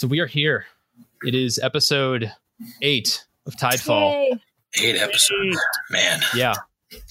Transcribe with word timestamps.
So 0.00 0.06
we 0.06 0.20
are 0.20 0.26
here. 0.26 0.64
It 1.26 1.34
is 1.34 1.58
episode 1.58 2.32
eight 2.80 3.22
of 3.46 3.54
Tidefall. 3.56 4.00
Yay. 4.00 4.40
Eight 4.82 4.96
episodes, 4.96 5.58
man. 5.90 6.20
Yeah, 6.34 6.54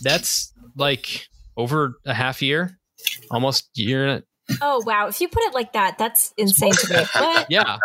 that's 0.02 0.52
like 0.76 1.28
over 1.56 2.00
a 2.08 2.16
half 2.16 2.42
year, 2.42 2.80
almost 3.30 3.70
year. 3.76 4.08
and 4.08 4.24
a- 4.50 4.54
Oh 4.64 4.82
wow! 4.88 5.06
If 5.08 5.22
you 5.22 5.28
put 5.28 5.44
it 5.44 5.54
like 5.54 5.74
that, 5.74 6.00
that's 6.00 6.34
insane 6.36 6.72
to 6.72 6.90
me. 6.98 7.04
What? 7.14 7.46
Yeah, 7.52 7.78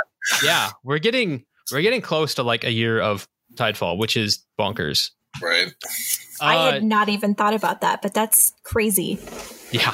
yeah, 0.42 0.70
we're 0.84 1.00
getting 1.00 1.44
we're 1.70 1.82
getting 1.82 2.00
close 2.00 2.36
to 2.36 2.42
like 2.42 2.64
a 2.64 2.72
year 2.72 2.98
of 2.98 3.28
Tidefall, 3.56 3.98
which 3.98 4.16
is 4.16 4.42
bonkers. 4.58 5.10
Right. 5.42 5.70
I 6.40 6.56
Uh, 6.56 6.72
had 6.72 6.82
not 6.82 7.10
even 7.10 7.34
thought 7.34 7.52
about 7.52 7.82
that, 7.82 8.00
but 8.00 8.14
that's 8.14 8.54
crazy. 8.62 9.18
yeah, 9.70 9.92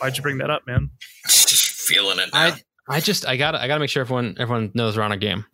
Why'd 0.00 0.18
you 0.18 0.22
bring 0.22 0.36
that 0.36 0.50
up, 0.50 0.66
man? 0.66 0.90
Just 1.26 1.54
feeling 1.72 2.18
it 2.18 2.28
now. 2.34 2.40
I 2.48 2.60
I 2.88 3.00
just 3.00 3.26
I 3.26 3.36
got 3.36 3.52
to 3.52 3.62
I 3.62 3.66
got 3.68 3.74
to 3.74 3.80
make 3.80 3.90
sure 3.90 4.00
everyone 4.02 4.36
everyone 4.38 4.70
knows 4.74 4.96
we're 4.96 5.02
on 5.02 5.12
a 5.12 5.16
game. 5.16 5.44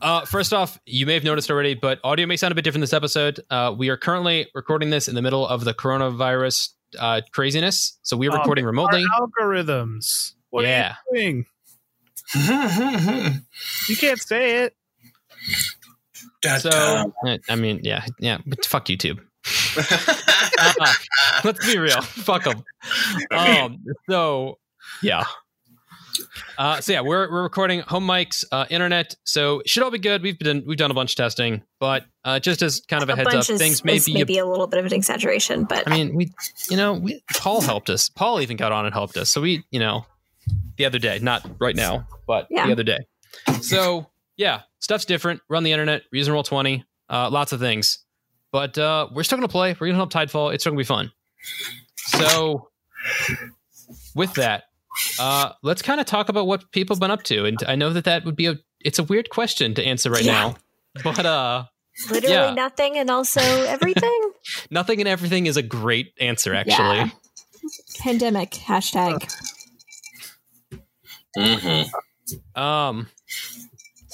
Uh, 0.00 0.24
first 0.26 0.52
off, 0.52 0.78
you 0.84 1.06
may 1.06 1.14
have 1.14 1.24
noticed 1.24 1.50
already, 1.50 1.74
but 1.74 1.98
audio 2.04 2.26
may 2.26 2.36
sound 2.36 2.52
a 2.52 2.54
bit 2.54 2.62
different 2.64 2.82
this 2.82 2.92
episode. 2.92 3.40
Uh, 3.48 3.74
we 3.76 3.88
are 3.88 3.96
currently 3.96 4.48
recording 4.54 4.90
this 4.90 5.08
in 5.08 5.14
the 5.14 5.22
middle 5.22 5.46
of 5.46 5.64
the 5.64 5.72
coronavirus 5.72 6.70
uh, 6.98 7.20
craziness, 7.32 7.98
so 8.02 8.16
we 8.16 8.28
are 8.28 8.34
Oh, 8.34 8.38
recording 8.38 8.64
remotely. 8.66 9.02
Our 9.18 9.26
algorithms. 9.28 10.32
What 10.50 10.64
Yeah. 10.64 10.94
are 11.12 11.16
you 11.16 11.44
doing? 12.34 13.40
You 13.88 13.96
can't 13.96 14.20
say 14.20 14.64
it. 14.64 14.76
So 16.58 17.12
I 17.48 17.54
mean, 17.56 17.80
yeah, 17.82 18.04
yeah, 18.18 18.38
but 18.46 18.64
fuck 18.66 18.86
YouTube. 18.86 19.20
Uh, 20.56 20.92
let's 21.44 21.66
be 21.66 21.78
real. 21.78 22.00
Fuck 22.00 22.44
them. 22.44 22.62
Um, 23.32 23.84
so 24.08 24.58
yeah. 25.02 25.24
Uh, 26.58 26.80
so 26.80 26.92
yeah, 26.92 27.00
we're 27.00 27.30
we're 27.30 27.42
recording 27.42 27.80
home 27.80 28.06
mics, 28.06 28.44
uh, 28.52 28.66
internet, 28.70 29.14
so 29.24 29.60
it 29.60 29.68
should 29.68 29.82
all 29.82 29.90
be 29.90 29.98
good. 29.98 30.22
We've 30.22 30.38
been 30.38 30.64
we've 30.66 30.76
done 30.76 30.90
a 30.90 30.94
bunch 30.94 31.12
of 31.12 31.16
testing, 31.16 31.62
but 31.80 32.04
uh, 32.24 32.38
just 32.40 32.62
as 32.62 32.80
kind 32.88 33.02
of 33.02 33.08
a, 33.08 33.16
heads 33.16 33.34
up, 33.34 33.50
is, 33.50 33.58
things 33.58 33.84
may 33.84 33.98
be. 33.98 34.14
maybe 34.14 34.38
a 34.38 34.46
little 34.46 34.66
bit 34.66 34.78
of 34.80 34.86
an 34.86 34.92
exaggeration, 34.92 35.64
but 35.64 35.86
I 35.86 35.90
mean, 35.90 36.14
we, 36.14 36.32
you 36.70 36.76
know, 36.76 36.94
we, 36.94 37.22
Paul 37.34 37.60
helped 37.60 37.90
us. 37.90 38.08
Paul 38.08 38.40
even 38.40 38.56
got 38.56 38.72
on 38.72 38.84
and 38.86 38.94
helped 38.94 39.16
us. 39.16 39.30
So 39.30 39.40
we, 39.40 39.64
you 39.70 39.80
know, 39.80 40.06
the 40.76 40.84
other 40.84 40.98
day, 40.98 41.18
not 41.20 41.44
right 41.58 41.76
now, 41.76 42.06
but 42.26 42.46
Yeah. 42.50 42.66
the 42.66 42.72
other 42.72 42.84
day. 42.84 42.98
So 43.62 44.06
yeah, 44.36 44.62
stuff's 44.80 45.04
different. 45.04 45.40
We're 45.48 45.56
on 45.56 45.64
the 45.64 45.72
internet, 45.72 46.02
we're 46.12 46.18
using 46.18 46.32
roll 46.32 46.42
twenty, 46.42 46.84
uh, 47.08 47.30
lots 47.30 47.52
of 47.52 47.60
things, 47.60 47.98
but 48.52 48.76
uh, 48.78 49.08
we're 49.12 49.24
still 49.24 49.38
gonna 49.38 49.48
play. 49.48 49.76
We're 49.78 49.88
gonna 49.88 49.96
help 49.96 50.12
Tidefall. 50.12 50.54
It's 50.54 50.62
still 50.62 50.72
gonna 50.72 50.80
be 50.80 50.84
fun. 50.84 51.10
So 51.96 52.68
with 54.14 54.34
that, 54.34 54.64
uh, 55.18 55.52
let's 55.62 55.82
kind 55.82 56.00
of 56.00 56.06
talk 56.06 56.28
about 56.28 56.46
what 56.46 56.70
people 56.72 56.94
have 56.96 57.00
been 57.00 57.10
up 57.10 57.22
to. 57.24 57.44
And 57.44 57.58
I 57.66 57.74
know 57.74 57.92
that 57.92 58.04
that 58.04 58.24
would 58.24 58.36
be 58.36 58.46
a 58.46 58.56
it's 58.80 58.98
a 58.98 59.04
weird 59.04 59.30
question 59.30 59.74
to 59.74 59.82
answer 59.84 60.10
right 60.10 60.22
Yeah. 60.24 60.32
now, 60.32 60.56
but 61.02 61.24
uh, 61.26 61.64
literally 62.10 62.34
yeah. 62.34 62.54
nothing 62.54 62.96
and 62.98 63.10
also 63.10 63.40
everything. 63.40 64.32
nothing 64.70 65.00
and 65.00 65.08
everything 65.08 65.46
is 65.46 65.56
a 65.56 65.62
great 65.62 66.12
answer. 66.20 66.54
Actually. 66.54 66.96
Yeah. 66.96 67.08
Pandemic 67.98 68.50
hashtag. 68.50 69.26
Mhm. 71.36 71.88
Um. 72.54 73.08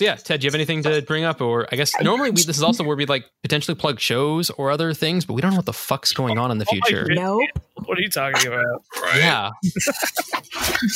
So 0.01 0.07
yeah, 0.07 0.15
Ted, 0.15 0.41
do 0.41 0.47
you 0.47 0.49
have 0.49 0.55
anything 0.55 0.83
to 0.85 1.03
bring 1.03 1.25
up, 1.25 1.43
or 1.43 1.69
I 1.71 1.77
guess 1.77 1.93
normally 2.01 2.31
we, 2.31 2.43
this 2.43 2.57
is 2.57 2.63
also 2.63 2.83
where 2.85 2.97
we 2.97 3.05
like 3.05 3.27
potentially 3.43 3.75
plug 3.75 4.01
shows 4.01 4.49
or 4.49 4.71
other 4.71 4.95
things, 4.95 5.27
but 5.27 5.35
we 5.35 5.43
don't 5.43 5.51
know 5.51 5.59
what 5.59 5.67
the 5.67 5.75
fuck's 5.75 6.15
going 6.15 6.39
on 6.39 6.51
in 6.51 6.57
the 6.57 6.65
Oh 6.67 6.73
future. 6.73 7.03
goodness. 7.05 7.19
Nope. 7.19 7.51
What 7.85 7.99
are 7.99 8.01
you 8.01 8.09
talking 8.09 8.47
about? 8.51 8.83
Right. 9.03 9.17
Yeah, 9.19 9.51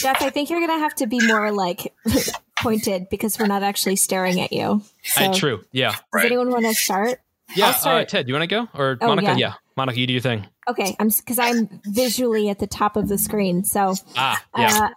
Jeff, 0.01 0.23
I 0.23 0.31
think 0.31 0.49
you're 0.49 0.61
gonna 0.67 0.79
have 0.79 0.95
to 0.95 1.07
be 1.07 1.21
more 1.27 1.53
like 1.53 1.93
pointed 2.61 3.09
because 3.11 3.39
we're 3.39 3.47
not 3.47 3.63
actually 3.63 3.97
staring 3.97 4.41
at 4.41 4.53
you. 4.55 4.83
So, 5.03 5.31
I, 5.31 5.33
true. 5.35 5.63
Yeah, 5.71 5.91
does 5.91 6.01
Right. 6.15 6.25
anyone 6.27 6.51
want 6.51 6.65
to 6.65 6.75
start? 6.75 7.21
yeah. 7.55 7.75
I'll 7.85 7.99
Uh. 7.99 8.05
Ted, 8.07 8.25
do 8.25 8.31
you 8.33 8.39
want 8.39 8.49
to 8.49 8.55
go 8.57 8.69
or 8.73 8.97
Oh, 9.03 9.09
Monica? 9.09 9.29
yeah. 9.33 9.37
Yeah. 9.37 9.53
Monica, 9.77 9.99
you 10.01 10.07
do 10.07 10.15
your 10.15 10.23
thing. 10.23 10.47
Okay, 10.67 10.97
I'm 10.99 11.09
because 11.09 11.39
I'm 11.39 11.69
visually 11.85 12.49
at 12.49 12.59
the 12.59 12.67
top 12.67 12.97
of 12.97 13.09
the 13.09 13.19
screen. 13.19 13.65
So 13.65 13.97
Ah, 14.17 14.43
yeah. 14.57 14.85
Uh, 14.85 14.89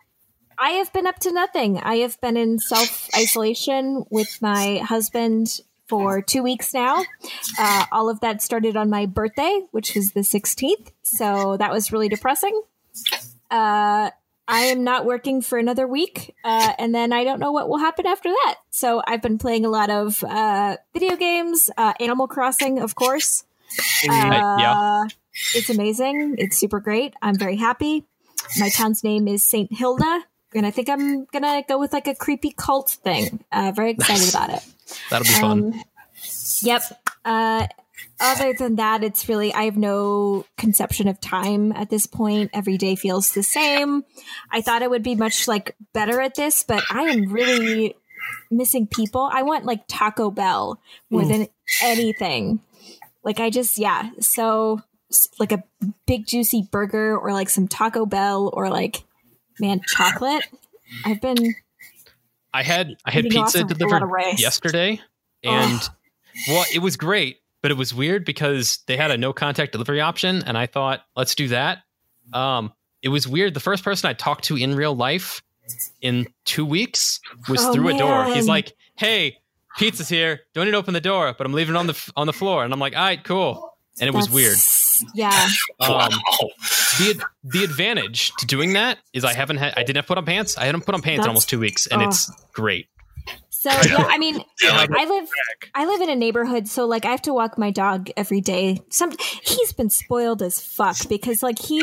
I 0.60 0.72
have 0.72 0.92
been 0.94 1.06
up 1.08 1.20
to 1.20 1.32
nothing. 1.32 1.78
I 1.80 1.98
have 1.98 2.20
been 2.22 2.38
in 2.38 2.60
self 2.60 3.08
isolation 3.16 4.04
with 4.10 4.42
my 4.42 4.78
husband 4.78 5.60
for 5.88 6.22
two 6.22 6.44
weeks 6.44 6.74
now. 6.74 7.04
Uh, 7.60 7.86
all 7.92 8.10
of 8.10 8.20
that 8.22 8.42
started 8.42 8.76
on 8.76 8.90
my 8.90 9.06
birthday, 9.06 9.62
which 9.72 9.96
was 9.96 10.12
the 10.12 10.22
16th. 10.22 10.92
So 11.04 11.58
that 11.58 11.72
was 11.72 11.92
really 11.92 12.10
depressing. 12.10 12.62
Uh, 13.50 14.12
I 14.50 14.60
am 14.66 14.84
not 14.84 15.06
working 15.06 15.42
for 15.42 15.58
another 15.58 15.86
week, 15.88 16.34
uh, 16.44 16.74
and 16.80 16.96
then 16.96 17.12
I 17.14 17.24
don't 17.26 17.40
know 17.40 17.52
what 17.52 17.68
will 17.70 17.78
happen 17.80 18.06
after 18.06 18.30
that. 18.30 18.56
So 18.70 19.02
I've 19.06 19.22
been 19.22 19.38
playing 19.38 19.66
a 19.66 19.70
lot 19.70 19.90
of 19.90 20.24
uh, 20.24 20.78
video 20.94 21.16
games, 21.18 21.70
uh, 21.78 21.94
Animal 22.00 22.28
Crossing, 22.28 22.80
of 22.80 22.96
course. 22.96 23.44
Yeah. 24.04 25.02
Uh, 25.04 25.10
It's 25.54 25.70
amazing. 25.70 26.36
It's 26.38 26.58
super 26.58 26.80
great. 26.80 27.14
I'm 27.22 27.36
very 27.38 27.58
happy. 27.58 28.06
My 28.58 28.70
town's 28.70 29.04
name 29.04 29.28
is 29.28 29.44
St. 29.44 29.72
Hilda, 29.72 30.24
and 30.56 30.66
I 30.66 30.72
think 30.72 30.90
I'm 30.90 31.26
gonna 31.26 31.64
go 31.68 31.80
with 31.80 31.94
like 31.94 32.08
a 32.08 32.16
creepy 32.16 32.52
cult 32.52 32.90
thing. 32.90 33.44
Uh, 33.52 33.72
very 33.76 33.92
excited 33.92 34.22
Nice. 34.22 34.34
about 34.34 34.50
it. 34.50 34.66
That'll 35.10 35.26
be 35.26 35.32
fun. 35.32 35.74
Um, 35.74 35.84
yep. 36.62 36.82
Uh, 37.26 37.68
other 38.20 38.54
than 38.54 38.76
that, 38.78 39.04
it's 39.04 39.30
really 39.30 39.54
I 39.54 39.64
have 39.64 39.78
no 39.78 40.46
conception 40.58 41.08
of 41.08 41.20
time 41.20 41.72
at 41.72 41.90
this 41.90 42.08
point. 42.08 42.52
Every 42.54 42.78
day 42.78 42.96
feels 42.96 43.34
the 43.34 43.44
same. 43.44 44.04
I 44.52 44.62
thought 44.62 44.82
I 44.84 44.88
would 44.88 45.04
be 45.04 45.16
much 45.16 45.48
like 45.48 45.76
better 45.94 46.22
at 46.22 46.36
this, 46.36 46.64
but 46.64 46.84
I 46.90 47.04
am 47.04 47.32
really 47.32 47.96
missing 48.50 48.88
people. 48.88 49.30
I 49.32 49.44
want 49.44 49.66
like 49.66 49.84
Taco 49.88 50.32
Bell 50.32 50.80
more 51.10 51.26
than 51.26 51.48
anything. 51.84 52.62
Like 53.24 53.40
I 53.40 53.50
just 53.50 53.78
yeah. 53.78 54.10
So 54.20 54.82
like 55.40 55.52
a 55.52 55.64
big 56.06 56.26
juicy 56.26 56.68
burger 56.72 57.18
or 57.18 57.34
like 57.34 57.50
some 57.50 57.68
Taco 57.68 58.06
Bell 58.06 58.50
or 58.54 58.70
like 58.70 59.04
man 59.60 59.82
chocolate. 59.88 60.44
I've 61.06 61.22
been 61.22 61.56
I 62.54 62.64
had 62.64 62.96
I 63.06 63.12
had 63.12 63.26
pizza 63.26 63.40
off 63.40 63.72
of 63.72 63.82
a 63.82 63.86
lot 63.86 64.00
delivered 64.00 64.40
yesterday, 64.40 65.02
and 65.44 65.82
well, 66.48 66.66
it 66.74 66.80
was 66.80 66.98
great, 66.98 67.38
but 67.62 67.72
it 67.72 67.76
was 67.78 67.94
weird 67.94 68.26
because 68.26 68.80
they 68.88 68.98
had 68.98 69.12
a 69.12 69.18
no 69.18 69.34
contact 69.34 69.72
delivery 69.74 70.02
option, 70.02 70.44
and 70.46 70.58
I 70.58 70.66
thought, 70.66 71.02
let's 71.16 71.36
do 71.36 71.50
that. 71.50 71.80
Um, 72.34 72.74
it 73.02 73.10
was 73.10 73.28
weird. 73.28 73.54
The 73.54 73.60
first 73.60 73.84
person 73.84 74.10
I 74.10 74.14
talked 74.14 74.46
to 74.46 74.56
in 74.56 74.76
real 74.76 74.96
life 74.96 75.42
in 76.02 76.28
two 76.46 76.66
weeks 76.66 77.20
was 77.50 77.64
Oh, 77.64 77.74
through 77.74 77.90
a 77.90 77.98
door. 77.98 78.26
He's 78.34 78.48
like, 78.48 78.74
"Hey, 78.96 79.38
pizza's 79.78 80.10
here. 80.10 80.42
Don't 80.54 80.66
need 80.66 80.72
to 80.72 80.78
open 80.78 80.94
the 80.94 81.02
door, 81.02 81.36
but 81.38 81.46
I'm 81.46 81.54
leaving 81.54 81.76
it 81.76 81.78
on 81.78 81.88
the 81.88 82.12
on 82.16 82.28
the 82.28 82.34
floor." 82.34 82.64
And 82.64 82.74
I'm 82.74 82.80
like, 82.80 82.96
"All 82.96 83.04
right, 83.04 83.24
cool." 83.24 83.74
And 84.00 84.08
it 84.08 84.14
was 84.14 84.30
weird. 84.30 84.58
That's- 85.02 85.58
Yeah. 85.80 85.86
Um, 85.88 85.92
wow. 85.92 86.10
the 86.98 87.24
the 87.44 87.64
advantage 87.64 88.32
to 88.40 88.46
doing 88.46 88.74
that 88.74 88.98
is 89.14 89.24
I 89.24 89.34
haven't 89.34 89.58
had 89.58 89.74
I 89.78 89.84
didn't 89.84 89.98
have 89.98 90.08
put 90.08 90.18
on 90.18 90.26
pants. 90.26 90.58
I 90.58 90.66
hadn't 90.66 90.86
put 90.86 90.96
on 90.96 91.02
pants 91.02 91.26
in 91.26 91.30
almost 91.30 91.50
two 91.50 91.60
weeks, 91.60 91.88
and 91.88 92.02
oh. 92.02 92.06
it's 92.08 92.32
great. 92.54 92.88
So 93.60 93.72
yeah, 93.72 94.06
I 94.08 94.20
mean, 94.20 94.44
I 94.64 95.06
live 95.06 95.30
I 95.74 95.86
live 95.88 96.02
in 96.02 96.12
a 96.12 96.16
neighborhood, 96.16 96.68
so 96.68 96.86
like 96.86 97.06
I 97.06 97.10
have 97.10 97.24
to 97.24 97.34
walk 97.34 97.58
my 97.58 97.72
dog 97.72 98.12
every 98.16 98.40
day. 98.40 98.82
Some 98.90 99.14
he's 99.42 99.74
been 99.74 99.90
spoiled 99.90 100.44
as 100.44 100.60
fuck 100.62 100.96
because 101.10 101.42
like 101.42 101.58
he 101.58 101.82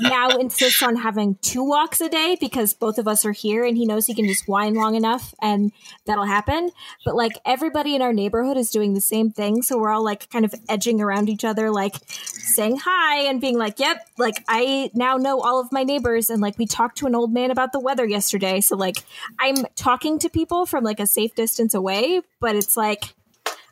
now 0.00 0.30
insists 0.30 0.82
on 0.82 0.96
having 0.96 1.36
two 1.40 1.62
walks 1.62 2.00
a 2.00 2.08
day 2.08 2.36
because 2.40 2.74
both 2.74 2.98
of 2.98 3.06
us 3.06 3.24
are 3.24 3.30
here 3.32 3.64
and 3.64 3.76
he 3.76 3.86
knows 3.86 4.06
he 4.06 4.14
can 4.14 4.26
just 4.26 4.48
whine 4.48 4.74
long 4.74 4.96
enough 4.96 5.32
and 5.40 5.70
that'll 6.06 6.24
happen. 6.24 6.70
But 7.04 7.14
like 7.14 7.38
everybody 7.44 7.94
in 7.94 8.02
our 8.02 8.12
neighborhood 8.12 8.56
is 8.56 8.70
doing 8.70 8.94
the 8.94 9.00
same 9.00 9.30
thing, 9.30 9.62
so 9.62 9.78
we're 9.78 9.90
all 9.90 10.04
like 10.04 10.28
kind 10.28 10.44
of 10.44 10.52
edging 10.68 11.00
around 11.00 11.28
each 11.28 11.44
other, 11.44 11.70
like 11.70 11.94
saying 12.08 12.78
hi 12.78 13.28
and 13.28 13.40
being 13.40 13.58
like, 13.58 13.78
"Yep, 13.78 14.08
like 14.18 14.42
I 14.48 14.90
now 14.92 15.18
know 15.18 15.40
all 15.40 15.60
of 15.60 15.70
my 15.70 15.84
neighbors." 15.84 16.30
And 16.30 16.42
like 16.42 16.58
we 16.58 16.66
talked 16.66 16.98
to 16.98 17.06
an 17.06 17.14
old 17.14 17.32
man 17.32 17.52
about 17.52 17.70
the 17.70 17.78
weather 17.78 18.04
yesterday, 18.04 18.60
so 18.60 18.74
like 18.74 19.04
I'm 19.38 19.64
talking 19.76 20.18
to 20.18 20.28
people 20.28 20.66
from 20.66 20.82
like 20.82 20.98
a 20.98 21.11
safe 21.12 21.34
distance 21.34 21.74
away, 21.74 22.20
but 22.40 22.56
it's 22.56 22.76
like, 22.76 23.14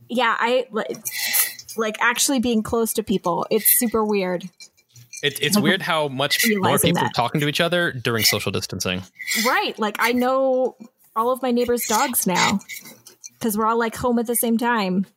yeah, 0.08 0.36
I 0.38 0.66
like, 0.70 0.96
like 1.76 1.96
actually 2.00 2.40
being 2.40 2.62
close 2.62 2.92
to 2.94 3.02
people. 3.02 3.46
It's 3.50 3.66
super 3.66 4.04
weird, 4.04 4.44
It, 5.22 5.38
it's 5.42 5.58
weird 5.58 5.82
how 5.82 6.08
much 6.08 6.44
more 6.48 6.78
people 6.78 7.00
that. 7.02 7.10
are 7.10 7.12
talking 7.14 7.40
to 7.40 7.48
each 7.48 7.60
other 7.60 7.92
during 7.92 8.24
social 8.24 8.50
distancing. 8.52 9.02
right? 9.46 9.78
Like 9.78 9.96
I 9.98 10.12
know 10.12 10.76
all 11.16 11.30
of 11.30 11.42
my 11.42 11.50
neighbors' 11.50 11.86
dogs 11.86 12.26
now 12.26 12.60
because 13.38 13.56
we're 13.58 13.66
all 13.66 13.78
like 13.78 13.96
home 13.96 14.18
at 14.18 14.26
the 14.26 14.36
same 14.36 14.58
time. 14.58 15.06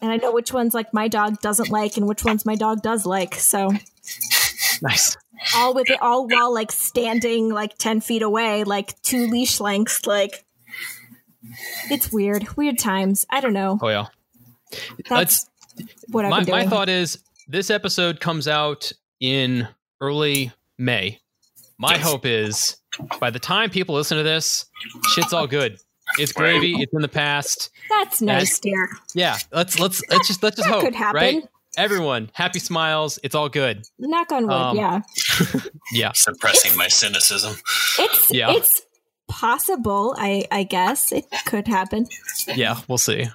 And 0.00 0.10
I 0.10 0.16
know 0.16 0.32
which 0.32 0.52
ones 0.52 0.72
like 0.74 0.92
my 0.94 1.06
dog 1.08 1.40
doesn't 1.40 1.68
like 1.68 1.96
and 1.96 2.08
which 2.08 2.24
ones 2.24 2.44
my 2.46 2.54
dog 2.56 2.82
does 2.82 3.04
like. 3.06 3.34
So 3.34 3.70
Nice. 4.82 5.16
all 5.56 5.74
with 5.74 5.90
it 5.90 6.00
all 6.00 6.26
while 6.26 6.52
like 6.52 6.72
standing 6.72 7.50
like 7.50 7.76
10 7.78 8.00
feet 8.00 8.22
away 8.22 8.64
like 8.64 9.00
two 9.02 9.26
leash 9.28 9.60
lengths 9.60 10.06
like 10.06 10.44
it's 11.90 12.12
weird 12.12 12.46
weird 12.56 12.78
times 12.78 13.24
i 13.30 13.40
don't 13.40 13.52
know 13.52 13.78
Oh 13.82 13.88
yeah. 13.88 14.06
that's 15.08 15.48
what 16.08 16.24
i've 16.24 16.30
my, 16.30 16.44
been 16.44 16.50
my 16.52 16.66
thought 16.66 16.88
is 16.88 17.18
this 17.48 17.70
episode 17.70 18.20
comes 18.20 18.46
out 18.46 18.92
in 19.20 19.66
early 20.00 20.52
May. 20.76 21.18
My 21.78 21.94
Yes. 21.94 22.02
hope 22.02 22.26
is 22.26 22.76
by 23.20 23.30
the 23.30 23.38
time 23.38 23.70
people 23.70 23.94
listen 23.94 24.16
to 24.18 24.22
this, 24.22 24.66
shit's 25.12 25.32
all 25.32 25.46
good. 25.46 25.78
It's 26.18 26.30
gravy. 26.32 26.74
It's 26.82 26.92
in 26.92 27.00
the 27.02 27.08
past. 27.08 27.70
That's 27.88 28.20
nice, 28.20 28.58
dear. 28.60 28.88
Yeah, 29.14 29.38
let's 29.52 29.78
let's 29.80 30.02
let's 30.10 30.26
just 30.28 30.42
let's 30.42 30.56
just 30.56 30.68
That 30.68 30.74
hope, 30.74 30.84
could 30.84 30.94
happen. 30.94 31.16
right? 31.16 31.42
Everyone, 31.76 32.30
happy 32.34 32.58
smiles. 32.58 33.18
It's 33.22 33.34
all 33.34 33.48
good. 33.48 33.84
Knock 33.98 34.30
on 34.32 34.42
wood. 34.46 34.52
Um, 34.52 34.76
yeah, 34.76 35.00
Yeah, 35.92 36.12
Suppressing 36.14 36.76
my 36.76 36.88
cynicism. 36.88 37.56
it's 37.98 38.30
yeah. 38.32 38.50
it's 38.52 38.82
possible. 39.28 40.14
I 40.18 40.44
I 40.50 40.62
guess 40.64 41.12
it 41.12 41.26
could 41.46 41.68
happen. 41.68 42.06
yeah. 42.54 42.80
We'll 42.88 42.98
see. 42.98 43.26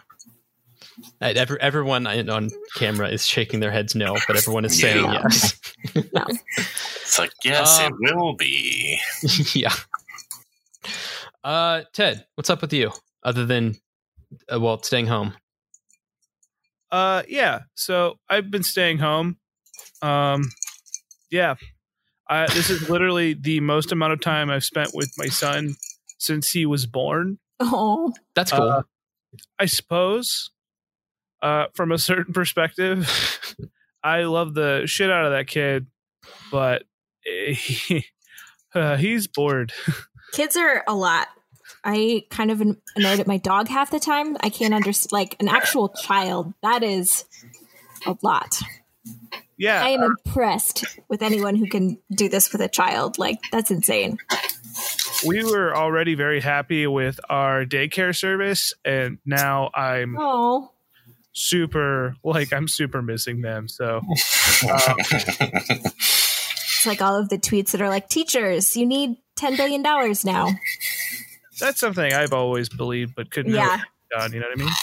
Uh, 1.21 1.33
every, 1.35 1.59
everyone 1.59 2.05
on 2.05 2.29
on 2.29 2.49
camera 2.75 3.09
is 3.09 3.25
shaking 3.25 3.59
their 3.59 3.71
heads 3.71 3.95
no, 3.95 4.15
but 4.27 4.35
everyone 4.37 4.63
is 4.65 4.79
saying 4.79 5.03
Yeah. 5.05 5.21
yes. 5.23 5.59
No. 6.13 6.25
It's 6.57 7.19
like, 7.19 7.31
yes, 7.43 7.79
Um, 7.79 7.97
it 8.01 8.15
will 8.15 8.35
be. 8.35 8.99
yeah. 9.53 9.73
Uh, 11.43 11.81
Ted, 11.93 12.25
what's 12.35 12.49
up 12.49 12.61
with 12.61 12.73
you? 12.73 12.91
Other 13.23 13.45
than, 13.45 13.75
uh, 14.53 14.59
well, 14.59 14.81
staying 14.81 15.07
home. 15.07 15.33
Uh, 16.91 17.23
yeah. 17.27 17.61
So 17.75 18.17
I've 18.29 18.49
been 18.51 18.63
staying 18.63 18.99
home. 18.99 19.37
Um, 20.01 20.49
yeah. 21.29 21.55
I, 22.29 22.47
this 22.53 22.69
is 22.69 22.89
literally 22.89 23.33
the 23.33 23.59
most 23.59 23.91
amount 23.91 24.13
of 24.13 24.21
time 24.21 24.49
I've 24.49 24.63
spent 24.63 24.91
with 24.93 25.11
my 25.17 25.27
son 25.27 25.75
since 26.17 26.51
he 26.51 26.65
was 26.65 26.85
born. 26.85 27.39
Oh, 27.59 28.13
That's 28.35 28.51
cool. 28.51 28.69
Uh, 28.69 28.83
I 29.59 29.65
suppose. 29.65 30.51
Uh, 31.41 31.65
from 31.73 31.91
a 31.91 31.97
certain 31.97 32.33
perspective, 32.33 33.09
I 34.03 34.23
love 34.23 34.53
the 34.53 34.83
shit 34.85 35.11
out 35.11 35.25
of 35.25 35.33
that 35.33 35.47
kid, 35.47 35.87
but 36.49 36.83
he, 37.23 38.05
uh, 38.73 38.95
he's 38.95 39.27
bored. 39.27 39.73
kids 40.33 40.55
are 40.55 40.83
a 40.87 40.95
lot. 40.95 41.27
I 41.83 42.23
kind 42.29 42.49
of 42.49 42.61
annoyed 42.61 43.19
at 43.19 43.27
my 43.27 43.37
dog 43.37 43.67
half 43.67 43.91
the 43.91 43.99
time. 43.99 44.37
I 44.39 44.49
can't 44.49 44.73
understand 44.73 45.11
like 45.11 45.35
an 45.41 45.49
actual 45.49 45.89
child. 45.89 46.53
That 46.61 46.81
is 46.81 47.25
a 48.05 48.15
lot. 48.21 48.61
Yeah, 49.57 49.83
I 49.83 49.89
am 49.89 50.01
impressed 50.03 50.83
with 51.09 51.21
anyone 51.21 51.55
who 51.55 51.67
can 51.67 51.99
do 52.11 52.27
this 52.29 52.51
with 52.51 52.61
a 52.61 52.67
child. 52.67 53.17
Like 53.19 53.39
that's 53.51 53.69
insane. 53.71 54.17
we 55.25 55.43
were 55.43 55.75
already 55.75 56.15
very 56.15 56.39
happy 56.41 56.87
with 56.87 57.19
our 57.29 57.63
daycare 57.65 58.15
service, 58.15 58.73
and 58.83 59.19
now 59.25 59.69
I'm 59.75 60.17
Oh, 60.19 60.71
super 61.33 62.15
like 62.23 62.51
I'm 62.51 62.67
super 62.67 63.01
missing 63.01 63.41
them. 63.41 63.67
So 63.67 64.01
uh, 64.69 64.93
it's 64.99 66.85
like 66.87 67.01
all 67.01 67.15
of 67.15 67.29
the 67.29 67.37
tweets 67.37 67.71
that 67.71 67.81
are 67.81 67.89
like, 67.89 68.09
"Teachers, 68.09 68.75
you 68.75 68.85
need 68.85 69.17
ten 69.35 69.55
billion 69.55 69.81
dollars 69.83 70.25
now." 70.25 70.49
that's 71.59 71.79
something 71.79 72.11
I've 72.11 72.33
always 72.33 72.67
believed, 72.69 73.15
but 73.15 73.29
couldn't 73.31 73.53
Yeah. 73.53 73.77
get 73.77 74.19
done. 74.19 74.33
You 74.33 74.39
know 74.39 74.47
what 74.47 74.59
I 74.59 74.63
mean? 74.63 74.73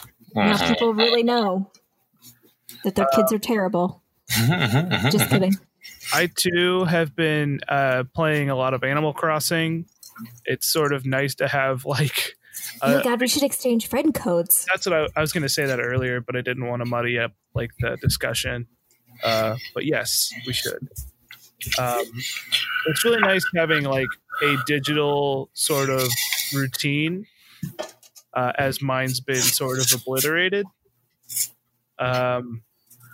Now 0.59 0.69
people 0.69 0.95
really 0.95 1.23
know 1.25 1.71
that 2.85 2.95
their 2.95 3.07
kids 3.15 3.33
uh, 3.33 3.37
are 3.37 3.41
terrible. 3.41 4.00
Just 5.11 5.29
kidding. 5.31 5.57
I 6.13 6.29
too 6.35 6.85
have 6.85 7.15
been 7.17 7.61
uh, 7.69 8.05
playing 8.15 8.51
a 8.51 8.55
lot 8.57 8.75
of 8.75 8.85
Animal 8.85 9.13
Crossing. 9.13 9.87
It's 10.45 10.71
sort 10.71 10.93
of 10.93 11.07
nice 11.07 11.35
to 11.37 11.49
have 11.49 11.85
like. 11.85 12.35
oh 12.83 12.93
Uh, 12.93 12.97
my 12.99 13.03
god, 13.03 13.21
we 13.21 13.29
should 13.29 13.43
exchange 13.43 13.89
friend 13.89 14.15
codes. 14.15 14.67
that's 14.73 14.87
what 14.87 14.95
I, 14.95 15.09
I 15.17 15.21
was 15.21 15.33
going 15.33 15.43
to 15.43 15.49
say 15.49 15.67
that 15.67 15.81
earlier, 15.81 16.21
but 16.21 16.37
I 16.37 16.41
didn't 16.43 16.67
want 16.67 16.81
to 16.83 16.89
muddy 16.89 17.19
up 17.19 17.33
like 17.55 17.71
the 17.81 17.97
discussion. 18.01 18.67
Uh, 19.25 19.57
but 19.75 19.85
yes, 19.85 20.31
we 20.47 20.53
should. 20.53 20.89
Um, 21.79 22.05
it's 22.87 23.05
really 23.05 23.21
nice 23.21 23.45
having 23.55 23.85
like 23.85 24.09
a 24.43 24.57
digital 24.67 25.51
sort 25.53 25.91
of 25.91 26.09
routine, 26.55 27.27
uh, 28.35 28.53
as 28.59 28.81
mine's 28.81 29.21
been 29.21 29.37
sort 29.37 29.79
of 29.79 29.93
obliterated. 30.01 30.65
Um, 31.99 32.63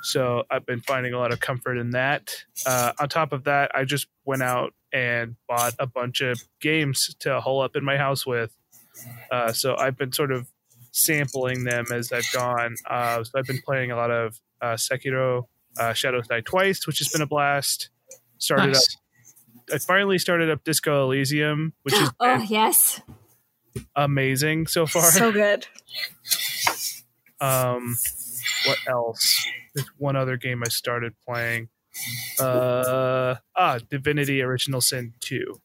so 0.07 0.45
I've 0.51 0.65
been 0.65 0.81
finding 0.81 1.13
a 1.15 1.19
lot 1.19 1.33
of 1.33 1.41
comfort 1.41 1.77
in 1.79 1.91
that. 1.91 2.33
Uh, 2.65 2.93
on 2.99 3.09
top 3.09 3.33
of 3.33 3.45
that, 3.45 3.71
I 3.75 3.85
just 3.85 4.07
went 4.25 4.43
out 4.43 4.73
and 4.93 5.37
bought 5.49 5.75
a 5.79 5.87
bunch 5.87 6.21
of 6.21 6.41
games 6.61 7.15
to 7.21 7.41
hole 7.41 7.61
up 7.61 7.75
in 7.77 7.85
my 7.85 7.97
house 7.97 8.25
with. 8.27 8.57
Uh, 9.31 9.53
so 9.53 9.77
I've 9.77 9.97
been 9.99 10.13
sort 10.13 10.31
of 10.33 10.49
sampling 10.93 11.65
them 11.65 11.87
as 11.93 12.13
I've 12.13 12.31
gone. 12.33 12.77
Uh, 12.89 13.25
so 13.25 13.33
I've 13.39 13.45
been 13.47 13.61
playing 13.63 13.91
a 13.91 13.97
lot 13.97 14.11
of 14.11 14.41
uh, 14.63 14.75
Sekiro, 14.75 15.47
uh, 15.79 15.93
Shadows 15.93 16.29
Die 16.29 16.41
Twice, 16.41 16.87
which 16.87 16.99
has 16.99 17.09
been 17.09 17.21
a 17.23 17.27
blast. 17.27 17.91
Started 18.39 18.69
Nice. 18.69 18.97
up, 19.71 19.75
I 19.75 19.79
finally 19.79 20.19
started 20.19 20.51
up 20.51 20.63
Disco 20.65 21.05
Elysium, 21.07 21.73
which 21.83 21.95
is 21.95 22.11
Oh 22.21 22.37
yes, 22.49 23.01
amazing 23.97 24.67
so 24.69 24.87
far. 24.87 25.03
so 25.11 25.33
good. 25.33 25.67
Um, 27.41 27.97
what 28.67 28.79
else? 28.89 29.47
There's 29.75 29.89
one 29.99 30.17
other 30.17 30.37
game 30.37 30.63
I 30.65 30.69
started 30.69 31.15
playing. 31.27 31.69
Uh, 32.39 33.37
ah, 33.57 33.79
Divinity 33.91 34.43
Original 34.43 34.81
Sin 34.81 35.15
2. 35.21 35.61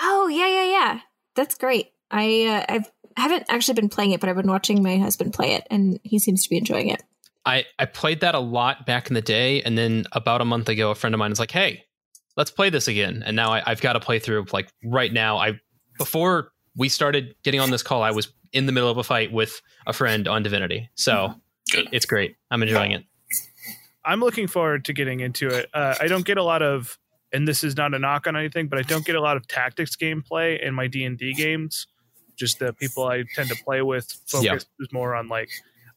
Oh 0.00 0.28
yeah, 0.28 0.48
yeah, 0.48 0.64
yeah. 0.64 1.00
That's 1.36 1.56
great. 1.56 1.90
I 2.10 2.44
uh, 2.46 2.72
I've 2.72 2.90
haven't 3.16 3.46
actually 3.48 3.74
been 3.74 3.88
playing 3.88 4.10
it, 4.12 4.20
but 4.20 4.28
I've 4.28 4.36
been 4.36 4.48
watching 4.48 4.82
my 4.82 4.96
husband 4.96 5.32
play 5.32 5.52
it, 5.54 5.66
and 5.70 6.00
he 6.02 6.18
seems 6.18 6.42
to 6.44 6.50
be 6.50 6.56
enjoying 6.56 6.88
it. 6.88 7.02
I, 7.46 7.64
I 7.78 7.84
played 7.84 8.20
that 8.20 8.34
a 8.34 8.40
lot 8.40 8.86
back 8.86 9.08
in 9.08 9.14
the 9.14 9.22
day. 9.22 9.62
And 9.62 9.76
then 9.76 10.06
about 10.12 10.40
a 10.40 10.44
month 10.44 10.68
ago, 10.68 10.90
a 10.90 10.94
friend 10.94 11.14
of 11.14 11.18
mine 11.18 11.30
was 11.30 11.38
like, 11.38 11.50
hey, 11.50 11.84
let's 12.36 12.50
play 12.50 12.70
this 12.70 12.88
again. 12.88 13.22
And 13.24 13.36
now 13.36 13.52
I, 13.52 13.62
I've 13.66 13.80
got 13.80 13.94
to 13.94 14.00
play 14.00 14.18
through 14.18 14.46
like 14.52 14.68
right 14.82 15.12
now. 15.12 15.36
I, 15.36 15.60
before 15.98 16.52
we 16.76 16.88
started 16.88 17.34
getting 17.44 17.60
on 17.60 17.70
this 17.70 17.82
call, 17.82 18.02
I 18.02 18.10
was 18.10 18.32
in 18.52 18.66
the 18.66 18.72
middle 18.72 18.88
of 18.88 18.96
a 18.96 19.04
fight 19.04 19.32
with 19.32 19.60
a 19.86 19.92
friend 19.92 20.26
on 20.26 20.42
Divinity. 20.42 20.88
So 20.94 21.34
Good. 21.74 21.88
it's 21.92 22.06
great. 22.06 22.36
I'm 22.50 22.62
enjoying 22.62 22.92
it. 22.92 23.04
I'm 24.04 24.20
looking 24.20 24.46
forward 24.46 24.84
to 24.86 24.92
getting 24.92 25.20
into 25.20 25.48
it. 25.48 25.68
Uh, 25.72 25.94
I 26.00 26.08
don't 26.08 26.24
get 26.26 26.36
a 26.36 26.42
lot 26.42 26.62
of, 26.62 26.98
and 27.32 27.48
this 27.48 27.64
is 27.64 27.76
not 27.76 27.94
a 27.94 27.98
knock 27.98 28.26
on 28.26 28.36
anything, 28.36 28.68
but 28.68 28.78
I 28.78 28.82
don't 28.82 29.04
get 29.04 29.16
a 29.16 29.20
lot 29.20 29.36
of 29.36 29.46
tactics 29.48 29.96
gameplay 29.96 30.62
in 30.62 30.74
my 30.74 30.86
D 30.88 31.04
and 31.04 31.16
D 31.18 31.32
games. 31.32 31.86
Just 32.36 32.58
the 32.58 32.72
people 32.72 33.04
I 33.06 33.24
tend 33.34 33.48
to 33.48 33.56
play 33.64 33.80
with 33.82 34.10
focus 34.26 34.44
Yeah. 34.44 34.54
is 34.84 34.92
more 34.92 35.14
on 35.14 35.28
like 35.28 35.48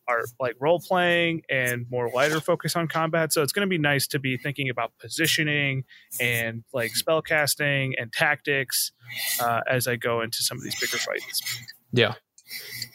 our 0.08 0.24
like 0.40 0.56
role 0.62 0.80
playing 0.80 1.42
and 1.50 1.86
more 1.92 2.10
lighter 2.14 2.40
focus 2.40 2.78
on 2.78 2.88
combat. 2.88 3.34
So 3.34 3.44
it's 3.44 3.52
going 3.52 3.68
to 3.68 3.70
be 3.70 3.78
nice 3.78 4.08
to 4.08 4.20
be 4.20 4.38
thinking 4.38 4.70
about 4.70 4.94
positioning 5.00 5.84
and 6.22 6.64
like 6.74 6.92
spell 6.96 7.22
casting 7.22 7.94
and 8.00 8.14
tactics 8.14 8.94
uh, 9.42 9.62
as 9.70 9.86
I 9.86 9.98
go 9.98 10.22
into 10.22 10.44
some 10.44 10.58
of 10.58 10.64
these 10.64 10.80
bigger 10.80 10.98
fights. 10.98 11.62
Yeah. 11.92 12.14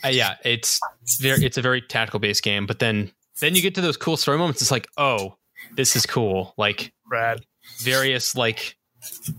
Uh, 0.04 0.08
yeah, 0.08 0.36
it's 0.44 0.80
very 1.20 1.44
it's 1.44 1.56
a 1.58 1.62
very 1.62 1.80
tactical 1.80 2.20
based 2.20 2.42
game, 2.42 2.66
but 2.66 2.78
then 2.78 3.10
then 3.40 3.54
you 3.54 3.62
get 3.62 3.74
to 3.76 3.80
those 3.80 3.96
cool 3.96 4.16
story 4.16 4.38
moments. 4.38 4.62
It's 4.62 4.70
like, 4.70 4.88
oh, 4.96 5.36
this 5.76 5.96
is 5.96 6.06
cool. 6.06 6.54
Like 6.56 6.92
Brad, 7.08 7.44
various 7.78 8.34
like 8.36 8.76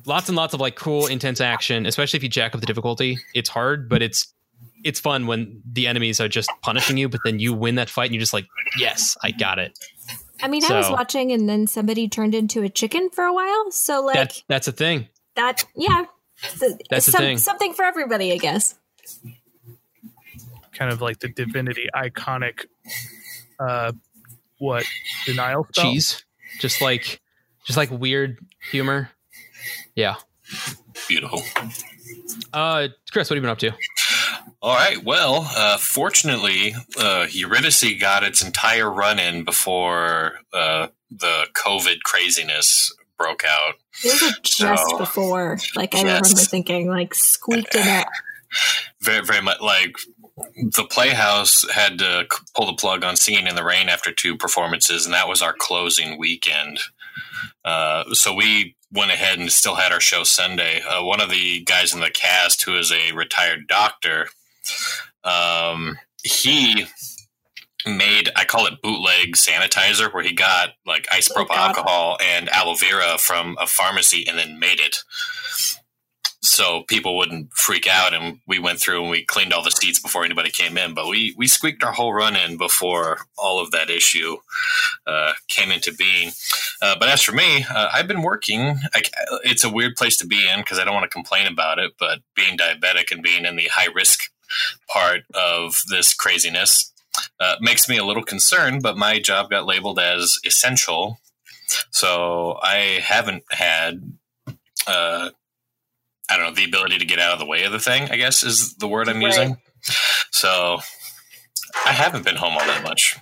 lots 0.06 0.30
and 0.30 0.36
lots 0.36 0.54
of 0.54 0.60
like 0.60 0.76
cool 0.76 1.08
intense 1.08 1.42
action, 1.42 1.86
especially 1.86 2.18
if 2.18 2.24
you 2.24 2.30
jack 2.30 2.54
up 2.56 2.62
the 2.62 2.68
difficulty. 2.68 3.18
It's 3.34 3.50
hard, 3.50 3.90
but 3.90 4.02
it's 4.02 4.34
it's 4.84 5.00
fun 5.00 5.28
when 5.28 5.62
the 5.66 5.88
enemies 5.88 6.20
are 6.20 6.28
just 6.28 6.50
punishing 6.62 6.98
you, 6.98 7.08
but 7.10 7.22
then 7.24 7.40
you 7.40 7.54
win 7.54 7.76
that 7.76 7.90
fight 7.90 8.06
and 8.06 8.14
you're 8.16 8.20
just 8.20 8.34
like, 8.34 8.46
yes, 8.78 9.16
I 9.24 9.32
got 9.32 9.58
it. 9.60 9.78
I 10.42 10.48
mean, 10.50 10.64
I 10.66 10.78
was 10.78 10.90
watching, 10.90 11.32
and 11.32 11.48
then 11.48 11.68
somebody 11.68 12.10
turned 12.10 12.36
into 12.36 12.64
a 12.64 12.70
chicken 12.70 13.10
for 13.10 13.24
a 13.24 13.34
while. 13.34 13.72
So 13.72 14.02
like 14.04 14.16
That 14.16 14.44
that's 14.50 14.68
a 14.68 14.74
thing. 14.74 15.08
that, 15.36 15.64
yeah, 15.76 16.06
That's 16.90 17.06
the 17.06 17.12
some- 17.14 17.22
thing. 17.22 17.38
Something 17.38 17.74
for 17.74 17.86
everybody, 17.86 18.34
I 18.34 18.38
guess. 18.38 18.76
Kind 20.78 20.92
of 20.92 21.02
like 21.02 21.20
the 21.20 21.30
divinity 21.30 21.88
iconic, 21.96 22.66
uh, 23.60 23.94
what 24.60 24.86
denial 25.26 25.68
spell? 25.72 25.92
Cheese. 25.92 26.24
Just 26.60 26.82
like 26.82 27.22
just 27.66 27.78
like 27.78 27.90
weird 27.92 28.38
humor. 28.72 29.10
Yeah. 29.96 30.16
Beautiful. 31.08 31.44
Uh 32.52 32.90
Chris, 33.12 33.30
what 33.30 33.36
have 33.36 33.38
you 33.38 33.42
been 33.42 33.50
up 33.50 33.60
to? 33.60 33.72
All 34.62 34.74
right. 34.76 35.04
Well, 35.04 35.46
uh, 35.58 35.78
fortunately, 35.78 36.74
uh, 36.98 37.28
Eurydice 37.30 38.00
got 38.00 38.24
its 38.24 38.42
entire 38.42 38.90
run 38.90 39.20
in 39.20 39.44
before 39.44 40.40
uh, 40.54 40.88
the 41.12 41.48
COVID 41.54 42.02
craziness 42.04 42.96
broke 43.18 43.44
out. 43.46 43.76
It 44.04 44.22
was 44.22 44.40
just 44.42 44.90
So, 44.90 44.98
before. 44.98 45.58
Like 45.76 45.94
I 45.96 45.98
yes. 46.00 46.06
remember 46.06 46.50
thinking, 46.50 46.88
like 46.90 47.14
squeaked 47.14 47.76
in 47.76 47.86
it. 47.86 48.08
Very, 49.02 49.26
very 49.26 49.42
much 49.42 49.60
like 49.60 49.98
the 50.38 50.88
Playhouse 50.90 51.70
had 51.72 52.00
to 52.00 52.28
pull 52.56 52.68
the 52.68 52.74
plug 52.74 53.04
on 53.04 53.16
Singing 53.18 53.48
in 53.48 53.56
the 53.56 53.64
Rain 53.64 53.90
after 53.90 54.12
two 54.12 54.38
performances, 54.38 55.06
and 55.06 55.14
that 55.14 55.28
was 55.28 55.42
our 55.42 55.54
closing 55.58 56.18
weekend. 56.20 56.80
Uh, 57.66 58.06
so 58.14 58.34
we 58.34 58.76
went 58.92 59.12
ahead 59.12 59.40
and 59.40 59.52
still 59.52 59.76
had 59.76 59.92
our 59.92 60.02
show 60.02 60.24
Sunday. 60.24 60.82
Uh, 60.82 61.04
one 61.04 61.22
of 61.22 61.30
the 61.30 61.62
guys 61.64 61.94
in 61.94 62.00
the 62.02 62.12
cast, 62.12 62.64
who 62.64 62.78
is 62.78 62.92
a 62.92 63.14
retired 63.14 63.68
doctor, 63.68 64.28
um, 65.24 65.98
he 66.24 66.86
made 67.88 68.30
I 68.36 68.46
call 68.46 68.66
it 68.68 68.82
bootleg 68.82 69.36
sanitizer, 69.36 70.14
where 70.14 70.24
he 70.24 70.34
got 70.34 70.72
like 70.86 71.08
Oh, 71.12 71.18
isopropyl 71.18 71.50
God. 71.50 71.70
alcohol 71.70 72.18
and 72.24 72.50
aloe 72.50 72.76
vera 72.76 73.18
from 73.20 73.58
a 73.60 73.68
pharmacy 73.68 74.26
and 74.28 74.38
then 74.38 74.60
made 74.60 74.80
it. 74.80 74.98
So 76.54 76.84
people 76.84 77.18
wouldn't 77.18 77.52
freak 77.54 77.88
out. 77.88 78.14
And 78.14 78.40
we 78.48 78.60
went 78.60 78.80
through 78.80 79.02
and 79.02 79.10
we 79.10 79.26
cleaned 79.26 79.54
all 79.54 79.64
the 79.64 79.72
seats 79.72 80.00
before 80.00 80.24
anybody 80.24 80.52
came 80.52 80.78
in. 80.78 80.94
But 80.94 81.08
we 81.08 81.34
we 81.38 81.48
squeaked 81.48 81.84
our 81.84 81.92
whole 81.92 82.14
run 82.14 82.36
in 82.36 82.58
before 82.58 83.26
all 83.38 83.60
of 83.60 83.72
that 83.72 83.90
issue 83.90 84.38
uh, 85.08 85.34
came 85.48 85.72
into 85.72 85.94
being. 85.94 86.32
Uh, 86.82 86.96
but 87.00 87.10
as 87.10 87.22
for 87.22 87.32
me, 87.32 87.66
uh, 87.70 87.90
I've 87.92 88.08
been 88.08 88.22
working. 88.22 88.78
I, 88.94 89.02
it's 89.44 89.64
a 89.64 89.70
weird 89.70 89.96
place 89.96 90.16
to 90.18 90.28
be 90.28 90.48
in 90.48 90.60
because 90.60 90.80
I 90.80 90.84
don't 90.84 90.94
want 90.94 91.06
to 91.06 91.10
complain 91.10 91.48
about 91.48 91.80
it. 91.80 91.94
But 92.00 92.20
being 92.36 92.58
diabetic 92.58 93.12
and 93.12 93.24
being 93.24 93.46
in 93.46 93.56
the 93.56 93.70
high 93.72 93.92
risk 93.94 94.32
part 94.88 95.22
of 95.34 95.82
this 95.90 96.14
craziness 96.14 96.94
uh, 97.40 97.56
makes 97.60 97.90
me 97.90 97.98
a 97.98 98.06
little 98.06 98.24
concerned. 98.24 98.84
But 98.84 98.96
my 98.98 99.20
job 99.20 99.50
got 99.50 99.66
labeled 99.66 100.00
as 100.00 100.38
essential, 100.46 101.20
so 101.90 102.60
I 102.62 103.00
haven't 103.04 103.44
had. 103.50 104.14
Uh, 104.86 105.30
I 106.30 106.38
don't 106.38 106.46
know 106.48 106.54
the 106.56 106.66
ability 106.66 106.98
to 107.00 107.06
get 107.06 107.20
out 107.20 107.34
of 107.34 107.40
the 107.40 107.46
way 107.46 107.64
of 107.64 107.72
the 107.72 107.80
thing. 107.80 108.10
I 108.10 108.16
guess 108.18 108.44
is 108.44 108.76
the 108.76 108.88
word 108.88 109.10
I'm 109.10 109.18
Right. 109.18 109.28
using. 109.28 109.58
So 110.32 110.80
I 111.86 111.92
haven't 111.92 112.24
been 112.26 112.36
home 112.38 112.54
all 112.54 112.66
that 112.66 112.84
much, 112.84 113.18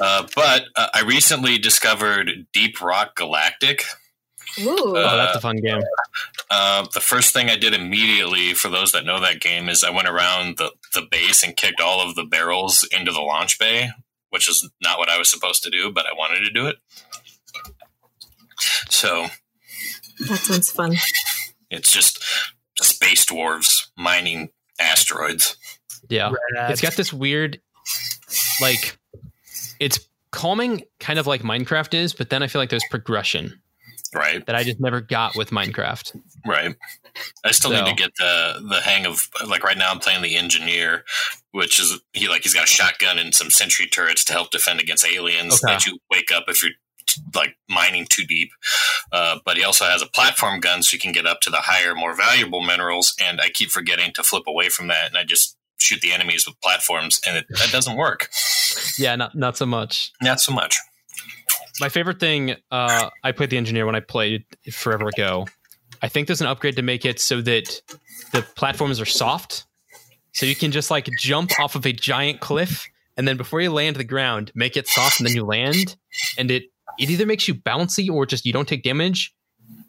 uh, 0.00 0.26
but 0.34 0.64
uh, 0.76 0.88
I 0.92 1.02
recently 1.02 1.58
discovered 1.58 2.46
Deep 2.52 2.80
Rock 2.82 3.16
Galactic. 3.16 3.84
Ooh. 4.60 4.76
Oh, 4.96 5.16
that's 5.16 5.36
a 5.36 5.40
fun 5.40 5.56
game. 5.56 5.80
Uh, 6.50 6.86
the 6.92 7.00
first 7.00 7.32
thing 7.32 7.50
I 7.50 7.56
did 7.56 7.74
immediately, 7.74 8.54
for 8.54 8.68
those 8.68 8.92
that 8.92 9.04
know 9.04 9.18
that 9.20 9.40
game, 9.40 9.68
is 9.68 9.82
I 9.82 9.90
went 9.90 10.06
around 10.06 10.58
the, 10.58 10.70
the 10.92 11.02
base 11.10 11.42
and 11.42 11.56
kicked 11.56 11.80
all 11.80 12.00
of 12.06 12.14
the 12.14 12.24
barrels 12.24 12.86
into 12.96 13.10
the 13.10 13.20
launch 13.20 13.58
bay, 13.58 13.90
which 14.30 14.48
is 14.48 14.68
not 14.82 14.98
what 14.98 15.08
I 15.08 15.18
was 15.18 15.28
supposed 15.30 15.62
to 15.64 15.70
do, 15.70 15.90
but 15.90 16.06
I 16.06 16.12
wanted 16.12 16.44
to 16.44 16.50
do 16.52 16.66
it. 16.66 16.76
So 18.90 19.26
that 20.28 20.38
sounds 20.38 20.70
fun. 20.70 20.94
It's 21.74 21.92
just 21.92 22.22
space 22.80 23.24
dwarves 23.26 23.86
mining 23.96 24.50
asteroids. 24.80 25.56
Yeah. 26.08 26.32
Rad. 26.56 26.70
It's 26.70 26.80
got 26.80 26.94
this 26.94 27.12
weird, 27.12 27.60
like, 28.60 28.98
it's 29.80 29.98
calming, 30.30 30.82
kind 31.00 31.18
of 31.18 31.26
like 31.26 31.42
Minecraft 31.42 31.94
is, 31.94 32.12
but 32.12 32.30
then 32.30 32.42
I 32.42 32.46
feel 32.48 32.60
like 32.60 32.70
there's 32.70 32.84
progression 32.90 33.60
Right, 34.12 34.44
that 34.46 34.54
I 34.54 34.62
just 34.62 34.78
never 34.80 35.00
got 35.00 35.34
with 35.36 35.50
Minecraft. 35.50 36.20
right. 36.46 36.74
I 37.44 37.50
still 37.52 37.70
So- 37.70 37.84
need 37.84 37.90
to 37.96 38.00
get 38.00 38.12
the 38.16 38.64
the 38.68 38.80
hang 38.80 39.06
of 39.06 39.28
like 39.46 39.62
right 39.64 39.76
now. 39.78 39.90
I'm 39.90 39.98
playing 40.00 40.22
the 40.22 40.36
engineer, 40.36 41.04
which 41.52 41.78
is 41.80 41.98
he 42.12 42.28
like 42.28 42.42
he's 42.42 42.54
got 42.54 42.64
a 42.64 42.66
shotgun 42.68 43.18
and 43.18 43.34
some 43.34 43.50
sentry 43.50 43.86
turrets 43.86 44.24
to 44.26 44.32
help 44.32 44.50
defend 44.50 44.80
against 44.80 45.04
aliens 45.06 45.54
Okay. 45.64 45.72
that 45.74 45.86
you 45.86 45.98
wake 46.10 46.30
up 46.32 46.44
if 46.48 46.62
you're 46.62 46.72
like 47.34 47.56
mining 47.68 48.06
too 48.08 48.24
deep. 48.24 48.50
Uh, 49.12 49.38
but 49.44 49.56
he 49.56 49.64
also 49.64 49.84
has 49.84 50.02
a 50.02 50.06
platform 50.06 50.60
gun, 50.60 50.82
so 50.82 50.94
you 50.94 51.00
can 51.00 51.12
get 51.12 51.26
up 51.26 51.40
to 51.42 51.50
the 51.50 51.58
higher, 51.58 51.94
more 51.94 52.14
valuable 52.14 52.60
minerals. 52.60 53.14
And 53.22 53.40
I 53.40 53.48
keep 53.48 53.70
forgetting 53.70 54.12
to 54.14 54.22
flip 54.22 54.44
away 54.46 54.68
from 54.68 54.88
that, 54.88 55.08
and 55.08 55.16
I 55.16 55.24
just 55.24 55.56
shoot 55.78 56.00
the 56.00 56.12
enemies 56.12 56.46
with 56.46 56.60
platforms, 56.60 57.20
and 57.26 57.36
it, 57.36 57.46
that 57.50 57.70
doesn't 57.70 57.96
work. 57.96 58.30
Yeah, 58.98 59.16
not 59.16 59.34
not 59.34 59.56
so 59.56 59.66
much. 59.66 60.12
Not 60.22 60.40
so 60.40 60.52
much. 60.52 60.78
My 61.80 61.88
favorite 61.88 62.20
thing, 62.20 62.54
uh, 62.70 63.10
I 63.22 63.32
played 63.32 63.50
the 63.50 63.56
engineer 63.56 63.84
when 63.84 63.96
I 63.96 64.00
played 64.00 64.44
forever 64.72 65.08
ago. 65.08 65.46
I 66.00 66.08
think 66.08 66.28
there's 66.28 66.40
an 66.40 66.46
upgrade 66.46 66.76
to 66.76 66.82
make 66.82 67.04
it 67.04 67.18
so 67.18 67.40
that 67.42 67.80
the 68.32 68.42
platforms 68.54 69.00
are 69.00 69.06
soft, 69.06 69.66
so 70.32 70.46
you 70.46 70.54
can 70.54 70.70
just 70.70 70.90
like 70.90 71.08
jump 71.18 71.58
off 71.58 71.74
of 71.74 71.84
a 71.86 71.92
giant 71.92 72.40
cliff, 72.40 72.86
and 73.16 73.26
then 73.26 73.36
before 73.36 73.60
you 73.60 73.72
land 73.72 73.96
the 73.96 74.04
ground, 74.04 74.52
make 74.54 74.76
it 74.76 74.86
soft, 74.86 75.20
and 75.20 75.28
then 75.28 75.34
you 75.34 75.44
land, 75.44 75.96
and 76.38 76.50
it 76.50 76.64
it 76.98 77.10
either 77.10 77.26
makes 77.26 77.48
you 77.48 77.54
bouncy 77.54 78.10
or 78.10 78.26
just 78.26 78.44
you 78.44 78.52
don't 78.52 78.68
take 78.68 78.82
damage. 78.82 79.34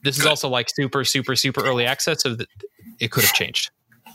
This 0.04 0.18
is 0.18 0.26
also 0.26 0.48
like 0.50 0.70
super, 0.70 1.04
super, 1.04 1.36
super 1.36 1.66
early 1.66 1.86
access, 1.86 2.22
so 2.22 2.36
that 2.36 2.48
it 3.00 3.12
could 3.12 3.24
have 3.24 3.34
changed. 3.34 3.72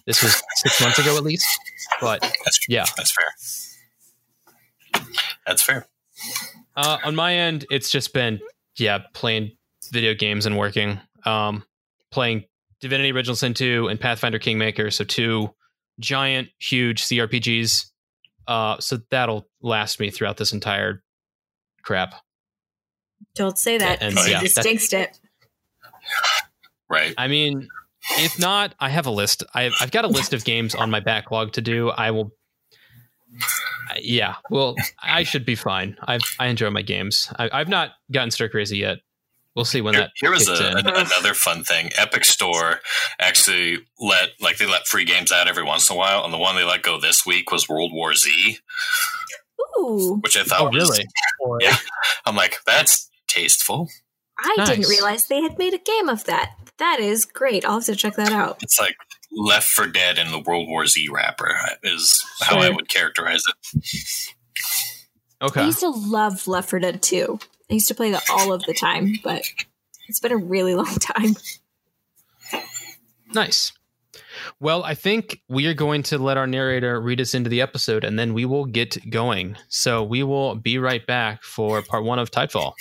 This 0.07 0.23
was 0.23 0.43
six 0.57 0.81
months 0.81 0.99
ago 0.99 1.17
at 1.17 1.23
least, 1.23 1.47
but 2.01 2.21
That's 2.21 2.59
yeah. 2.69 2.85
That's 2.97 3.13
fair. 3.13 5.05
That's 5.47 5.63
fair. 5.63 5.87
Uh, 6.77 6.99
on 7.05 7.15
my 7.15 7.35
end, 7.35 7.67
it's 7.71 7.91
just 7.91 8.15
been 8.15 8.41
yeah, 8.79 9.01
playing 9.15 9.53
video 9.93 10.15
games 10.15 10.47
and 10.47 10.57
working. 10.57 11.01
Um, 11.25 11.65
playing 12.11 12.45
Divinity: 12.81 13.13
Original 13.13 13.37
Sin 13.37 13.55
2 13.55 13.89
and 13.89 14.01
Pathfinder 14.01 14.39
Kingmaker, 14.39 14.91
so 14.91 15.05
two 15.05 15.51
giant, 15.99 16.49
huge 16.59 17.03
CRPGs. 17.03 17.87
Uh, 18.47 18.77
so 18.81 18.99
that'll 19.11 19.47
last 19.61 20.01
me 20.01 20.11
throughout 20.11 20.37
this 20.39 20.53
entire 20.53 21.03
crap. 21.83 22.15
Don't 23.35 23.59
say 23.59 23.79
that. 23.79 24.03
And, 24.03 24.15
you 24.15 24.23
yeah, 24.31 24.41
just 24.41 24.63
jinxed 24.63 24.93
it. 24.93 25.19
Right. 26.89 27.15
I 27.17 27.29
mean, 27.29 27.69
if 28.19 28.39
not, 28.39 28.75
I 28.81 28.89
have 28.89 29.07
a 29.07 29.11
list. 29.11 29.45
I've, 29.55 29.73
I've 29.81 29.91
got 29.93 30.05
a 30.05 30.09
list 30.09 30.33
of 30.35 30.45
games 30.45 30.75
on 30.75 30.91
my 30.91 31.01
backlog 31.01 31.53
to 31.53 31.61
do. 31.61 31.91
I 31.91 32.11
will. 32.11 32.33
Yeah, 34.01 34.37
well, 34.51 34.77
I 35.03 35.25
should 35.25 35.45
be 35.45 35.55
fine. 35.57 35.97
I've 36.03 36.21
I 36.39 36.47
enjoy 36.47 36.71
my 36.71 36.83
games. 36.83 37.33
I, 37.39 37.51
I've 37.53 37.69
not 37.69 37.91
gotten 38.13 38.31
stir 38.31 38.49
crazy 38.49 38.79
yet. 38.79 38.99
We'll 39.57 39.65
see 39.65 39.81
when 39.81 39.95
Here, 39.95 40.03
that 40.05 40.11
here 40.15 40.31
was 40.31 40.49
a, 40.49 40.71
in. 40.71 40.79
an- 40.79 40.87
another 40.87 41.35
fun 41.35 41.65
thing. 41.65 41.91
Epic 41.97 42.25
Store 42.25 42.81
actually 43.21 43.79
let 43.99 44.29
like 44.41 44.59
they 44.59 44.67
let 44.67 44.87
free 44.87 45.05
games 45.05 45.33
out 45.33 45.49
every 45.49 45.65
once 45.65 45.91
in 45.91 45.97
a 45.97 45.99
while, 45.99 46.25
and 46.25 46.33
the 46.33 46.39
one 46.39 46.55
they 46.55 46.63
let 46.65 46.83
go 46.85 47.01
this 47.01 47.27
week 47.27 47.51
was 47.51 47.69
World 47.69 47.93
War 47.93 48.15
Z, 48.15 48.59
Ooh, 49.79 50.19
which 50.23 50.37
I 50.37 50.45
thought 50.45 50.61
Oh, 50.61 50.65
was. 50.71 50.75
really? 50.91 51.05
Boy. 51.45 51.59
Yeah. 51.63 51.77
I'm 52.27 52.37
like, 52.37 52.59
that's 52.65 53.10
tasteful. 53.31 53.89
I 54.39 54.55
Nice. 54.59 54.69
didn't 54.71 54.89
realize 54.89 55.27
they 55.27 55.43
had 55.43 55.59
made 55.59 55.75
a 55.75 55.79
game 55.79 56.09
of 56.09 56.25
that. 56.25 56.53
That 56.79 56.99
is 57.01 57.25
great. 57.27 57.65
I'll 57.65 57.75
have 57.75 57.85
to 57.85 57.97
check 57.97 58.15
that 58.17 58.33
out. 58.33 58.59
It's 58.63 58.81
like 58.81 58.97
Left 59.33 59.69
4 59.69 59.89
Dead 59.89 60.19
in 60.19 60.31
the 60.31 60.39
World 60.39 60.67
War 60.69 60.87
Z 60.87 61.09
wrapper 61.11 61.55
is 61.83 62.25
how 62.41 62.59
I 62.59 62.71
would 62.71 62.89
characterize 62.89 63.43
it. 63.49 64.35
Okay. 65.43 65.61
I 65.61 65.67
used 65.67 65.81
to 65.81 65.89
love 65.91 66.47
Left 66.49 66.71
4 66.71 66.79
Dead 66.81 67.03
2. 67.03 67.39
I 67.71 67.75
used 67.75 67.89
to 67.89 67.95
play 67.95 68.11
that 68.13 68.25
all 68.31 68.53
of 68.53 68.63
the 68.65 68.75
time, 68.75 69.13
but 69.23 69.43
it's 70.09 70.21
been 70.21 70.33
a 70.33 70.37
really 70.39 70.75
long 70.77 70.95
time. 70.97 71.35
Nice. 73.33 73.73
Well, 74.59 74.83
I 74.85 74.95
think 74.95 75.41
we 75.49 75.67
are 75.67 75.75
going 75.75 76.03
to 76.05 76.19
let 76.19 76.37
our 76.37 76.47
narrator 76.47 77.01
read 77.01 77.21
us 77.21 77.35
into 77.35 77.51
the 77.51 77.61
episode 77.61 78.05
and 78.05 78.19
then 78.19 78.35
we 78.35 78.45
will 78.45 78.65
get 78.65 79.11
going. 79.11 79.57
So 79.69 80.03
we 80.03 80.23
will 80.23 80.55
be 80.55 80.79
right 80.79 81.07
back 81.07 81.43
for 81.43 81.83
part 81.83 82.05
one 82.05 82.19
of 82.19 82.31
Tidefall. 82.31 82.73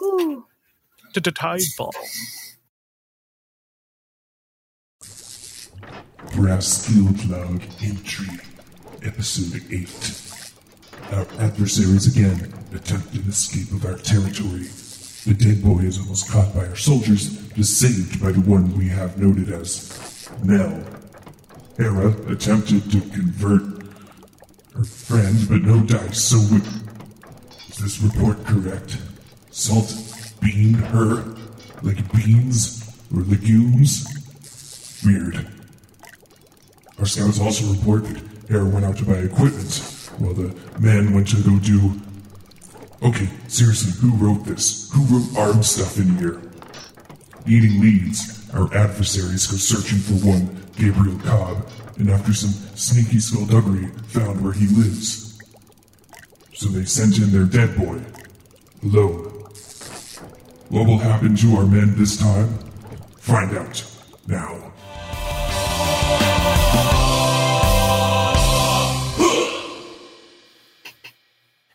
Ooh. 0.00 0.44
To 1.14 1.20
the 1.20 1.32
Tidefall. 1.32 1.92
Brass 6.34 6.66
Steel 6.66 7.12
Plug 7.14 7.62
Entry, 7.82 8.28
Episode 9.02 9.62
8. 9.70 10.42
Our 11.12 11.26
adversaries 11.40 12.14
again 12.14 12.52
attempt 12.74 13.14
an 13.14 13.28
escape 13.28 13.70
of 13.72 13.84
our 13.86 13.96
territory. 13.96 14.66
The 15.24 15.34
dead 15.34 15.62
boy 15.62 15.80
is 15.80 15.98
almost 15.98 16.30
caught 16.30 16.54
by 16.54 16.66
our 16.66 16.76
soldiers, 16.76 17.28
but 17.28 17.58
is 17.58 17.76
saved 17.76 18.20
by 18.20 18.32
the 18.32 18.40
one 18.40 18.76
we 18.76 18.88
have 18.88 19.18
noted 19.18 19.50
as 19.50 19.88
Nell. 20.42 20.84
Hera 21.76 22.08
attempted 22.30 22.90
to 22.90 23.00
convert 23.00 23.62
her 24.74 24.84
friend, 24.84 25.36
but 25.48 25.62
no 25.62 25.82
dice, 25.82 26.22
so 26.22 26.38
would. 26.52 26.66
Is 27.68 27.76
this 27.78 28.00
report 28.00 28.44
correct? 28.44 28.98
Salt 29.50 29.92
beamed 30.40 30.76
her 30.76 31.24
like 31.82 32.12
beans 32.12 32.82
or 33.14 33.20
legumes? 33.20 34.06
Weird. 35.04 35.46
Our 36.98 37.06
scouts 37.06 37.40
also 37.40 37.72
report 37.74 38.04
that 38.04 38.22
Hera 38.48 38.64
went 38.64 38.86
out 38.86 38.96
to 38.98 39.04
buy 39.04 39.18
equipment 39.18 39.92
while 40.18 40.32
the 40.32 40.54
men 40.80 41.12
went 41.12 41.28
to 41.28 41.42
go 41.42 41.58
do. 41.58 42.00
Okay, 43.02 43.28
seriously, 43.48 43.92
who 44.00 44.16
wrote 44.16 44.44
this? 44.44 44.90
Who 44.92 45.04
wrote 45.04 45.36
armed 45.36 45.64
stuff 45.64 45.98
in 45.98 46.16
here? 46.16 46.40
Needing 47.46 47.80
leads, 47.80 48.45
our 48.56 48.74
adversaries 48.74 49.46
go 49.46 49.56
searching 49.56 49.98
for 49.98 50.14
one 50.26 50.66
Gabriel 50.76 51.18
Cobb, 51.20 51.66
and 51.98 52.10
after 52.10 52.32
some 52.32 52.50
sneaky 52.76 53.18
skullduggery, 53.18 53.86
found 54.08 54.42
where 54.42 54.52
he 54.52 54.66
lives. 54.66 55.38
So 56.54 56.68
they 56.68 56.84
sent 56.84 57.18
in 57.18 57.32
their 57.32 57.44
dead 57.44 57.76
boy, 57.76 58.00
alone. 58.82 59.24
What 60.68 60.86
will 60.86 60.98
happen 60.98 61.36
to 61.36 61.56
our 61.56 61.66
men 61.66 61.94
this 61.96 62.16
time? 62.16 62.48
Find 63.18 63.56
out 63.56 63.84
now. 64.26 64.72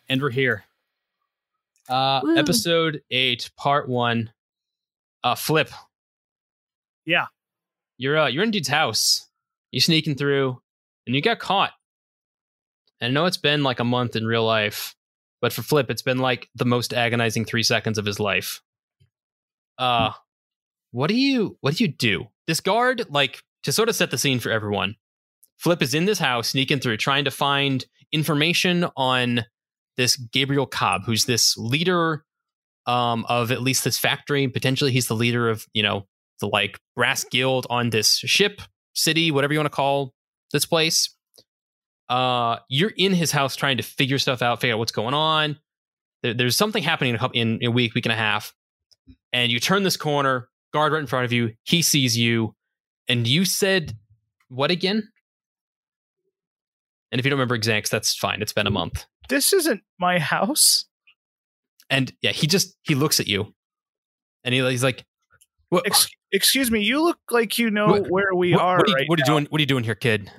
And 0.08 0.20
we're 0.20 0.28
here. 0.30 0.64
Uh, 1.88 2.20
Woo. 2.22 2.36
episode 2.36 3.00
eight, 3.10 3.50
part 3.56 3.88
one. 3.88 4.30
Uh, 5.24 5.34
flip. 5.34 5.70
Yeah. 7.04 7.26
You're 7.98 8.18
uh, 8.18 8.28
you're 8.28 8.44
in 8.44 8.50
dude's 8.50 8.68
house. 8.68 9.28
You 9.70 9.80
sneaking 9.80 10.16
through, 10.16 10.60
and 11.06 11.16
you 11.16 11.22
got 11.22 11.38
caught. 11.38 11.72
And 13.00 13.10
I 13.10 13.12
know 13.12 13.26
it's 13.26 13.36
been 13.36 13.62
like 13.62 13.80
a 13.80 13.84
month 13.84 14.16
in 14.16 14.26
real 14.26 14.44
life, 14.44 14.94
but 15.40 15.52
for 15.52 15.62
Flip, 15.62 15.90
it's 15.90 16.02
been 16.02 16.18
like 16.18 16.48
the 16.54 16.64
most 16.64 16.92
agonizing 16.92 17.44
three 17.44 17.62
seconds 17.62 17.98
of 17.98 18.04
his 18.04 18.20
life. 18.20 18.60
Uh, 19.78 20.12
what 20.90 21.08
do 21.08 21.14
you 21.14 21.56
what 21.60 21.76
do 21.76 21.84
you 21.84 21.88
do? 21.88 22.28
This 22.46 22.58
this 22.58 22.60
guard, 22.60 23.06
like 23.08 23.42
to 23.62 23.72
sort 23.72 23.88
of 23.88 23.96
set 23.96 24.10
the 24.10 24.18
scene 24.18 24.40
for 24.40 24.50
everyone, 24.50 24.96
Flip 25.58 25.82
is 25.82 25.94
in 25.94 26.04
this 26.04 26.18
house, 26.18 26.48
sneaking 26.48 26.80
through, 26.80 26.96
trying 26.98 27.24
to 27.24 27.30
find 27.30 27.84
information 28.12 28.86
on 28.96 29.44
this 29.96 30.16
Gabriel 30.16 30.66
Cobb, 30.66 31.02
who's 31.06 31.24
this 31.24 31.56
leader 31.56 32.24
um, 32.86 33.24
of 33.28 33.50
at 33.50 33.62
least 33.62 33.84
this 33.84 33.98
factory. 33.98 34.48
Potentially, 34.48 34.92
he's 34.92 35.06
the 35.06 35.14
leader 35.14 35.48
of 35.48 35.66
you 35.72 35.82
know 35.82 36.06
the 36.42 36.48
like 36.48 36.78
brass 36.94 37.24
guild 37.24 37.66
on 37.70 37.88
this 37.88 38.18
ship, 38.18 38.60
city, 38.92 39.30
whatever 39.30 39.54
you 39.54 39.58
want 39.58 39.72
to 39.72 39.74
call 39.74 40.12
this 40.52 40.66
place. 40.66 41.16
Uh, 42.10 42.58
you're 42.68 42.92
in 42.98 43.14
his 43.14 43.30
house 43.30 43.56
trying 43.56 43.78
to 43.78 43.82
figure 43.82 44.18
stuff 44.18 44.42
out, 44.42 44.60
figure 44.60 44.74
out 44.74 44.78
what's 44.78 44.92
going 44.92 45.14
on. 45.14 45.58
There, 46.22 46.34
there's 46.34 46.56
something 46.56 46.82
happening 46.82 47.10
in 47.10 47.16
a, 47.16 47.18
couple- 47.18 47.40
in 47.40 47.58
a 47.62 47.70
week, 47.70 47.94
week 47.94 48.04
and 48.04 48.12
a 48.12 48.16
half, 48.16 48.52
and 49.32 49.50
you 49.50 49.58
turn 49.58 49.82
this 49.82 49.96
corner, 49.96 50.50
guard 50.74 50.92
right 50.92 51.00
in 51.00 51.06
front 51.06 51.24
of 51.24 51.32
you. 51.32 51.52
He 51.62 51.80
sees 51.80 52.18
you, 52.18 52.54
and 53.08 53.26
you 53.26 53.46
said 53.46 53.96
what 54.48 54.70
again? 54.70 55.08
And 57.10 57.18
if 57.18 57.24
you 57.24 57.30
don't 57.30 57.38
remember 57.38 57.54
exacts, 57.54 57.88
that's 57.88 58.14
fine. 58.14 58.42
It's 58.42 58.52
been 58.52 58.66
a 58.66 58.70
month. 58.70 59.06
This 59.28 59.52
isn't 59.52 59.80
my 59.98 60.18
house. 60.18 60.86
And 61.88 62.12
yeah, 62.22 62.32
he 62.32 62.46
just 62.46 62.76
he 62.82 62.94
looks 62.94 63.20
at 63.20 63.28
you, 63.28 63.54
and 64.44 64.54
he, 64.54 64.60
he's 64.70 64.82
like, 64.82 65.04
"What? 65.68 65.86
Ex- 65.86 66.08
excuse 66.32 66.70
me, 66.70 66.80
you 66.82 67.02
look 67.02 67.18
like 67.30 67.58
you 67.58 67.70
know 67.70 67.86
What- 67.88 68.08
where 68.10 68.34
we 68.34 68.52
what, 68.52 68.60
are 68.62 68.76
what 68.78 68.86
are 68.86 68.88
you, 68.90 68.94
right 68.96 69.08
what 69.08 69.18
are 69.18 69.22
you 69.22 69.26
doing? 69.26 69.46
What 69.50 69.58
are 69.58 69.62
you 69.62 69.66
doing 69.66 69.84
here, 69.84 69.94
kid?" 69.94 70.30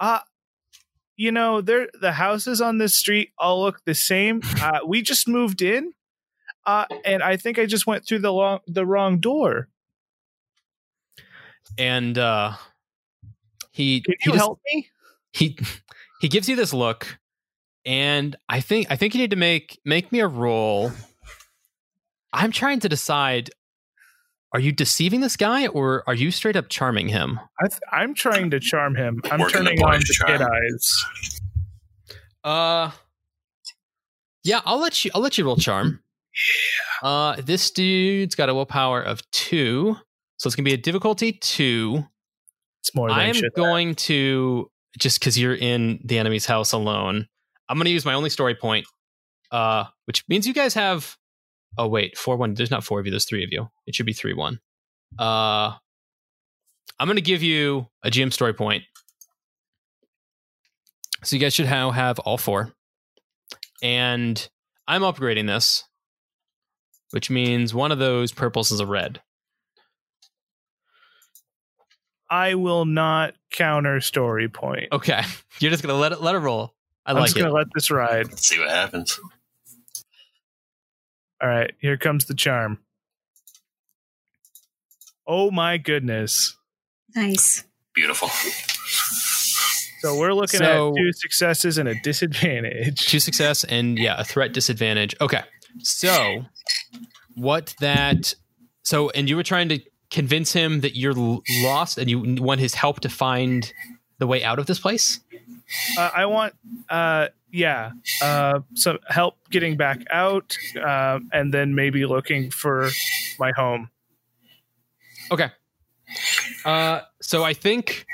Uh 0.00 0.20
you 1.16 1.30
know, 1.30 1.60
there 1.60 1.88
the 2.00 2.12
houses 2.12 2.60
on 2.60 2.78
this 2.78 2.94
street 2.96 3.32
all 3.38 3.62
look 3.62 3.84
the 3.84 3.94
same. 3.94 4.40
Uh, 4.62 4.80
we 4.86 5.02
just 5.02 5.28
moved 5.28 5.60
in, 5.62 5.92
uh, 6.66 6.86
and 7.04 7.22
I 7.22 7.36
think 7.36 7.58
I 7.58 7.66
just 7.66 7.86
went 7.86 8.06
through 8.06 8.20
the 8.20 8.32
long 8.32 8.60
the 8.66 8.86
wrong 8.86 9.20
door. 9.20 9.68
And 11.78 12.18
uh, 12.18 12.54
he 13.72 14.00
Can 14.00 14.14
he 14.20 14.26
you 14.30 14.32
just- 14.32 14.38
help 14.44 14.60
me? 14.72 14.88
he 15.32 15.58
he 16.20 16.28
gives 16.28 16.48
you 16.48 16.56
this 16.56 16.72
look 16.74 17.18
and 17.84 18.36
i 18.48 18.60
think 18.60 18.86
i 18.90 18.94
think 18.96 19.12
you 19.14 19.20
need 19.20 19.30
to 19.30 19.36
make 19.36 19.80
make 19.84 20.12
me 20.12 20.20
a 20.20 20.26
roll 20.28 20.92
i'm 22.32 22.52
trying 22.52 22.78
to 22.78 22.88
decide 22.88 23.50
are 24.54 24.60
you 24.60 24.72
deceiving 24.72 25.20
this 25.20 25.36
guy 25.36 25.66
or 25.68 26.02
are 26.06 26.14
you 26.14 26.30
straight 26.30 26.56
up 26.56 26.68
charming 26.68 27.08
him 27.08 27.40
I 27.60 27.68
th- 27.68 27.80
I'm 27.90 28.14
trying 28.14 28.50
to 28.50 28.60
charm 28.60 28.94
him. 28.94 29.20
I'm 29.30 29.40
Working 29.40 29.64
the 29.64 29.70
turning 29.70 29.84
on 29.84 30.00
the 30.00 30.14
charm. 30.14 30.38
kid 30.38 30.42
eyes. 30.42 31.04
uh 32.44 32.90
yeah 34.44 34.60
i'll 34.64 34.80
let 34.80 35.04
you 35.04 35.10
i'll 35.14 35.20
let 35.20 35.38
you 35.38 35.44
roll 35.44 35.56
charm 35.56 36.02
Yeah. 37.02 37.08
uh 37.08 37.36
this 37.40 37.70
dude's 37.70 38.34
got 38.34 38.48
a 38.48 38.54
willpower 38.54 39.00
of 39.02 39.28
two 39.30 39.96
so 40.38 40.48
it's 40.48 40.56
gonna 40.56 40.64
be 40.64 40.74
a 40.74 40.76
difficulty 40.78 41.32
two 41.32 42.04
It's 42.80 42.94
more 42.94 43.08
than 43.08 43.18
I'm 43.18 43.34
shit. 43.34 43.54
going 43.54 43.94
to 43.94 44.70
just 44.98 45.20
because 45.20 45.38
you're 45.38 45.54
in 45.54 46.00
the 46.04 46.18
enemy's 46.18 46.44
house 46.44 46.72
alone. 46.72 47.26
I'm 47.68 47.78
going 47.78 47.86
to 47.86 47.90
use 47.92 48.04
my 48.04 48.12
only 48.12 48.28
story 48.28 48.54
point, 48.54 48.84
uh, 49.50 49.84
which 50.04 50.22
means 50.28 50.46
you 50.46 50.52
guys 50.52 50.74
have. 50.74 51.16
Oh 51.78 51.88
wait, 51.88 52.16
four 52.18 52.36
one. 52.36 52.54
There's 52.54 52.70
not 52.70 52.84
four 52.84 53.00
of 53.00 53.06
you. 53.06 53.10
There's 53.10 53.24
three 53.24 53.44
of 53.44 53.50
you. 53.52 53.68
It 53.86 53.94
should 53.94 54.06
be 54.06 54.12
three 54.12 54.34
one. 54.34 54.60
Uh, 55.18 55.72
I'm 56.98 57.06
going 57.08 57.16
to 57.16 57.22
give 57.22 57.42
you 57.42 57.88
a 58.02 58.10
GM 58.10 58.32
story 58.32 58.54
point. 58.54 58.84
So 61.24 61.36
you 61.36 61.40
guys 61.40 61.54
should 61.54 61.66
now 61.66 61.90
have 61.92 62.18
all 62.20 62.36
four, 62.36 62.72
and 63.82 64.48
I'm 64.88 65.02
upgrading 65.02 65.46
this, 65.46 65.84
which 67.10 67.30
means 67.30 67.72
one 67.72 67.92
of 67.92 67.98
those 67.98 68.32
purples 68.32 68.72
is 68.72 68.80
a 68.80 68.86
red. 68.86 69.20
I 72.28 72.54
will 72.54 72.86
not 72.86 73.34
counter 73.50 74.00
story 74.00 74.48
point. 74.48 74.88
Okay, 74.92 75.22
you're 75.60 75.70
just 75.70 75.82
going 75.82 75.94
to 75.94 75.98
let 76.00 76.12
it 76.12 76.20
let 76.22 76.34
it 76.34 76.38
roll. 76.38 76.74
I 77.06 77.10
I'm 77.10 77.16
like 77.16 77.26
just 77.26 77.36
it. 77.36 77.40
gonna 77.42 77.52
let 77.54 77.66
this 77.74 77.90
ride. 77.90 78.28
Let's 78.28 78.46
see 78.46 78.58
what 78.58 78.70
happens. 78.70 79.18
All 81.42 81.48
right, 81.48 81.72
here 81.80 81.96
comes 81.96 82.26
the 82.26 82.34
charm. 82.34 82.78
Oh 85.26 85.50
my 85.50 85.78
goodness. 85.78 86.56
Nice. 87.14 87.64
Beautiful. 87.94 88.28
So 90.00 90.18
we're 90.18 90.32
looking 90.34 90.58
So- 90.58 90.90
at 90.90 90.96
two 90.96 91.12
successes 91.12 91.78
and 91.78 91.88
a 91.88 91.94
disadvantage. 92.02 93.06
two 93.06 93.20
success 93.20 93.64
and 93.64 93.98
yeah 93.98 94.16
a 94.18 94.24
threat 94.24 94.52
disadvantage 94.52 95.14
okay 95.20 95.42
so 95.78 96.44
what 97.36 97.74
that 97.80 98.34
so 98.82 99.10
and 99.10 99.28
you 99.28 99.36
were 99.36 99.44
trying 99.44 99.68
to 99.68 99.80
convince 100.10 100.52
him 100.52 100.80
that 100.80 100.96
you're 100.96 101.14
lost 101.62 101.98
and 101.98 102.10
you 102.10 102.18
want 102.42 102.60
his 102.60 102.74
help 102.74 103.00
to 103.00 103.08
find 103.08 103.72
the 104.18 104.26
way 104.26 104.42
out 104.42 104.58
of 104.58 104.66
this 104.66 104.80
place 104.80 105.20
Uh, 105.96 106.10
I 106.14 106.26
want, 106.26 106.54
uh, 106.90 107.28
yeah, 107.52 107.92
uh, 108.22 108.60
some 108.74 108.98
help 109.08 109.36
getting 109.50 109.76
back 109.76 110.02
out, 110.10 110.56
um, 110.82 111.28
and 111.32 111.52
then 111.52 111.74
maybe 111.74 112.06
looking 112.06 112.50
for 112.50 112.90
my 113.38 113.52
home. 113.52 113.90
okay. 115.30 115.50
Uh 116.64 117.00
so 117.22 117.42
i 117.42 117.54
think 117.54 118.04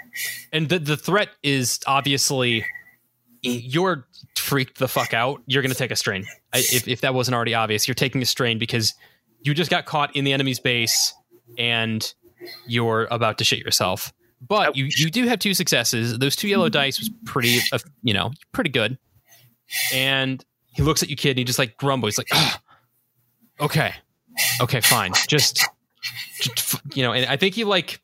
and 0.53 0.69
the 0.69 0.79
the 0.79 0.97
threat 0.97 1.31
is 1.43 1.81
obviously 1.87 2.65
you're 3.43 4.07
freaked 4.37 4.79
the 4.79 4.89
fuck 4.89 5.15
out. 5.15 5.43
You're 5.47 5.63
gonna 5.63 5.75
take 5.75 5.91
a 5.91 5.97
strain. 5.97 6.25
I, 6.53 6.59
if, 6.59 6.87
if 6.89 7.01
that 7.03 7.15
wasn't 7.15 7.35
already 7.35 7.55
obvious 7.55 7.89
you're 7.89 7.95
taking 7.95 8.23
a 8.23 8.27
strain 8.27 8.59
because 8.59 8.95
you 9.43 9.55
just 9.55 9.71
got 9.71 9.87
caught 9.87 10.15
in 10.15 10.25
the 10.25 10.33
enemy's 10.33 10.61
base 10.61 11.13
and 11.57 12.13
you're 12.67 13.09
about 13.11 13.39
to 13.39 13.45
shit 13.45 13.59
yourself. 13.61 14.13
But 14.47 14.77
you 14.77 14.89
you 14.97 15.11
do 15.11 15.27
have 15.27 15.41
two 15.41 15.55
successes. 15.55 16.19
Those 16.19 16.37
two 16.37 16.47
yellow 16.49 16.69
dice 16.69 17.01
was 17.01 17.11
pretty 17.25 17.59
uh, 17.73 17.79
you 18.03 18.15
know 18.15 18.31
pretty 18.53 18.71
good 18.71 18.97
and 19.93 20.45
he 20.73 20.83
looks 20.83 21.03
at 21.03 21.11
you 21.11 21.17
kid 21.17 21.31
and 21.31 21.39
he 21.39 21.45
just 21.45 21.59
like 21.59 21.77
grumbles. 21.77 22.15
He's 22.15 22.19
like 22.19 22.29
"Ah, 22.33 22.61
okay. 23.61 23.95
Okay 24.61 24.81
fine. 24.81 25.13
Just, 25.29 25.65
just 26.41 26.77
you 26.97 27.03
know 27.03 27.13
and 27.13 27.27
i 27.27 27.37
think 27.37 27.55
he 27.57 27.65
like 27.65 28.01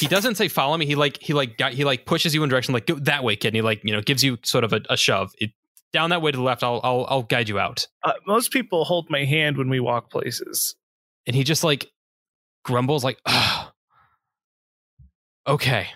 he 0.00 0.06
doesn't 0.06 0.36
say 0.36 0.48
follow 0.48 0.76
me. 0.76 0.86
He 0.86 0.94
like 0.94 1.18
he 1.20 1.34
like 1.34 1.58
got 1.58 1.72
he 1.72 1.84
like 1.84 2.06
pushes 2.06 2.34
you 2.34 2.42
in 2.42 2.48
direction 2.48 2.72
like 2.72 2.86
go 2.86 2.94
that 3.00 3.24
way 3.24 3.36
kid. 3.36 3.48
And 3.48 3.56
he 3.56 3.62
like 3.62 3.82
you 3.84 3.92
know 3.92 4.00
gives 4.00 4.22
you 4.22 4.38
sort 4.44 4.64
of 4.64 4.72
a, 4.72 4.80
a 4.88 4.96
shove. 4.96 5.32
It 5.38 5.50
down 5.92 6.10
that 6.10 6.20
way 6.22 6.30
to 6.30 6.36
the 6.36 6.42
left 6.42 6.62
i'll 6.62 6.80
i'll, 6.84 7.06
I'll 7.08 7.22
guide 7.22 7.48
you 7.48 7.58
out. 7.58 7.86
Uh, 8.02 8.12
most 8.26 8.52
people 8.52 8.84
hold 8.84 9.10
my 9.10 9.24
hand 9.24 9.56
when 9.56 9.68
we 9.68 9.80
walk 9.80 10.10
places. 10.10 10.76
and 11.26 11.34
he 11.34 11.44
just 11.44 11.64
like 11.64 11.90
grumbles 12.64 13.04
like 13.04 13.18
okay 15.46 15.88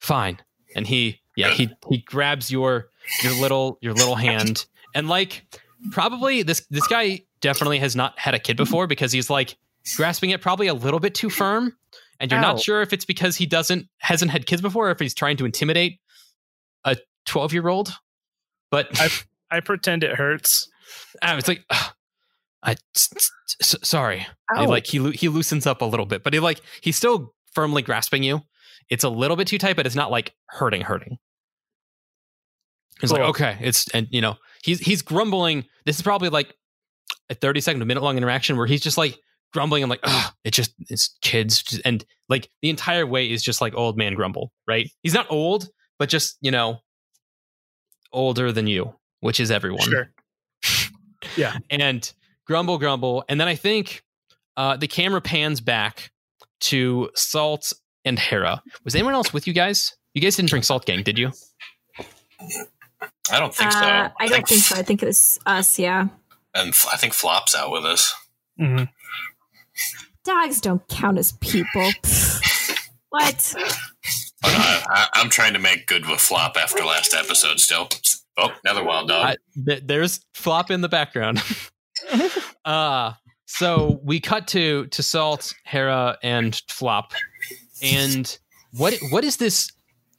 fine. 0.00 0.38
And 0.76 0.86
he 0.86 1.20
yeah 1.36 1.50
he 1.50 1.70
he 1.88 1.98
grabs 1.98 2.50
your 2.50 2.88
your 3.22 3.32
little 3.40 3.78
your 3.80 3.92
little 3.94 4.14
hand 4.28 4.66
and 4.94 5.08
like 5.08 5.44
probably 5.90 6.42
this 6.42 6.66
this 6.70 6.86
guy 6.86 7.20
definitely 7.40 7.78
has 7.78 7.94
not 7.94 8.18
had 8.18 8.34
a 8.34 8.38
kid 8.38 8.56
before 8.56 8.86
because 8.86 9.12
he's 9.12 9.28
like 9.30 9.56
grasping 9.96 10.30
it 10.30 10.40
probably 10.40 10.66
a 10.66 10.74
little 10.74 11.00
bit 11.00 11.14
too 11.14 11.28
firm 11.30 11.76
and 12.20 12.30
you're 12.30 12.38
Ow. 12.40 12.52
not 12.52 12.60
sure 12.60 12.80
if 12.80 12.92
it's 12.92 13.04
because 13.04 13.36
he 13.36 13.44
doesn't 13.46 13.86
hasn't 13.98 14.30
had 14.30 14.46
kids 14.46 14.62
before 14.62 14.88
or 14.88 14.90
if 14.92 14.98
he's 14.98 15.14
trying 15.14 15.36
to 15.36 15.44
intimidate 15.44 16.00
a 16.84 16.96
12 17.26 17.52
year 17.52 17.68
old 17.68 17.92
but 18.70 18.88
I 19.00 19.08
I 19.50 19.60
pretend 19.60 20.02
it 20.02 20.16
hurts. 20.16 20.68
Ah, 21.22 21.32
I 21.32 21.34
was 21.36 21.46
like, 21.46 21.64
"Ugh, 21.70 21.92
I 22.62 22.72
s- 22.96 23.08
s- 23.14 23.30
s- 23.60 23.76
sorry. 23.88 24.26
He 24.58 24.66
like 24.66 24.86
he 24.86 25.10
he 25.12 25.28
loosens 25.28 25.64
up 25.64 25.80
a 25.80 25.84
little 25.84 26.06
bit, 26.06 26.24
but 26.24 26.32
he 26.32 26.40
like 26.40 26.60
he's 26.80 26.96
still 26.96 27.34
firmly 27.52 27.82
grasping 27.82 28.24
you. 28.24 28.40
It's 28.90 29.04
a 29.04 29.08
little 29.08 29.36
bit 29.36 29.46
too 29.46 29.58
tight, 29.58 29.76
but 29.76 29.86
it's 29.86 29.94
not 29.94 30.10
like 30.10 30.34
hurting, 30.46 30.80
hurting. 30.80 31.18
He's 33.04 33.12
like, 33.12 33.28
okay, 33.30 33.58
it's 33.60 33.88
and 33.90 34.06
you 34.10 34.20
know 34.20 34.36
he's 34.62 34.80
he's 34.80 35.02
grumbling. 35.02 35.64
This 35.86 35.96
is 35.96 36.02
probably 36.02 36.28
like 36.28 36.54
a 37.30 37.34
thirty 37.34 37.60
second, 37.60 37.82
a 37.82 37.84
minute 37.84 38.02
long 38.02 38.16
interaction 38.16 38.56
where 38.56 38.66
he's 38.66 38.82
just 38.82 38.98
like 38.98 39.18
grumbling. 39.52 39.82
I'm 39.82 39.90
like, 39.90 40.00
Ugh, 40.02 40.32
it 40.44 40.52
just 40.52 40.74
it's 40.88 41.16
kids, 41.22 41.80
and 41.84 42.04
like 42.28 42.48
the 42.62 42.70
entire 42.70 43.06
way 43.06 43.30
is 43.30 43.42
just 43.42 43.60
like 43.60 43.74
old 43.74 43.96
man 43.96 44.14
grumble, 44.14 44.52
right? 44.66 44.90
He's 45.02 45.14
not 45.14 45.26
old, 45.30 45.68
but 45.98 46.08
just 46.08 46.36
you 46.40 46.50
know 46.50 46.78
older 48.12 48.52
than 48.52 48.66
you, 48.66 48.94
which 49.20 49.40
is 49.40 49.50
everyone 49.50 49.88
Sure. 49.88 50.10
Yeah. 51.36 51.56
and 51.70 52.12
grumble 52.46 52.78
grumble 52.78 53.24
and 53.28 53.40
then 53.40 53.48
i 53.48 53.54
think 53.54 54.02
uh, 54.56 54.76
the 54.76 54.86
camera 54.86 55.20
pans 55.20 55.60
back 55.60 56.10
to 56.60 57.10
salt 57.14 57.72
and 58.04 58.18
hera 58.18 58.62
was 58.84 58.94
anyone 58.94 59.14
else 59.14 59.32
with 59.32 59.46
you 59.46 59.52
guys 59.52 59.96
you 60.12 60.20
guys 60.20 60.36
didn't 60.36 60.50
bring 60.50 60.62
salt 60.62 60.84
gang 60.86 61.02
did 61.02 61.18
you 61.18 61.32
I 63.30 63.38
don't 63.40 63.54
think 63.54 63.72
so. 63.72 63.78
Uh, 63.78 64.10
I 64.20 64.26
don't 64.28 64.46
think 64.46 64.60
so. 64.62 64.76
I 64.76 64.82
think 64.82 65.02
it 65.02 65.06
was 65.06 65.38
us. 65.46 65.78
Yeah. 65.78 66.08
And 66.54 66.68
F- 66.70 66.86
I 66.92 66.96
think 66.96 67.12
Flop's 67.14 67.54
out 67.56 67.70
with 67.72 67.84
us. 67.84 68.14
Mhm. 68.60 68.88
Dogs 70.24 70.60
don't 70.60 70.86
count 70.88 71.18
as 71.18 71.32
people. 71.32 71.90
What? 73.10 73.54
But 74.42 74.50
I, 74.50 74.82
I, 74.88 75.06
I'm 75.14 75.30
trying 75.30 75.52
to 75.52 75.60
make 75.60 75.86
good 75.86 76.04
with 76.08 76.18
Flop 76.18 76.56
after 76.60 76.84
last 76.84 77.14
episode 77.14 77.60
still. 77.60 77.88
Oh, 78.36 78.50
another 78.64 78.82
wild 78.82 79.06
dog. 79.08 79.24
I- 79.24 79.36
th- 79.64 79.84
there's 79.86 80.18
flop 80.34 80.68
in 80.72 80.80
the 80.80 80.88
background 80.88 81.40
uh 82.64 83.12
so 83.46 84.00
we 84.02 84.18
cut 84.18 84.48
to 84.48 84.86
to 84.86 85.02
salt 85.02 85.54
hera 85.64 86.18
and 86.24 86.60
flop 86.68 87.12
And 87.82 88.36
what 88.72 88.94
what 89.10 89.22
is 89.22 89.36
this 89.36 89.70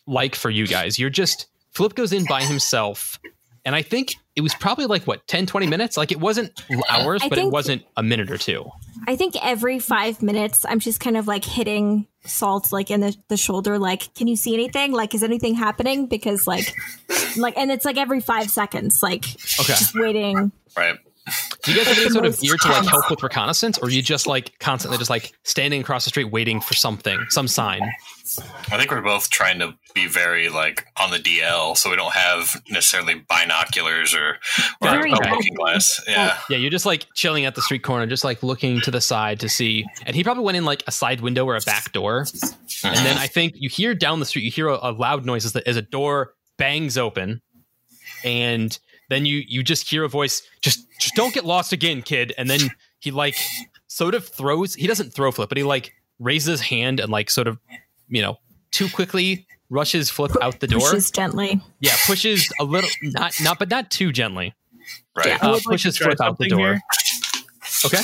like 0.08 0.34
for 0.36 0.50
you 0.50 0.66
guys? 0.66 0.98
You're 0.98 1.10
just 1.10 1.48
Flip 1.76 1.94
goes 1.94 2.14
in 2.14 2.26
by 2.26 2.42
himself, 2.44 3.20
and 3.66 3.76
I 3.76 3.82
think 3.82 4.16
it 4.36 4.42
was 4.42 4.54
probably 4.56 4.86
like 4.86 5.04
what 5.04 5.28
10, 5.28 5.46
20 5.46 5.68
minutes. 5.68 5.98
Like 5.98 6.12
it 6.12 6.20
wasn't 6.20 6.52
hours, 6.90 7.22
I 7.24 7.30
but 7.30 7.38
it 7.38 7.52
wasn't 7.52 7.84
a 7.96 8.04
minute 8.04 8.32
or 8.32 8.38
two. 8.38 8.70
I 9.08 9.16
think 9.16 9.36
every 9.42 9.80
five 9.80 10.22
minutes, 10.22 10.66
I'm 10.68 10.80
just 10.80 11.00
kind 11.00 11.18
of 11.18 11.28
like 11.28 11.44
hitting 11.46 12.08
Salt 12.26 12.72
like 12.72 12.90
in 12.90 13.02
the, 13.02 13.16
the 13.28 13.38
shoulder, 13.38 13.78
like, 13.78 14.14
can 14.16 14.28
you 14.28 14.36
see 14.36 14.54
anything? 14.54 14.94
Like, 14.94 15.14
is 15.14 15.22
anything 15.22 15.54
happening? 15.56 16.08
Because 16.08 16.48
like, 16.48 16.74
like, 17.38 17.56
and 17.58 17.72
it's 17.72 17.86
like 17.86 17.98
every 17.98 18.20
five 18.20 18.50
seconds, 18.50 19.04
like, 19.04 19.26
Okay. 19.60 19.74
just 19.74 19.94
waiting. 19.96 20.52
Right. 20.76 20.98
Do 21.66 21.72
you 21.72 21.78
guys 21.78 21.88
have 21.88 21.98
any 21.98 22.10
sort 22.10 22.26
of 22.26 22.32
most 22.34 22.42
gear 22.42 22.58
to 22.58 22.68
like 22.68 22.86
help 22.86 23.10
with 23.10 23.24
reconnaissance, 23.24 23.80
or 23.80 23.88
are 23.88 23.90
you 23.90 24.04
just 24.04 24.28
like 24.28 24.58
constantly 24.60 25.00
just 25.00 25.10
like 25.10 25.34
standing 25.44 25.82
across 25.82 26.06
the 26.06 26.10
street 26.10 26.26
waiting 26.26 26.62
for 26.62 26.76
something, 26.76 27.20
some 27.30 27.48
sign? 27.48 27.82
I 28.72 28.78
think 28.78 28.92
we're 28.92 29.02
both 29.02 29.30
trying 29.30 29.60
to 29.60 29.76
be 29.94 30.08
very 30.08 30.50
like 30.50 30.86
on 31.00 31.12
the 31.12 31.18
DL, 31.18 31.76
so 31.76 31.90
we 31.90 31.96
don't 31.96 32.14
have 32.14 32.62
necessarily 32.70 33.24
binoculars 33.28 34.14
or, 34.14 34.38
or 34.82 35.06
a 35.06 35.12
bad. 35.12 35.32
looking 35.32 35.56
glass. 35.56 36.02
Yeah. 36.08 36.38
Yeah, 36.50 36.58
you're 36.58 36.72
just 36.72 36.86
like 36.86 37.08
chilling 37.16 37.46
at 37.46 37.56
the 37.56 37.62
street 37.62 37.84
corner, 37.84 38.06
just 38.06 38.24
like 38.24 38.44
looking 38.44 38.82
to 38.82 38.92
the 38.92 39.02
side 39.02 39.40
to 39.40 39.50
see. 39.50 39.86
And 40.06 40.16
he 40.16 40.24
probably 40.24 40.44
went 40.44 40.58
in 40.58 40.66
like 40.66 40.84
a 40.88 40.92
side 40.92 41.22
window 41.22 41.46
or 41.46 41.56
a 41.56 41.62
back 41.62 41.92
door. 41.94 42.26
And 42.84 43.06
then 43.06 43.18
I 43.18 43.28
think 43.28 43.54
you 43.56 43.70
hear 43.70 43.96
down 43.96 44.20
the 44.20 44.26
street, 44.26 44.44
you 44.44 44.52
hear 44.52 44.68
a, 44.68 44.78
a 44.82 44.92
loud 44.92 45.26
noise 45.26 45.46
as, 45.46 45.54
the, 45.54 45.68
as 45.68 45.78
a 45.78 45.82
door 45.82 46.34
bangs 46.58 46.98
open, 46.98 47.42
and 48.24 48.78
then 49.10 49.26
you 49.26 49.44
you 49.48 49.64
just 49.64 49.90
hear 49.90 50.04
a 50.04 50.10
voice, 50.10 50.42
just 50.62 50.86
just 51.00 51.16
don't 51.16 51.34
get 51.34 51.46
lost 51.46 51.74
again, 51.74 52.02
kid. 52.02 52.34
And 52.38 52.50
then 52.50 52.60
he 53.00 53.12
like 53.12 53.36
sort 53.88 54.16
of 54.16 54.28
throws. 54.28 54.74
He 54.76 54.88
doesn't 54.88 55.14
throw 55.14 55.32
flip, 55.32 55.50
but 55.50 55.58
he 55.58 55.64
like 55.64 55.94
raises 56.20 56.60
his 56.60 56.62
hand 56.62 57.00
and 57.00 57.12
like 57.12 57.30
sort 57.30 57.48
of 57.48 57.60
you 58.08 58.22
know 58.22 58.38
too 58.72 58.90
quickly 58.90 59.48
rushes 59.70 60.10
flip 60.10 60.32
out 60.42 60.60
the 60.60 60.68
door. 60.68 60.80
Pushes 60.82 61.12
gently. 61.12 61.62
Yeah, 61.80 61.96
pushes 62.06 62.48
a 62.60 62.64
little, 62.64 62.90
not 63.02 63.34
not, 63.42 63.60
but 63.60 63.70
not 63.70 63.90
too 63.92 64.12
gently. 64.12 64.54
Right. 65.16 65.42
I 65.42 65.48
Uh, 65.48 65.52
would 65.54 65.66
like 65.66 65.74
pushes 65.74 65.98
flip 65.98 66.20
out 66.22 66.38
the 66.38 66.48
door. 66.50 66.60
here. 66.60 66.82
Okay. 67.86 68.02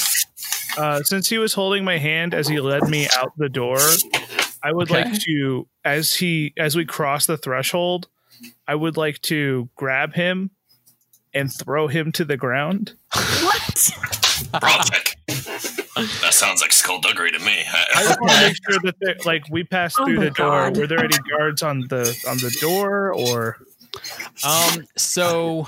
Uh, 0.77 1.03
since 1.03 1.27
he 1.29 1.37
was 1.37 1.53
holding 1.53 1.83
my 1.83 1.97
hand 1.97 2.33
as 2.33 2.47
he 2.47 2.59
led 2.61 2.87
me 2.87 3.07
out 3.17 3.33
the 3.37 3.49
door, 3.49 3.77
I 4.63 4.71
would 4.71 4.89
Okay. 4.89 5.03
like 5.03 5.21
to, 5.23 5.67
as 5.83 6.13
he 6.15 6.53
as 6.57 6.75
we 6.75 6.85
cross 6.85 7.25
the 7.25 7.37
threshold, 7.37 8.07
I 8.67 8.75
would 8.75 8.95
like 8.97 9.21
to 9.23 9.69
grab 9.75 10.13
him 10.13 10.51
and 11.33 11.51
throw 11.51 11.87
him 11.87 12.11
to 12.13 12.25
the 12.25 12.37
ground. 12.37 12.93
What? 13.13 13.91
Brawl 14.59 14.83
check. 14.83 15.17
That 15.27 16.33
sounds 16.33 16.61
like 16.61 16.71
skullduggery 16.71 17.31
to 17.31 17.39
me. 17.39 17.63
I 17.95 18.03
just 18.03 18.21
want 18.21 18.31
to 18.33 18.41
make 18.41 18.57
sure 18.69 18.79
that 18.83 18.95
they're 18.99 19.15
like 19.25 19.43
we 19.49 19.63
passed 19.63 19.97
Oh 19.99 20.05
through 20.05 20.19
the 20.19 20.31
door. 20.31 20.71
God. 20.71 20.77
Were 20.77 20.87
there 20.87 21.03
any 21.03 21.17
guards 21.29 21.61
on 21.61 21.81
the 21.89 22.17
on 22.27 22.37
the 22.37 22.55
door, 22.59 23.13
or 23.13 23.57
Um. 24.43 24.87
So 24.97 25.67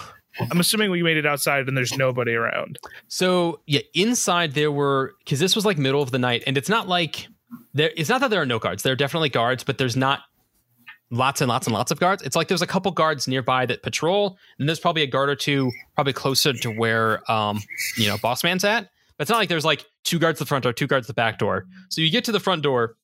I'm 0.52 0.60
assuming 0.60 0.92
we 0.92 1.04
made 1.04 1.18
it 1.18 1.26
outside 1.26 1.68
and 1.68 1.78
there's 1.78 1.96
nobody 1.98 2.34
around. 2.34 2.80
So 3.08 3.62
yeah, 3.68 3.82
inside 3.94 4.54
there 4.54 4.72
were 4.72 5.16
because 5.20 5.40
this 5.40 5.56
was 5.56 5.66
like 5.66 5.78
middle 5.78 6.02
of 6.02 6.12
the 6.12 6.20
night, 6.20 6.44
and 6.48 6.58
it's 6.58 6.70
not 6.70 6.88
like 6.88 7.28
there. 7.74 7.92
It's 7.96 8.10
not 8.10 8.22
that 8.22 8.30
there 8.30 8.42
are 8.42 8.46
no 8.46 8.60
guards. 8.60 8.84
There 8.84 8.94
are 8.94 8.98
definitely 8.98 9.30
guards, 9.30 9.64
but 9.64 9.78
there's 9.78 9.96
not 9.96 10.22
lots 11.14 11.42
and 11.42 11.48
lots 11.50 11.68
and 11.68 11.74
lots 11.74 11.92
of 11.92 12.00
guards. 12.00 12.24
It's 12.24 12.36
like 12.36 12.48
there's 12.48 12.62
a 12.62 12.68
couple 12.68 12.92
guards 12.92 13.28
nearby 13.28 13.66
that 13.68 13.84
patrol, 13.84 14.38
and 14.60 14.68
there's 14.68 14.80
probably 14.80 15.04
a 15.04 15.08
guard 15.08 15.30
or 15.30 15.36
two 15.36 15.72
probably 15.96 16.14
closer 16.14 16.54
to 16.54 16.72
where 16.72 17.30
um 17.32 17.62
you 17.98 18.08
know 18.08 18.18
boss 18.18 18.44
man's 18.44 18.64
at. 18.64 18.90
But 19.18 19.24
it's 19.24 19.30
not 19.30 19.38
like 19.38 19.50
there's 19.50 19.66
like 19.66 19.86
two 20.04 20.20
guards 20.20 20.42
at 20.42 20.46
the 20.46 20.50
front 20.50 20.64
door, 20.64 20.74
two 20.74 20.88
guards 20.88 21.06
at 21.06 21.08
the 21.08 21.14
back 21.14 21.38
door. 21.38 21.66
So 21.90 22.02
you 22.02 22.10
get 22.10 22.24
to 22.26 22.32
the 22.32 22.40
front 22.40 22.64
door, 22.64 22.96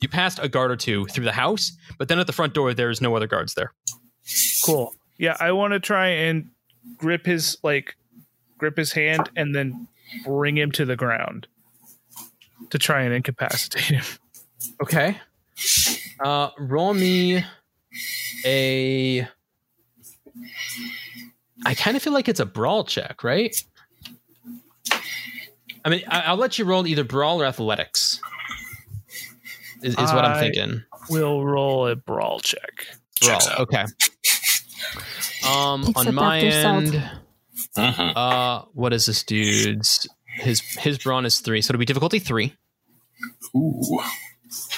you 0.00 0.08
passed 0.08 0.38
a 0.42 0.48
guard 0.48 0.70
or 0.70 0.76
two 0.76 1.06
through 1.06 1.24
the 1.24 1.32
house, 1.32 1.72
but 1.98 2.08
then 2.08 2.18
at 2.18 2.26
the 2.26 2.32
front 2.32 2.52
door 2.54 2.74
there's 2.74 3.00
no 3.00 3.16
other 3.16 3.26
guards 3.26 3.54
there. 3.54 3.72
Cool. 4.64 4.94
Yeah, 5.18 5.36
I 5.40 5.52
want 5.52 5.72
to 5.72 5.80
try 5.80 6.08
and 6.08 6.50
grip 6.98 7.24
his 7.24 7.56
like 7.62 7.96
grip 8.58 8.76
his 8.76 8.92
hand 8.92 9.30
and 9.36 9.54
then 9.54 9.88
bring 10.24 10.56
him 10.56 10.70
to 10.72 10.84
the 10.84 10.96
ground 10.96 11.46
to 12.70 12.78
try 12.78 13.02
and 13.02 13.14
incapacitate 13.14 13.84
him. 13.84 14.04
Okay. 14.82 15.18
Uh, 16.20 16.50
roll 16.58 16.94
me 16.94 17.44
a. 18.44 19.26
I 21.66 21.74
kind 21.74 21.96
of 21.96 22.02
feel 22.02 22.12
like 22.12 22.28
it's 22.28 22.40
a 22.40 22.46
brawl 22.46 22.84
check, 22.84 23.24
right? 23.24 23.54
I 25.84 25.88
mean, 25.90 26.02
I- 26.08 26.22
I'll 26.22 26.36
let 26.36 26.58
you 26.58 26.64
roll 26.64 26.86
either 26.86 27.04
brawl 27.04 27.40
or 27.42 27.44
athletics. 27.46 28.20
Is, 29.82 29.92
is 29.94 29.96
what 30.12 30.24
I'm 30.24 30.40
thinking. 30.40 30.82
We'll 31.10 31.44
roll 31.44 31.86
a 31.88 31.96
brawl 31.96 32.40
check. 32.40 32.86
Brawl. 33.22 33.38
Okay. 33.60 33.84
Um, 35.46 35.84
Picks 35.84 36.06
on 36.06 36.14
my 36.14 36.38
after 36.38 36.62
Salt. 36.62 36.84
end, 36.84 37.10
Mhm. 37.76 38.12
uh, 38.16 38.62
what 38.72 38.92
is 38.94 39.04
this 39.06 39.22
dude's? 39.24 40.06
His 40.38 40.60
his 40.78 40.98
brawn 40.98 41.26
is 41.26 41.40
three, 41.40 41.60
so 41.60 41.70
it'll 41.72 41.78
be 41.78 41.84
difficulty 41.84 42.18
three. 42.18 42.54
Ooh. 43.54 44.00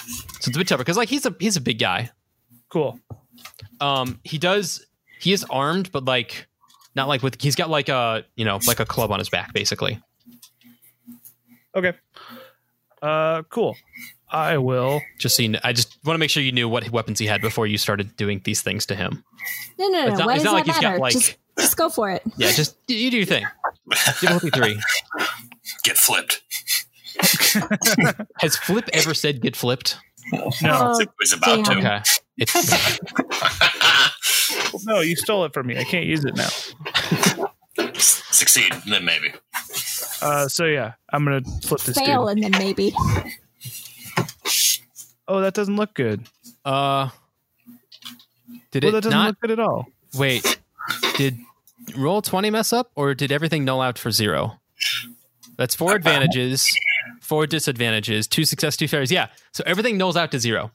So 0.07 0.25
it's 0.39 0.47
a 0.49 0.51
bit 0.51 0.69
tougher 0.69 0.83
because 0.85 0.97
like 0.97 1.09
he's 1.09 1.27
a 1.27 1.35
he's 1.41 1.57
a 1.57 1.61
big 1.61 1.79
guy. 1.79 2.11
Cool. 2.69 2.99
um 3.81 4.21
he 4.25 4.39
does 4.39 4.85
he 5.21 5.33
is 5.33 5.45
armed 5.51 5.91
but 5.93 6.05
like 6.05 6.47
not 6.95 7.09
like 7.09 7.23
with 7.23 7.41
he's 7.41 7.55
got 7.55 7.71
like 7.71 7.89
a 7.89 8.25
you 8.37 8.45
know 8.45 8.59
like 8.67 8.81
a 8.81 8.87
club 8.87 9.11
on 9.13 9.19
his 9.19 9.29
back 9.29 9.53
basically 9.53 10.01
Okay. 11.75 11.93
Uh 13.03 13.43
cool. 13.51 13.77
I 14.29 14.59
will. 14.59 15.01
just 15.19 15.37
so 15.37 15.43
you 15.43 15.51
know, 15.51 15.61
i 15.63 15.73
just 15.73 15.99
want 16.05 16.17
to 16.17 16.19
make 16.19 16.31
sure 16.31 16.43
you 16.43 16.51
knew 16.51 16.69
what 16.69 16.91
weapons 16.91 17.21
he 17.21 17.27
had 17.27 17.41
before 17.41 17.67
you 17.67 17.79
started 17.79 18.17
doing 18.17 18.41
these 18.45 18.61
things 18.61 18.85
to 18.87 18.97
him 18.97 19.23
No, 19.79 19.87
no, 19.89 20.07
no. 20.07 20.09
It's 20.09 20.19
not- 20.19 20.27
Why 20.27 20.35
it's 20.35 20.43
does 20.43 20.53
not 20.53 20.53
like 20.55 20.65
that 20.67 20.75
he's 20.75 20.83
got, 20.83 20.99
like- 20.99 21.13
just, 21.13 21.37
just 21.59 21.77
go 21.77 21.89
for 21.89 22.11
it. 22.11 22.23
yeah 22.37 22.51
just 22.51 22.77
you 22.89 22.97
you 22.97 23.11
do 23.13 23.17
your 23.19 23.27
thing 23.27 23.47
difficulty 24.21 24.51
three 24.51 24.81
Get 25.85 25.97
flipped. 25.97 26.43
has 28.41 28.57
flip 28.57 28.89
ever 28.93 29.15
said 29.15 29.41
get 29.41 29.57
flipped 29.57 29.99
No. 30.33 30.51
Oh, 30.63 30.99
was 31.21 31.33
about 31.33 31.65
damn. 31.65 31.65
to. 31.65 31.79
okay 31.79 32.01
it's 32.39 32.55
No, 34.87 35.01
you 35.01 35.17
stole 35.17 35.45
it 35.45 35.53
from 35.55 35.67
me. 35.67 35.79
I 35.79 35.85
can't 35.85 36.07
use 36.07 36.25
it 36.25 36.37
now. 36.37 36.49
Succeed, 37.95 38.73
then 38.89 39.05
maybe. 39.05 39.33
Uh 40.23 40.47
so 40.49 40.65
yeah, 40.67 40.93
I'm 41.13 41.25
going 41.25 41.43
to 41.43 41.51
flip 41.67 41.81
this 41.83 41.99
fail 41.99 42.27
dude. 42.27 42.45
and 42.45 42.55
then 42.55 42.61
maybe. 42.63 42.93
Oh, 45.29 45.41
that 45.41 45.55
doesn't 45.55 45.77
look 45.77 45.95
good. 45.95 46.27
uh 46.65 47.09
did 48.71 48.85
Well, 48.85 48.91
it 48.91 48.93
that 48.93 49.03
doesn't 49.05 49.19
not 49.19 49.27
look 49.29 49.41
good 49.41 49.51
at 49.53 49.61
all. 49.61 49.87
wait 50.17 50.59
did 51.17 51.39
roll 51.97 52.23
20 52.23 52.51
mess 52.51 52.73
up 52.73 52.91
or 52.95 53.15
did 53.15 53.33
everything 53.33 53.65
null 53.65 53.81
out 53.81 53.99
for 53.99 54.11
zero 54.11 54.61
that's 55.57 55.75
four 55.75 55.95
advantages 55.97 56.77
four 57.27 57.47
disadvantages 57.47 58.27
two 58.27 58.45
success 58.45 58.77
two 58.77 58.89
failures 58.89 59.11
yeah 59.11 59.27
so 59.53 59.63
everything 59.67 59.99
nulls 59.99 60.17
out 60.17 60.31
to 60.31 60.39
zero 60.39 60.71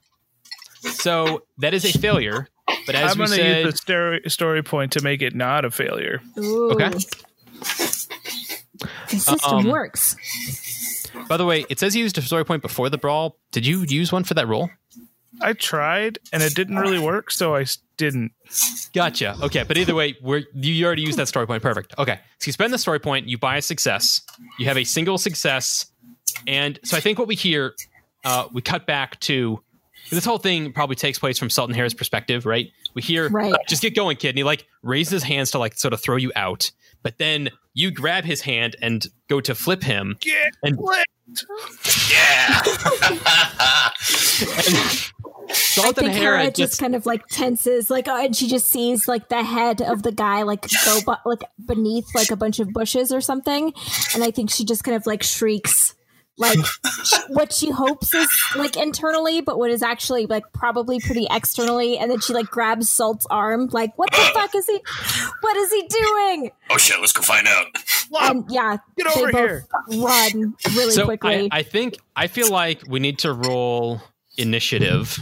so 0.81 1.43
that 1.57 1.73
is 1.73 1.83
a 1.85 1.97
failure 1.97 2.47
but 2.85 2.95
as 2.95 3.11
I'm 3.11 3.17
going 3.17 3.29
to 3.31 3.59
use 3.63 3.71
the 3.73 3.77
story, 3.77 4.21
story 4.27 4.63
point 4.63 4.93
to 4.93 5.03
make 5.03 5.21
it 5.21 5.35
not 5.35 5.65
a 5.65 5.71
failure. 5.71 6.21
Ooh. 6.39 6.71
Okay. 6.71 6.89
The 9.09 9.19
system 9.19 9.53
Um, 9.57 9.65
works. 9.67 10.15
by 11.27 11.37
the 11.37 11.45
way 11.45 11.65
it 11.69 11.79
says 11.79 11.95
you 11.95 12.03
used 12.03 12.17
a 12.17 12.21
story 12.21 12.45
point 12.45 12.61
before 12.61 12.89
the 12.89 12.97
brawl 12.97 13.37
did 13.51 13.65
you 13.65 13.83
use 13.87 14.11
one 14.11 14.23
for 14.23 14.33
that 14.35 14.47
roll 14.47 14.69
I 15.41 15.53
tried 15.53 16.19
and 16.31 16.43
it 16.43 16.53
didn't 16.53 16.75
really 16.77 16.99
work, 16.99 17.31
so 17.31 17.55
I 17.55 17.65
didn't. 17.97 18.31
Gotcha. 18.93 19.35
Okay, 19.41 19.63
but 19.63 19.75
either 19.75 19.95
way, 19.95 20.15
we're 20.21 20.43
you 20.53 20.85
already 20.85 21.01
used 21.01 21.17
that 21.17 21.27
story 21.27 21.47
point. 21.47 21.63
Perfect. 21.63 21.95
Okay, 21.97 22.19
so 22.37 22.47
you 22.47 22.53
spend 22.53 22.71
the 22.71 22.77
story 22.77 22.99
point, 22.99 23.27
you 23.27 23.39
buy 23.39 23.57
a 23.57 23.61
success, 23.63 24.21
you 24.59 24.67
have 24.67 24.77
a 24.77 24.83
single 24.83 25.17
success, 25.17 25.87
and 26.47 26.79
so 26.83 26.97
I 26.97 26.99
think 26.99 27.19
what 27.19 27.27
we 27.27 27.35
hear, 27.35 27.73
uh, 28.23 28.47
we 28.53 28.61
cut 28.61 28.85
back 28.85 29.19
to 29.21 29.61
this 30.09 30.25
whole 30.25 30.37
thing 30.39 30.73
probably 30.73 30.95
takes 30.95 31.19
place 31.19 31.37
from 31.39 31.49
Salt 31.49 31.69
and 31.69 31.75
Hera's 31.75 31.93
perspective, 31.93 32.45
right? 32.45 32.69
We 32.93 33.01
hear, 33.01 33.29
Right. 33.29 33.53
just 33.69 33.81
get 33.81 33.95
going, 33.95 34.17
kid, 34.17 34.29
and 34.29 34.37
he 34.37 34.43
like 34.43 34.65
raises 34.83 35.11
his 35.13 35.23
hands 35.23 35.51
to 35.51 35.59
like 35.59 35.77
sort 35.77 35.93
of 35.93 36.01
throw 36.01 36.15
you 36.17 36.31
out, 36.35 36.71
but 37.03 37.17
then 37.19 37.49
you 37.73 37.91
grab 37.91 38.25
his 38.25 38.41
hand 38.41 38.75
and 38.81 39.05
go 39.29 39.39
to 39.41 39.55
flip 39.55 39.83
him, 39.83 40.17
Get 40.21 40.53
And- 40.63 40.77
flipped. 40.77 41.05
Yeah. 42.11 42.61
I 45.49 45.53
Sultan 45.53 46.05
think 46.05 46.15
Hera 46.17 46.39
Harris 46.39 46.55
just 46.57 46.79
kind 46.79 46.95
of 46.95 47.05
like 47.05 47.25
tenses, 47.27 47.89
like, 47.89 48.07
oh, 48.07 48.23
and 48.25 48.35
she 48.35 48.47
just 48.47 48.67
sees 48.67 49.07
like 49.07 49.29
the 49.29 49.43
head 49.43 49.81
of 49.81 50.03
the 50.03 50.11
guy 50.11 50.43
like 50.43 50.65
go 50.85 50.99
bu- 51.05 51.29
like 51.29 51.41
beneath 51.65 52.05
like 52.15 52.31
a 52.31 52.35
bunch 52.35 52.59
of 52.59 52.71
bushes 52.71 53.11
or 53.11 53.19
something, 53.21 53.73
and 54.13 54.23
I 54.23 54.31
think 54.31 54.49
she 54.49 54.63
just 54.65 54.83
kind 54.83 54.95
of 54.95 55.05
like 55.05 55.23
shrieks, 55.23 55.93
like 56.37 56.57
what 57.29 57.53
she 57.53 57.69
hopes 57.69 58.13
is 58.13 58.27
like 58.55 58.77
internally, 58.77 59.41
but 59.41 59.57
what 59.59 59.69
is 59.71 59.83
actually 59.83 60.25
like 60.25 60.43
probably 60.53 60.99
pretty 60.99 61.27
externally, 61.29 61.97
and 61.97 62.09
then 62.09 62.19
she 62.19 62.33
like 62.33 62.47
grabs 62.47 62.89
Salt's 62.89 63.25
arm, 63.29 63.67
like, 63.71 63.97
what 63.97 64.11
the 64.11 64.31
fuck 64.33 64.55
is 64.55 64.65
he? 64.65 64.79
What 65.41 65.57
is 65.57 65.71
he 65.71 65.87
doing? 65.87 66.51
oh 66.69 66.77
shit, 66.77 66.99
let's 66.99 67.11
go 67.11 67.21
find 67.21 67.47
out. 67.47 67.67
And 68.21 68.45
yeah, 68.49 68.77
Get 68.97 69.07
they 69.13 69.21
over 69.21 69.31
both 69.31 69.41
here. 69.41 69.65
run 69.89 70.55
really 70.75 70.91
so 70.91 71.05
quickly. 71.05 71.49
I, 71.51 71.59
I 71.59 71.63
think 71.63 71.97
I 72.15 72.27
feel 72.27 72.49
like 72.49 72.81
we 72.87 72.99
need 72.99 73.19
to 73.19 73.33
roll 73.33 74.01
initiative. 74.37 75.17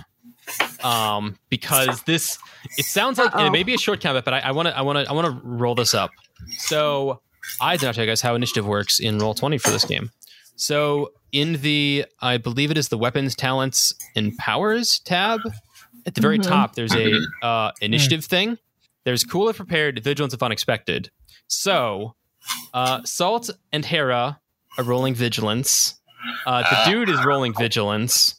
Um, 0.84 1.38
because 1.50 2.02
this 2.04 2.40
it 2.78 2.86
sounds 2.86 3.20
like 3.20 3.32
it 3.36 3.52
may 3.52 3.62
be 3.62 3.76
a 3.76 3.78
short 3.78 4.02
combat, 4.02 4.26
but 4.26 4.34
I 4.34 4.52
want 4.52 4.68
to 4.68 4.76
I 4.78 4.82
want 4.82 4.98
to 4.98 5.10
I 5.10 5.14
want 5.14 5.28
to 5.28 5.48
roll 5.48 5.76
this 5.76 5.94
up. 5.94 6.10
So 6.58 7.22
I 7.62 7.78
did 7.78 7.86
not 7.86 7.94
tell 7.94 8.04
you 8.04 8.10
guys 8.10 8.22
how 8.22 8.34
initiative 8.34 8.66
works 8.66 9.00
in 9.00 9.20
roll 9.20 9.36
twenty 9.36 9.60
for 9.60 9.70
this 9.70 9.86
game. 9.86 10.10
So 10.60 11.14
in 11.32 11.62
the 11.62 12.06
I 12.20 12.38
believe 12.38 12.70
it 12.70 12.78
is 12.78 12.90
the 12.90 12.98
weapons, 12.98 13.34
talents, 13.36 13.94
and 14.16 14.38
powers 14.38 15.00
tab 15.00 15.40
at 16.06 16.16
the 16.16 16.22
very 16.22 16.38
Mhm. 16.38 16.44
top. 16.48 16.76
There's 16.76 16.94
a 16.96 17.18
uh, 17.42 17.72
initiative 17.82 18.26
thing. 18.26 18.58
There's 19.06 19.24
cool 19.24 19.48
if 19.48 19.56
prepared, 19.56 20.04
vigilance 20.04 20.34
if 20.34 20.44
unexpected. 20.44 21.12
So 21.48 22.16
uh, 22.74 23.02
Salt 23.06 23.50
and 23.72 23.86
Hera 23.86 24.40
are 24.78 24.84
rolling 24.84 25.16
vigilance. 25.16 25.96
Uh, 26.46 26.64
the 26.86 26.92
dude 26.92 27.10
is 27.10 27.24
rolling 27.24 27.54
vigilance. 27.54 28.36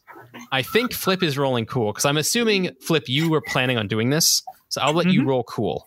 I 0.52 0.60
think 0.62 0.92
Flip 0.92 1.22
is 1.22 1.38
rolling 1.38 1.64
cool 1.64 1.92
because 1.92 2.04
I'm 2.04 2.18
assuming 2.18 2.74
Flip, 2.82 3.04
you 3.08 3.30
were 3.30 3.40
planning 3.40 3.78
on 3.78 3.88
doing 3.88 4.10
this, 4.10 4.42
so 4.68 4.80
I'll 4.82 4.92
let 4.92 5.10
you 5.10 5.22
Mhm. 5.22 5.26
roll 5.26 5.42
cool. 5.44 5.86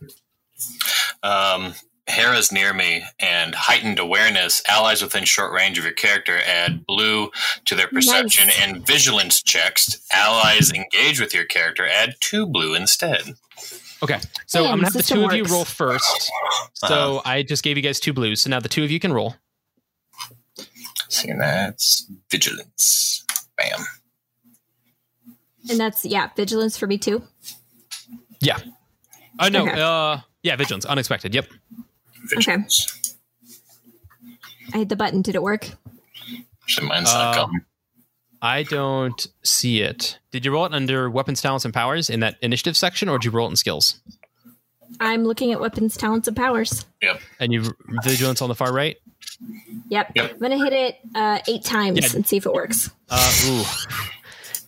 Um, 1.21 1.73
Hera's 2.07 2.51
near 2.51 2.73
me, 2.73 3.03
and 3.19 3.55
heightened 3.55 3.97
awareness. 3.99 4.61
Allies 4.67 5.01
within 5.01 5.23
short 5.23 5.53
range 5.53 5.77
of 5.77 5.83
your 5.85 5.93
character 5.93 6.37
add 6.45 6.85
blue 6.85 7.31
to 7.65 7.75
their 7.75 7.87
perception 7.87 8.47
Nice. 8.47 8.61
and 8.61 8.85
vigilance 8.85 9.41
checks. 9.41 10.01
Allies 10.11 10.71
engage 10.73 11.19
with 11.21 11.33
your 11.33 11.45
character 11.45 11.87
add 11.87 12.15
two 12.19 12.45
blue 12.45 12.75
instead. 12.75 13.35
Okay, 14.03 14.19
so 14.47 14.63
Damn, 14.63 14.71
I'm 14.73 14.77
gonna 14.79 14.87
have 14.87 14.93
the 14.93 14.99
system 14.99 15.19
two 15.19 15.25
of 15.25 15.33
you 15.33 15.43
roll 15.45 15.63
first. 15.63 16.29
So 16.73 17.21
I 17.23 17.41
just 17.41 17.63
gave 17.63 17.77
you 17.77 17.83
guys 17.83 18.01
two 18.01 18.11
blues, 18.11 18.41
so 18.41 18.49
now 18.49 18.59
the 18.59 18.67
two 18.67 18.83
of 18.83 18.91
you 18.91 18.99
can 18.99 19.13
roll. 19.13 19.35
See, 21.07 21.31
that's 21.39 22.11
vigilance. 22.29 23.23
Bam. 23.57 23.79
And 25.69 25.79
that's 25.79 26.03
yeah, 26.03 26.29
vigilance 26.35 26.75
for 26.77 26.87
me 26.87 26.97
too. 26.97 27.23
Yeah. 28.41 28.57
Uh, 29.39 29.47
no, 29.49 29.61
Okay. 29.67 29.79
uh, 29.79 30.17
yeah, 30.43 30.57
vigilance, 30.57 30.83
unexpected. 30.85 31.33
Yep. 31.33 31.47
Vigilance. 32.23 33.15
I 34.73 34.79
hit 34.79 34.89
the 34.89 34.95
button. 34.95 35.21
Did 35.21 35.35
it 35.35 35.43
work? 35.43 35.69
So 36.67 36.81
mine's 36.83 37.11
not 37.13 37.35
Uh, 37.37 37.41
coming. 37.45 37.61
I 38.41 38.63
don't 38.63 39.25
see 39.43 39.81
it. 39.81 40.19
Did 40.31 40.45
you 40.45 40.51
roll 40.51 40.65
it 40.65 40.73
under 40.73 41.09
weapons, 41.09 41.41
talents, 41.41 41.65
and 41.65 41.73
powers 41.73 42.09
in 42.09 42.19
that 42.21 42.35
initiative 42.41 42.75
section, 42.75 43.07
or 43.09 43.17
did 43.17 43.25
you 43.25 43.31
roll 43.31 43.47
it 43.47 43.51
in 43.51 43.55
skills? 43.55 43.99
I'm 44.99 45.23
looking 45.25 45.51
at 45.51 45.59
weapons, 45.59 45.95
talents, 45.97 46.27
and 46.27 46.35
powers. 46.37 46.85
Yep. 47.01 47.19
And 47.39 47.51
you 47.53 47.75
vigilance 48.03 48.41
on 48.41 48.49
the 48.49 48.55
far 48.55 48.71
right. 48.73 48.97
Yep. 49.89 50.11
Yep. 50.15 50.31
I'm 50.33 50.39
gonna 50.39 50.57
hit 50.57 50.73
it 50.73 50.97
uh, 51.15 51.39
eight 51.47 51.63
times 51.63 51.99
Yeah. 52.01 52.15
and 52.15 52.27
see 52.27 52.37
if 52.37 52.45
it 52.45 52.53
works. 52.53 52.89
Uh, 53.09 53.33
ooh. 53.47 53.63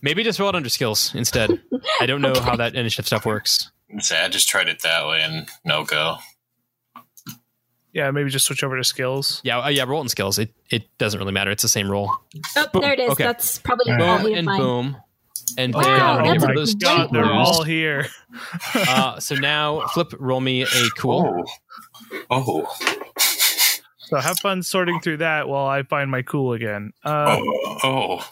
Maybe 0.02 0.22
just 0.22 0.38
roll 0.38 0.48
it 0.50 0.54
under 0.54 0.68
skills 0.68 1.14
instead. 1.14 1.60
I 2.00 2.06
don't 2.06 2.20
know 2.20 2.38
how 2.40 2.56
that 2.56 2.74
initiative 2.74 3.06
stuff 3.06 3.24
works. 3.26 3.70
So 4.00 4.16
I 4.16 4.28
just 4.28 4.48
tried 4.48 4.68
it 4.68 4.82
that 4.82 5.06
way 5.06 5.22
and 5.22 5.46
no 5.64 5.84
go. 5.84 6.16
Yeah, 7.96 8.10
maybe 8.10 8.28
just 8.28 8.44
switch 8.44 8.62
over 8.62 8.76
to 8.76 8.84
skills. 8.84 9.40
Yeah, 9.42 9.58
uh, 9.60 9.68
yeah, 9.68 9.84
roll 9.84 10.00
it 10.00 10.04
in 10.04 10.08
skills. 10.10 10.38
It 10.38 10.52
it 10.70 10.82
doesn't 10.98 11.18
really 11.18 11.32
matter. 11.32 11.50
It's 11.50 11.62
the 11.62 11.68
same 11.68 11.90
roll. 11.90 12.10
Oh, 12.54 12.66
Boom. 12.72 12.82
there 12.82 12.92
it 12.92 13.00
is. 13.00 13.10
Okay. 13.12 13.24
That's 13.24 13.58
probably 13.58 13.86
Boom 13.92 14.02
all 14.02 14.16
Boom 14.18 14.24
we 14.26 14.30
have 14.32 14.38
and 14.40 14.46
mine. 14.46 14.60
boom. 14.60 14.96
And 15.56 15.74
Wow, 15.74 15.82
then 15.82 16.00
I'm 16.02 16.24
that's 16.38 16.44
a 16.44 16.54
those 16.54 16.74
great 16.74 16.82
God, 16.82 17.08
they're 17.12 17.22
roll. 17.22 17.38
all 17.38 17.62
here. 17.64 18.06
Uh, 18.74 19.18
so 19.18 19.34
now, 19.36 19.86
Flip, 19.94 20.12
roll 20.18 20.40
me 20.40 20.62
a 20.62 20.66
cool. 20.98 21.42
Oh. 22.30 22.66
Oh. 22.76 22.76
So 23.98 24.18
have 24.18 24.38
fun 24.40 24.62
sorting 24.62 25.00
through 25.00 25.16
that 25.18 25.48
while 25.48 25.66
I 25.66 25.82
find 25.84 26.10
my 26.10 26.20
cool 26.22 26.52
again. 26.52 26.92
Uh, 27.02 27.38
Oh. 27.40 27.78
Oh. 27.82 28.30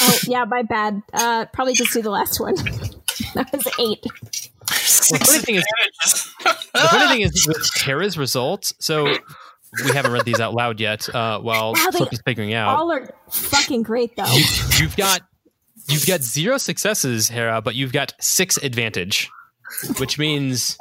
Oh 0.00 0.18
yeah, 0.26 0.44
my 0.44 0.62
bad. 0.62 1.00
Uh, 1.12 1.46
probably 1.52 1.74
just 1.74 1.92
do 1.92 2.02
the 2.02 2.10
last 2.10 2.40
one. 2.40 2.54
that 3.34 3.48
was 3.52 3.68
eight. 3.78 4.02
The 4.02 5.24
funny 5.24 5.38
thing 5.38 5.54
is, 5.56 5.64
the 6.44 6.88
funny 6.90 7.08
thing 7.08 7.20
is 7.22 7.46
with 7.46 7.64
Tara's 7.76 8.16
results. 8.18 8.72
So 8.78 9.04
we 9.04 9.90
haven't 9.92 10.12
read 10.12 10.24
these 10.24 10.40
out 10.40 10.54
loud 10.54 10.80
yet. 10.80 11.08
Uh, 11.14 11.38
while 11.40 11.72
Wow, 11.74 11.90
they 11.90 11.98
Flip 11.98 12.12
is 12.12 12.22
figuring 12.24 12.54
out, 12.54 12.76
All 12.78 12.90
are 12.92 13.08
fucking 13.30 13.82
great 13.82 14.16
though. 14.16 14.24
you, 14.32 14.44
you've 14.78 14.96
got 14.96 15.20
you've 15.88 16.06
got 16.06 16.22
zero 16.22 16.58
successes, 16.58 17.28
Hera, 17.28 17.60
but 17.62 17.74
you've 17.74 17.92
got 17.92 18.14
six 18.20 18.56
advantage, 18.58 19.30
which 19.98 20.18
means 20.18 20.76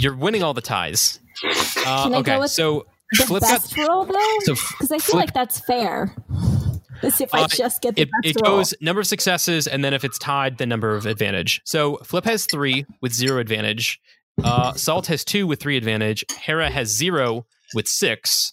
you're 0.00 0.16
winning 0.16 0.42
all 0.42 0.54
the 0.54 0.60
ties. 0.60 1.18
Uh, 1.44 2.04
Can 2.04 2.14
I 2.14 2.18
okay, 2.18 2.34
go 2.34 2.40
with 2.40 2.50
so 2.50 2.86
The 3.18 3.24
Flip 3.24 3.40
got 3.42 3.50
best 3.62 3.76
roll 3.78 4.04
though, 4.04 4.38
so 4.42 4.54
because 4.54 4.92
I 4.92 4.98
feel 4.98 5.00
Flip- 5.00 5.14
like 5.26 5.34
that's 5.34 5.60
fair. 5.60 6.14
As 7.00 7.20
if 7.20 7.32
I 7.32 7.42
Uh, 7.42 7.46
just 7.48 7.80
get 7.80 7.94
the 7.94 8.02
it, 8.02 8.08
best 8.24 8.36
it 8.36 8.40
roll. 8.44 8.56
goes 8.58 8.74
number 8.80 9.00
of 9.00 9.06
successes 9.06 9.68
and 9.68 9.84
then 9.84 9.94
if 9.94 10.02
it's 10.04 10.18
tied 10.18 10.58
the 10.58 10.66
number 10.66 10.96
of 10.96 11.06
advantage 11.06 11.60
so 11.64 11.96
flip 11.98 12.24
has 12.24 12.44
three 12.50 12.86
with 13.00 13.12
zero 13.14 13.38
advantage 13.38 14.00
uh, 14.44 14.72
salt 14.74 15.06
has 15.06 15.24
two 15.24 15.46
with 15.46 15.60
three 15.60 15.76
advantage 15.76 16.24
hera 16.38 16.70
has 16.70 16.88
zero 16.88 17.46
with 17.74 17.86
six 17.86 18.52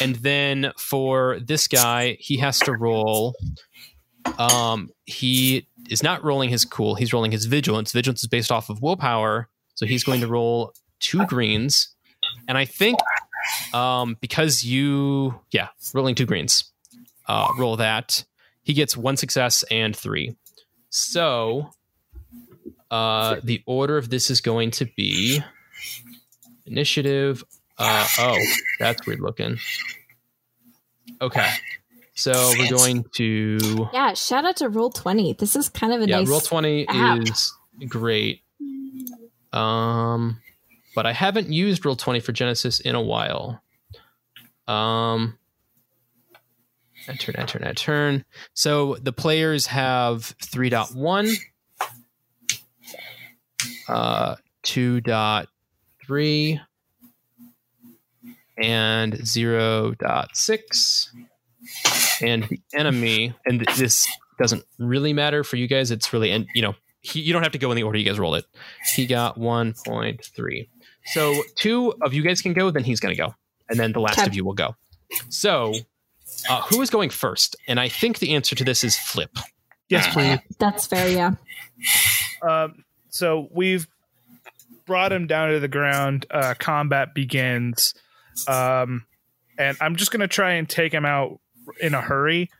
and 0.00 0.16
then 0.16 0.72
for 0.78 1.38
this 1.40 1.66
guy 1.66 2.16
he 2.20 2.36
has 2.36 2.58
to 2.58 2.72
roll 2.72 3.34
um, 4.38 4.90
he 5.06 5.66
is 5.88 6.02
not 6.02 6.22
rolling 6.24 6.50
his 6.50 6.64
cool 6.64 6.94
he's 6.94 7.12
rolling 7.12 7.32
his 7.32 7.46
vigilance 7.46 7.92
vigilance 7.92 8.22
is 8.22 8.28
based 8.28 8.52
off 8.52 8.68
of 8.70 8.82
willpower 8.82 9.48
so 9.74 9.86
he's 9.86 10.04
going 10.04 10.20
to 10.20 10.26
roll 10.26 10.72
two 10.98 11.24
greens 11.26 11.94
and 12.48 12.58
i 12.58 12.64
think 12.64 12.98
um, 13.72 14.16
because 14.20 14.62
you 14.62 15.40
yeah 15.50 15.68
rolling 15.94 16.14
two 16.14 16.26
greens 16.26 16.70
uh, 17.30 17.52
roll 17.56 17.76
that. 17.76 18.24
He 18.62 18.74
gets 18.74 18.96
one 18.96 19.16
success 19.16 19.62
and 19.70 19.96
three. 19.96 20.36
So 20.90 21.70
uh, 22.90 23.36
the 23.42 23.62
order 23.66 23.96
of 23.96 24.10
this 24.10 24.30
is 24.30 24.40
going 24.40 24.70
to 24.72 24.86
be 24.96 25.40
initiative. 26.66 27.44
Uh, 27.78 28.06
oh, 28.18 28.38
that's 28.78 29.06
weird 29.06 29.20
looking. 29.20 29.58
Okay. 31.20 31.48
So 32.14 32.32
we're 32.58 32.68
going 32.68 33.04
to 33.14 33.88
yeah, 33.94 34.12
shout 34.12 34.44
out 34.44 34.56
to 34.56 34.68
roll 34.68 34.90
twenty. 34.90 35.32
This 35.32 35.56
is 35.56 35.68
kind 35.70 35.92
of 35.92 36.02
a 36.02 36.06
nice. 36.06 36.10
yeah. 36.10 36.18
nice. 36.18 36.28
Roll 36.28 36.40
twenty 36.40 36.86
app. 36.88 37.22
is 37.22 37.54
great. 37.88 38.42
Um, 39.52 40.40
but 40.94 41.06
I 41.06 41.12
haven't 41.12 41.50
used 41.50 41.86
roll 41.86 41.96
twenty 41.96 42.20
for 42.20 42.32
Genesys 42.32 42.80
in 42.80 42.94
a 42.94 43.00
while. 43.00 43.62
Um, 44.68 45.38
turn, 47.18 47.34
enter, 47.36 47.74
turn. 47.74 48.24
So 48.54 48.96
the 49.00 49.12
players 49.12 49.66
have 49.66 50.24
three 50.44 50.68
dot 50.68 50.94
one, 50.94 51.28
uh, 53.90 54.36
two 54.62 55.00
dot 55.00 55.48
three, 56.06 56.60
and 58.62 59.26
zero 59.26 59.94
dot 59.98 60.36
six, 60.36 61.12
and 62.22 62.44
the 62.44 62.60
enemy. 62.74 63.34
And 63.46 63.60
th- 63.66 63.76
this 63.78 64.08
doesn't 64.38 64.64
really 64.78 65.12
matter 65.12 65.44
for 65.44 65.56
you 65.56 65.66
guys. 65.66 65.90
It's 65.90 66.12
really, 66.12 66.30
and 66.30 66.46
you 66.54 66.62
know, 66.62 66.74
he, 67.00 67.20
you 67.20 67.32
don't 67.32 67.42
have 67.42 67.52
to 67.52 67.58
go 67.58 67.70
in 67.70 67.76
the 67.76 67.82
order 67.82 67.98
you 67.98 68.04
guys 68.04 68.18
roll 68.18 68.34
it. 68.34 68.44
He 68.94 69.06
got 69.06 69.38
one 69.38 69.74
point 69.86 70.24
three. 70.34 70.68
So 71.06 71.42
two 71.56 71.94
of 72.02 72.12
you 72.12 72.22
guys 72.22 72.40
can 72.42 72.52
go, 72.52 72.70
then 72.70 72.84
he's 72.84 73.00
going 73.00 73.14
to 73.14 73.20
go, 73.20 73.34
and 73.68 73.78
then 73.80 73.92
the 73.92 74.00
last 74.00 74.18
Okay. 74.18 74.26
of 74.26 74.34
you 74.34 74.44
will 74.44 74.54
go. 74.54 74.76
So, 75.28 75.74
uh, 76.48 76.60
who 76.62 76.80
is 76.82 76.90
going 76.90 77.10
first? 77.10 77.56
And 77.66 77.80
I 77.80 77.88
think 77.88 78.18
the 78.20 78.34
answer 78.34 78.54
to 78.54 78.64
this 78.64 78.84
is 78.84 78.96
Flip. 78.96 79.30
yes, 79.88 80.12
please. 80.12 80.38
That's 80.58 80.86
fair. 80.86 81.08
Yeah. 81.08 81.32
Um, 82.48 82.84
so 83.10 83.48
we've 83.52 83.86
brought 84.86 85.12
him 85.12 85.26
down 85.26 85.50
to 85.50 85.60
the 85.60 85.68
ground. 85.68 86.26
Uh, 86.30 86.54
combat 86.58 87.14
begins, 87.14 87.94
um, 88.48 89.04
and 89.58 89.76
I'm 89.80 89.96
just 89.96 90.10
gonna 90.10 90.28
try 90.28 90.52
and 90.52 90.68
take 90.68 90.92
him 90.92 91.04
out 91.04 91.40
in 91.80 91.94
a 91.94 92.00
hurry. 92.00 92.50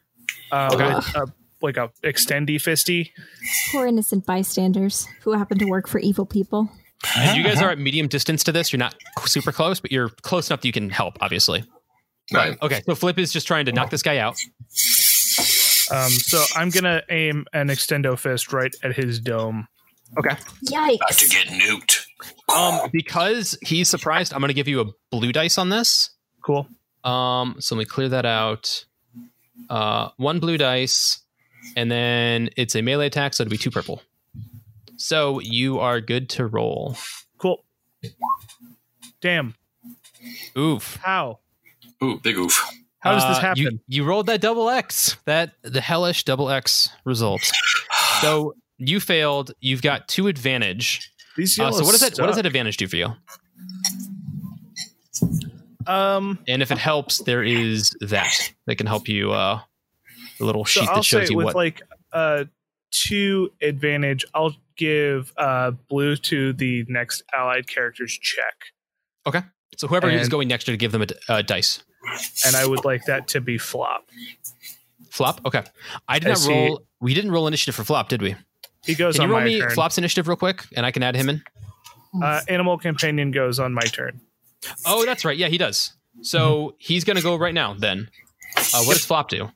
Uh, 0.53 0.71
Okay. 0.73 0.95
with 0.95 1.17
a, 1.17 1.27
like 1.63 1.77
a 1.77 1.91
extendy 2.05 2.57
fisty. 2.57 3.11
Poor 3.73 3.87
innocent 3.87 4.27
bystanders 4.27 5.07
who 5.23 5.33
happen 5.33 5.59
to 5.59 5.65
work 5.67 5.89
for 5.89 5.99
evil 6.01 6.25
people. 6.27 6.71
And 7.17 7.37
you 7.37 7.43
guys 7.45 7.61
are 7.63 7.71
at 7.71 7.79
medium 7.79 8.09
distance 8.09 8.45
to 8.45 8.53
this. 8.53 8.73
You're 8.73 8.79
not 8.79 8.95
super 9.27 9.53
close, 9.53 9.81
but 9.81 9.91
you're 9.91 10.09
close 10.23 10.51
enough 10.51 10.61
that 10.61 10.67
you 10.69 10.73
can 10.73 10.91
help. 10.91 11.17
Obviously. 11.21 11.65
Right. 12.33 12.57
Okay. 12.63 12.83
So 12.87 12.95
Flip 12.95 13.19
is 13.19 13.33
just 13.33 13.47
trying 13.47 13.65
to 13.67 13.73
knock 13.73 13.91
this 13.91 14.03
guy 14.03 14.19
out. 14.19 14.37
Um, 15.93 16.11
so 16.11 16.45
I'm 16.55 16.71
gonna 16.71 17.03
aim 17.11 17.47
an 17.53 17.69
extendo 17.69 18.17
fist 18.19 18.53
right 18.53 18.73
at 18.83 18.95
his 18.95 19.19
dome. 19.19 19.67
Okay. 20.19 20.37
About 20.97 21.13
to 21.13 21.29
get 21.29 21.47
nuked. 21.49 22.05
Um, 22.55 22.91
because 22.93 23.57
he's 23.63 23.89
surprised, 23.89 24.33
I'm 24.35 24.41
going 24.41 24.49
to 24.49 24.55
give 24.55 24.69
you 24.69 24.81
a 24.81 24.87
blue 25.11 25.33
dice 25.33 25.57
on 25.59 25.69
this. 25.69 26.11
Cool. 26.43 26.67
Um, 27.05 27.57
so 27.61 27.75
let 27.75 27.81
me 27.81 27.85
clear 27.85 28.09
that 28.09 28.27
out. 28.27 28.85
Uh, 29.69 30.09
one 30.17 30.41
blue 30.41 30.59
dice, 30.59 31.21
and 31.77 31.91
then 31.91 32.51
it's 32.57 32.75
a 32.75 32.83
melee 32.83 33.07
attack, 33.07 33.35
so 33.35 33.43
it'll 33.43 33.51
be 33.51 33.57
two 33.59 33.71
purple. 33.71 34.03
So 34.97 35.41
you 35.41 35.79
are 35.79 36.01
good 36.01 36.29
to 36.31 36.47
roll. 36.47 36.97
Cool. 37.39 37.65
Damn. 39.21 39.55
Oof. 40.59 40.97
How? 41.03 41.39
Ooh, 42.03 42.19
big 42.21 42.37
oof. 42.37 42.63
How 42.99 43.13
does 43.13 43.23
this 43.29 43.39
Uh, 43.39 43.41
happen? 43.41 43.63
You, 43.63 43.81
you 43.89 44.05
rolled 44.05 44.27
that 44.27 44.41
double 44.43 44.69
X, 44.69 45.17
that 45.25 45.53
the 45.63 45.81
hellish 45.81 46.25
double 46.25 46.51
X 46.51 46.89
result. 47.05 47.41
So 48.21 48.55
you 48.81 48.99
failed. 49.01 49.53
You've 49.61 49.83
got 49.83 50.09
two 50.09 50.27
advantage. 50.27 51.11
These 51.37 51.59
Uh, 51.61 51.71
so 51.71 51.85
what 51.85 51.93
does 51.93 52.01
that 52.01 52.19
what 52.19 52.27
does 52.27 52.37
that 52.37 52.47
advantage 52.47 52.77
do 52.77 52.89
for 52.89 52.97
you? 52.97 53.15
Um, 55.87 56.39
And 56.49 56.63
if 56.63 56.71
it 56.71 56.79
helps, 56.79 57.19
there 57.19 57.43
is 57.43 57.91
that 58.01 58.53
that 58.67 58.77
can 58.77 58.87
help 58.87 59.09
you. 59.09 59.33
Uh, 59.33 59.61
the 60.39 60.45
little 60.45 60.65
so 60.65 60.81
sheet 60.81 60.89
I'll 60.89 60.97
that 60.97 61.05
shows 61.05 61.27
say 61.29 61.33
you 61.33 61.37
with 61.37 61.47
what. 61.47 61.55
like 61.57 61.83
uh 62.13 62.45
two 62.91 63.53
advantage, 63.63 64.25
I'll 64.35 64.55
give 64.77 65.33
uh 65.37 65.73
blue 65.89 66.17
to 66.17 66.53
the 66.55 66.85
next 66.89 67.23
allied 67.37 67.67
character's 67.69 68.13
check, 68.19 68.55
Okay, 69.27 69.43
so 69.77 69.87
whoever 69.87 70.09
is 70.09 70.29
going 70.29 70.49
next 70.49 70.65
to 70.65 70.77
give 70.77 70.93
them 70.93 71.03
a, 71.03 71.07
uh, 71.33 71.43
dice 71.43 71.83
and 72.47 72.57
I 72.57 72.67
would 72.67 72.85
like 72.87 73.05
that 73.07 73.29
to 73.29 73.41
be 73.43 73.59
flop. 73.59 74.09
flop. 75.11 75.41
Okay, 75.45 75.63
I 76.09 76.19
did 76.19 76.29
I 76.29 76.31
not 76.31 76.39
see. 76.39 76.51
roll. 76.51 76.83
We 77.01 77.13
didn't 77.15 77.31
roll 77.31 77.47
initiative 77.47 77.75
for 77.75 77.85
flop, 77.85 78.09
did 78.09 78.23
we? 78.23 78.37
He 78.85 78.95
goes 78.95 79.17
Can 79.17 79.25
on 79.25 79.29
you 79.29 79.35
roll 79.35 79.41
my 79.43 79.47
me 79.47 79.61
turn. 79.61 79.71
flop's 79.71 79.99
initiative 79.99 80.27
real 80.29 80.37
quick, 80.37 80.65
and 80.77 80.85
I 80.87 80.91
can 80.91 81.03
add 81.03 81.15
him 81.15 81.29
in? 81.29 81.43
Uh, 82.23 82.41
animal 82.49 82.79
companion 82.79 83.31
goes 83.31 83.59
on 83.59 83.73
my 83.75 83.83
turn. 83.83 84.21
Oh, 84.87 85.05
that's 85.05 85.25
right. 85.25 85.37
Yeah, 85.37 85.49
he 85.49 85.59
does. 85.59 85.93
So 86.23 86.41
Mm-hmm. 86.69 86.77
he's 86.79 87.05
going 87.05 87.17
to 87.17 87.23
go 87.23 87.37
right 87.37 87.55
now. 87.55 87.75
Then, 87.75 88.09
uh, 88.57 88.83
what 88.85 88.95
does 88.95 89.05
flop 89.05 89.29
do? 89.29 89.51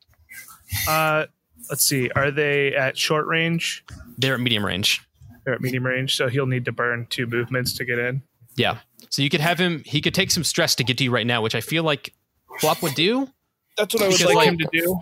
Uh, 0.88 1.26
let's 1.70 1.84
see. 1.84 2.10
Are 2.14 2.30
they 2.30 2.74
at 2.74 2.96
short 2.96 3.26
range? 3.26 3.84
They're 4.18 4.34
at 4.34 4.40
medium 4.40 4.64
range. 4.64 5.02
They're 5.44 5.54
at 5.54 5.60
medium 5.60 5.84
range, 5.84 6.16
so 6.16 6.28
he'll 6.28 6.46
need 6.46 6.64
to 6.66 6.72
burn 6.72 7.06
two 7.10 7.26
movements 7.26 7.74
to 7.74 7.84
get 7.84 7.98
in. 7.98 8.22
Yeah. 8.56 8.78
So 9.10 9.22
you 9.22 9.30
could 9.30 9.40
have 9.40 9.58
him. 9.58 9.82
He 9.84 10.00
could 10.00 10.14
take 10.14 10.30
some 10.30 10.44
stress 10.44 10.74
to 10.76 10.84
get 10.84 10.98
to 10.98 11.04
you 11.04 11.10
right 11.10 11.26
now, 11.26 11.42
which 11.42 11.54
I 11.54 11.60
feel 11.60 11.82
like 11.84 12.14
flop 12.60 12.82
would 12.82 12.94
do. 12.94 13.28
That's 13.76 13.92
what 13.94 14.02
I 14.04 14.08
would 14.08 14.20
like 14.24 14.34
like- 14.37 14.48
him 14.48 14.58
to 14.58 14.68
do. 14.72 15.00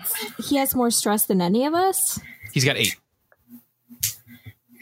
He 0.48 0.56
has 0.56 0.74
more 0.74 0.90
stress 0.90 1.26
than 1.26 1.40
any 1.42 1.64
of 1.66 1.74
us. 1.74 2.18
He's 2.52 2.64
got 2.64 2.76
eight. 2.76 2.96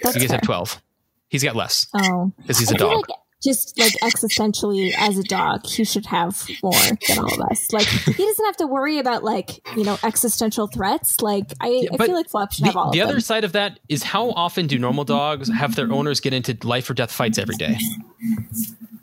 That's 0.02 0.14
You 0.16 0.20
guys 0.22 0.28
fair. 0.30 0.36
have 0.38 0.42
twelve. 0.46 0.82
He's 1.28 1.44
got 1.44 1.54
less 1.56 1.86
Oh, 1.94 2.32
because 2.38 2.58
he's 2.58 2.70
a 2.72 2.74
I 2.74 2.78
dog. 2.78 3.08
like 3.08 3.18
just 3.42 3.78
like 3.78 3.92
existentially 4.02 4.92
as 4.98 5.16
a 5.18 5.22
dog, 5.22 5.66
he 5.66 5.84
should 5.84 6.06
have 6.06 6.46
more 6.62 6.72
than 7.08 7.18
all 7.18 7.32
of 7.32 7.40
us. 7.50 7.72
Like 7.72 7.86
he 7.86 8.12
doesn't 8.24 8.44
have 8.44 8.56
to 8.58 8.66
worry 8.66 8.98
about 8.98 9.24
like 9.24 9.60
you 9.76 9.84
know 9.84 9.98
existential 10.02 10.66
threats. 10.66 11.20
Like 11.20 11.52
I, 11.60 11.68
Yeah, 11.68 11.88
I 11.98 12.06
feel 12.06 12.14
like 12.14 12.28
Flop 12.28 12.52
should 12.52 12.64
The, 12.64 12.68
have 12.68 12.76
all 12.76 12.90
the 12.92 13.00
of 13.00 13.04
other 13.06 13.14
them. 13.14 13.20
side 13.22 13.44
of 13.44 13.52
that 13.52 13.80
is 13.88 14.02
how 14.02 14.30
often 14.30 14.66
do 14.66 14.78
normal 14.78 15.04
dogs 15.04 15.48
have 15.48 15.74
their 15.76 15.90
owners 15.92 16.20
get 16.20 16.32
into 16.34 16.56
life 16.66 16.88
or 16.90 16.94
death 16.94 17.12
fights 17.12 17.38
every 17.38 17.56
day? 17.56 17.76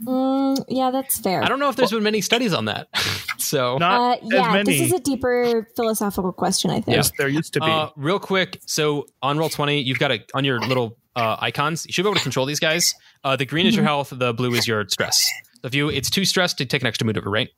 Mm, 0.03 0.63
yeah, 0.69 0.91
that's 0.91 1.19
fair. 1.19 1.43
I 1.43 1.49
don't 1.49 1.59
know 1.59 1.69
if 1.69 1.75
there's 1.75 1.91
been 1.91 2.03
many 2.03 2.21
studies 2.21 2.53
on 2.53 2.65
that. 2.65 2.87
so, 3.37 3.77
Not 3.77 4.19
Uh, 4.21 4.25
as 4.25 4.31
yeah, 4.31 4.53
many. 4.53 4.63
this 4.71 4.81
is 4.81 4.93
a 4.93 4.99
deeper 4.99 5.67
philosophical 5.75 6.31
question. 6.31 6.69
I 6.71 6.75
think. 6.81 6.87
Yeah. 6.95 6.99
as 6.99 7.11
there 7.17 7.27
used 7.27 7.53
to 7.53 7.59
be. 7.59 7.65
uh, 7.65 7.89
real 7.95 8.19
quick. 8.19 8.61
So 8.65 9.05
on 9.21 9.37
Roll20, 9.37 9.83
you've 9.83 9.99
got 9.99 10.11
a 10.11 10.23
on 10.33 10.45
your 10.45 10.59
little 10.61 10.97
uh, 11.17 11.35
icons. 11.39 11.85
You 11.85 11.91
should 11.91 12.03
be 12.03 12.09
able 12.09 12.15
to 12.15 12.23
control 12.23 12.45
these 12.45 12.59
guys. 12.59 12.93
Uh, 13.23 13.35
the 13.35 13.45
green 13.45 13.65
is 13.65 13.75
your 13.75 13.83
health. 13.83 14.13
The 14.15 14.33
blue 14.33 14.53
is 14.53 14.67
your 14.67 14.87
stress. 14.87 15.27
So 15.61 15.67
if 15.67 15.75
you, 15.75 15.89
it's 15.89 16.09
too 16.09 16.23
stressed 16.23 16.59
to 16.59 16.65
take 16.65 16.81
an 16.81 16.87
extra 16.87 17.05
maneuver, 17.05 17.29
right? 17.29 17.49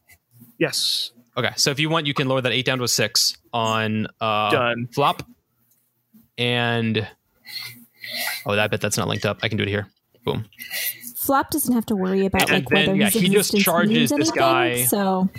yes, 0.58 1.12
Okay. 1.38 1.52
So 1.56 1.72
if 1.72 1.80
you 1.80 1.89
want, 1.89 2.06
you 2.06 2.13
can 2.13 2.28
lower 2.28 2.41
that 2.41 2.52
eight 2.52 2.65
down 2.65 2.80
to 2.80 2.84
a 2.84 2.88
six 2.88 3.38
on 3.54 4.08
uh, 4.19 4.52
done. 4.52 4.88
flop. 4.93 5.24
And 6.38 7.08
oh, 8.45 8.52
I 8.52 8.67
bet 8.67 8.82
that's 8.82 8.98
not 8.98 9.08
linked 9.08 9.26
up. 9.26 9.39
I 9.41 9.48
can 9.48 9.58
do 9.58 9.63
it 9.63 9.69
here. 9.69 9.88
Boom. 10.26 10.45
Flop 11.29 11.51
doesn't 11.51 11.75
have 11.75 11.85
to 11.85 11.95
worry 11.95 12.25
about 12.25 12.41
And 12.49 12.49
like 12.49 12.69
then, 12.69 12.87
whether 12.87 12.95
yeah, 12.97 13.05
his 13.11 13.13
he 13.21 13.29
just 13.29 13.53
existence 13.53 13.63
charges 13.63 13.91
means 13.91 14.09
this 14.09 14.17
anything, 14.29 14.35
guy. 14.35 14.83
So, 14.85 15.29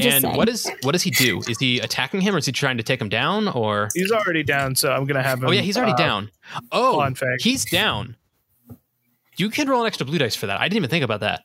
and 0.00 0.22
saying. 0.22 0.36
what 0.36 0.48
is 0.48 0.68
what 0.82 0.90
does 0.90 1.02
he 1.02 1.12
do? 1.12 1.40
Is 1.48 1.56
he 1.60 1.78
attacking 1.78 2.20
him, 2.20 2.34
or 2.34 2.38
is 2.38 2.46
he 2.46 2.50
trying 2.50 2.78
to 2.78 2.82
take 2.82 3.00
him 3.00 3.08
down? 3.08 3.46
Or 3.46 3.90
He's 3.94 4.10
already 4.10 4.42
down, 4.42 4.74
so 4.74 4.90
I'm 4.90 5.04
gonna 5.04 5.22
have 5.22 5.38
him. 5.38 5.46
oh 5.46 5.52
yeah, 5.52 5.60
he's 5.60 5.76
already 5.76 5.92
uh, 5.92 5.96
down. 5.98 6.30
Oh, 6.72 7.08
he's 7.38 7.64
down. 7.64 8.16
You 9.36 9.50
can 9.50 9.68
roll 9.68 9.82
an 9.82 9.86
extra 9.86 10.04
blue 10.04 10.18
dice 10.18 10.34
for 10.34 10.48
that. 10.48 10.60
I 10.60 10.64
didn't 10.64 10.78
even 10.78 10.90
think 10.90 11.04
about 11.04 11.20
that 11.20 11.44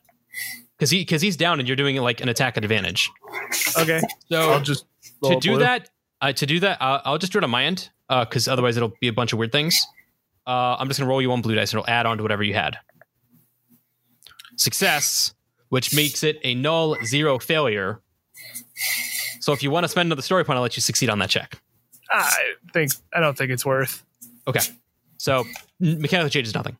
because 0.76 0.90
he 0.90 1.02
because 1.02 1.22
he's 1.22 1.36
down 1.36 1.60
and 1.60 1.68
you're 1.68 1.76
doing 1.76 1.94
like 1.98 2.20
an 2.20 2.28
attack 2.28 2.56
advantage. 2.56 3.08
Okay, 3.78 4.00
So 4.28 4.50
I'll 4.50 4.60
just 4.60 4.84
to 5.22 5.38
do 5.38 5.50
blue. 5.50 5.58
that, 5.60 5.90
uh, 6.20 6.32
to 6.32 6.44
do 6.44 6.58
that, 6.58 6.82
uh, 6.82 7.02
I'll 7.04 7.18
just 7.18 7.32
do 7.32 7.38
it 7.38 7.44
on 7.44 7.50
my 7.50 7.64
end 7.64 7.90
because 8.10 8.48
otherwise 8.48 8.76
it'll 8.76 8.94
be 9.00 9.06
a 9.06 9.12
bunch 9.12 9.32
of 9.32 9.38
weird 9.38 9.52
things. 9.52 9.86
Uh, 10.44 10.74
I'm 10.76 10.88
just 10.88 10.98
gonna 10.98 11.08
roll 11.08 11.22
you 11.22 11.30
one 11.30 11.40
blue 11.40 11.54
dice 11.54 11.72
and 11.72 11.78
it'll 11.80 11.88
add 11.88 12.04
on 12.06 12.16
to 12.16 12.24
whatever 12.24 12.42
you 12.42 12.54
had. 12.54 12.78
Success, 14.56 15.34
which 15.68 15.94
makes 15.94 16.22
it 16.22 16.38
a 16.42 16.54
null 16.54 16.96
zero 17.04 17.38
failure. 17.38 18.00
So 19.40 19.52
if 19.52 19.62
you 19.62 19.70
want 19.70 19.84
to 19.84 19.88
spend 19.88 20.08
another 20.08 20.22
story 20.22 20.44
point, 20.44 20.56
I'll 20.56 20.62
let 20.62 20.76
you 20.76 20.80
succeed 20.80 21.08
on 21.08 21.18
that 21.20 21.30
check. 21.30 21.60
I 22.10 22.54
think 22.72 22.92
I 23.14 23.20
don't 23.20 23.36
think 23.36 23.50
it's 23.50 23.64
worth. 23.64 24.04
Okay. 24.48 24.60
So 25.18 25.44
mechanical 25.80 26.30
change 26.30 26.46
is 26.46 26.54
nothing. 26.54 26.76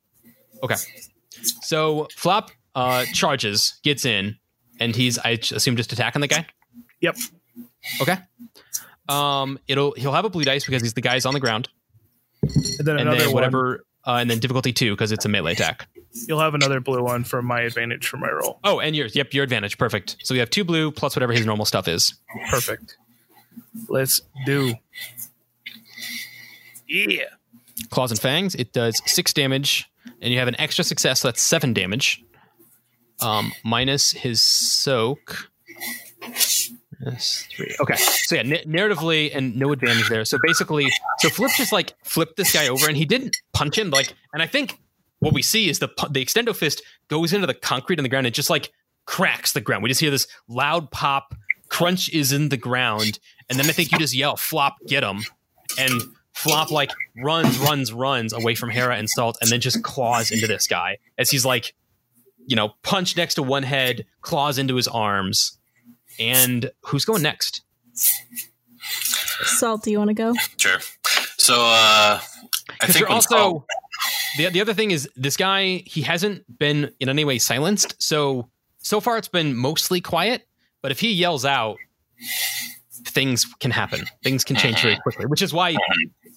Okay. 0.63 0.77
So 1.63 2.09
Flop 2.17 2.51
uh, 2.75 3.05
charges, 3.13 3.79
gets 3.83 4.05
in, 4.05 4.37
and 4.81 4.95
he's 4.95 5.19
I 5.19 5.31
assume 5.31 5.77
just 5.77 5.93
attacking 5.93 6.21
the 6.21 6.29
guy. 6.29 6.47
Yep. 7.01 7.17
Okay. 8.01 8.17
Um, 9.09 9.59
it'll 9.69 9.93
he'll 9.93 10.13
have 10.13 10.25
a 10.25 10.31
blue 10.31 10.45
dice 10.45 10.65
because 10.65 10.83
he's 10.83 10.95
the 10.95 11.01
guy's 11.01 11.27
on 11.27 11.35
the 11.35 11.41
ground, 11.41 11.69
And 12.43 12.53
then 12.87 12.99
and 12.99 13.09
another 13.09 13.25
then 13.25 13.33
whatever, 13.33 13.85
uh, 14.07 14.15
and 14.15 14.31
then 14.31 14.39
difficulty 14.39 14.73
two 14.73 14.93
because 14.93 15.13
it's 15.13 15.25
a 15.25 15.29
melee 15.29 15.53
attack. 15.53 15.89
You'll 16.29 16.41
have 16.41 16.55
another 16.55 16.81
blue 16.81 17.03
one 17.03 17.25
from 17.25 17.45
my 17.45 17.61
advantage 17.61 18.07
for 18.07 18.17
my 18.17 18.31
roll. 18.31 18.59
Oh, 18.65 18.81
and 18.81 18.97
yours. 18.97 19.15
Yep, 19.15 19.35
your 19.35 19.45
advantage. 19.45 19.77
Perfect. 19.77 20.17
So 20.23 20.35
we 20.35 20.39
have 20.39 20.49
two 20.49 20.65
blue 20.65 20.91
plus 20.91 21.15
whatever 21.15 21.33
his 21.33 21.45
normal 21.45 21.67
stuff 21.67 21.89
is. 21.89 22.15
Perfect. 22.49 22.97
Let's 23.89 24.23
do. 24.47 24.75
Yeah. 26.89 27.25
Claws 27.91 28.11
and 28.11 28.21
fangs. 28.21 28.55
It 28.55 28.73
does 28.73 29.03
six 29.05 29.33
damage, 29.33 29.91
and 30.23 30.33
you 30.33 30.39
have 30.39 30.49
an 30.49 30.59
extra 30.59 30.85
success. 30.85 31.21
So 31.21 31.29
that's 31.29 31.43
seven 31.43 31.75
damage. 31.75 32.25
Um, 33.21 33.53
minus 33.65 34.13
his 34.13 34.43
soak. 34.43 35.51
That's 37.01 37.43
three. 37.47 37.75
Okay. 37.81 37.97
So 37.97 38.37
yeah, 38.37 38.43
na- 38.43 38.57
narratively 38.67 39.35
and 39.35 39.57
no 39.57 39.73
advantage 39.73 40.09
there. 40.09 40.25
So 40.25 40.39
basically, 40.43 40.91
so 41.19 41.29
Flip 41.29 41.51
just 41.57 41.73
like 41.73 41.95
flipped 42.05 42.37
this 42.37 42.53
guy 42.53 42.69
over, 42.69 42.89
and 42.89 42.97
he 42.97 43.05
didn't 43.05 43.37
punch 43.53 43.79
him. 43.79 43.91
Like, 43.91 44.15
and 44.33 44.43
I 44.43 44.47
think 44.47 44.79
what 45.19 45.35
we 45.35 45.43
see 45.43 45.69
is 45.69 45.79
the 45.79 45.89
the 46.11 46.25
extendo 46.25 46.55
fist 46.55 46.83
goes 47.09 47.33
into 47.33 47.47
the 47.47 47.55
concrete 47.55 47.99
on 47.99 48.03
the 48.03 48.09
ground 48.09 48.27
and 48.27 48.35
just 48.35 48.51
like 48.51 48.73
cracks 49.05 49.53
the 49.53 49.61
ground. 49.61 49.83
We 49.83 49.89
just 49.89 50.01
hear 50.01 50.11
this 50.11 50.27
loud 50.49 50.91
pop. 50.91 51.35
Crunch 51.69 52.09
is 52.11 52.33
in 52.33 52.49
the 52.49 52.57
ground, 52.57 53.19
and 53.51 53.59
then 53.59 53.67
I 53.67 53.73
think 53.73 53.93
you 53.93 53.99
just 53.99 54.15
yell, 54.15 54.37
"Flop, 54.37 54.77
get 54.87 55.03
him!" 55.03 55.23
And 55.79 56.01
Flop 56.33 56.71
like 56.71 56.93
runs, 57.17 57.59
runs, 57.59 57.93
runs 57.93 58.33
away 58.33 58.55
from 58.55 58.71
Hera 58.71 58.97
and 58.97 59.09
Salt, 59.09 59.39
and 59.41 59.51
then 59.51 59.61
just 59.61 59.83
claws 59.83 60.31
into 60.31 60.47
this 60.47 60.67
guy 60.67 60.99
as 61.19 61.31
he's 61.31 61.45
like, 61.47 61.75
you 62.47 62.55
know, 62.55 62.75
punched 62.83 63.17
next 63.17 63.35
to 63.35 63.43
one 63.43 63.63
head, 63.63 64.05
claws 64.21 64.59
into 64.59 64.77
his 64.77 64.87
arms. 64.87 65.59
And 66.19 66.71
who's 66.83 67.05
going 67.05 67.23
next? 67.23 67.63
Salt, 69.45 69.83
do 69.85 69.91
you 69.91 69.99
want 69.99 70.09
to 70.09 70.15
go? 70.15 70.35
Sure. 70.57 70.79
So 71.39 71.55
uh, 71.55 72.21
I 72.81 72.87
think 72.87 73.01
you're 73.01 73.09
also 73.11 73.37
Salt- 73.37 73.65
the 74.39 74.49
the 74.51 74.61
other 74.61 74.75
thing 74.75 74.91
is 74.91 75.09
this 75.17 75.37
guy 75.37 75.83
he 75.87 76.03
hasn't 76.03 76.59
been 76.59 76.93
in 77.01 77.09
any 77.09 77.25
way 77.25 77.39
silenced. 77.39 78.01
So 78.03 78.49
so 78.79 79.01
far 79.01 79.17
it's 79.19 79.29
been 79.29 79.57
mostly 79.57 80.01
quiet. 80.01 80.47
But 80.83 80.91
if 80.93 81.01
he 81.01 81.13
yells 81.13 81.45
out, 81.45 81.77
things 83.07 83.45
can 83.61 83.71
happen. 83.71 84.05
Things 84.23 84.45
can 84.45 84.57
change 84.57 84.81
very 84.83 84.97
quickly. 84.97 85.27
Which 85.27 85.43
is 85.43 85.53
why 85.53 85.77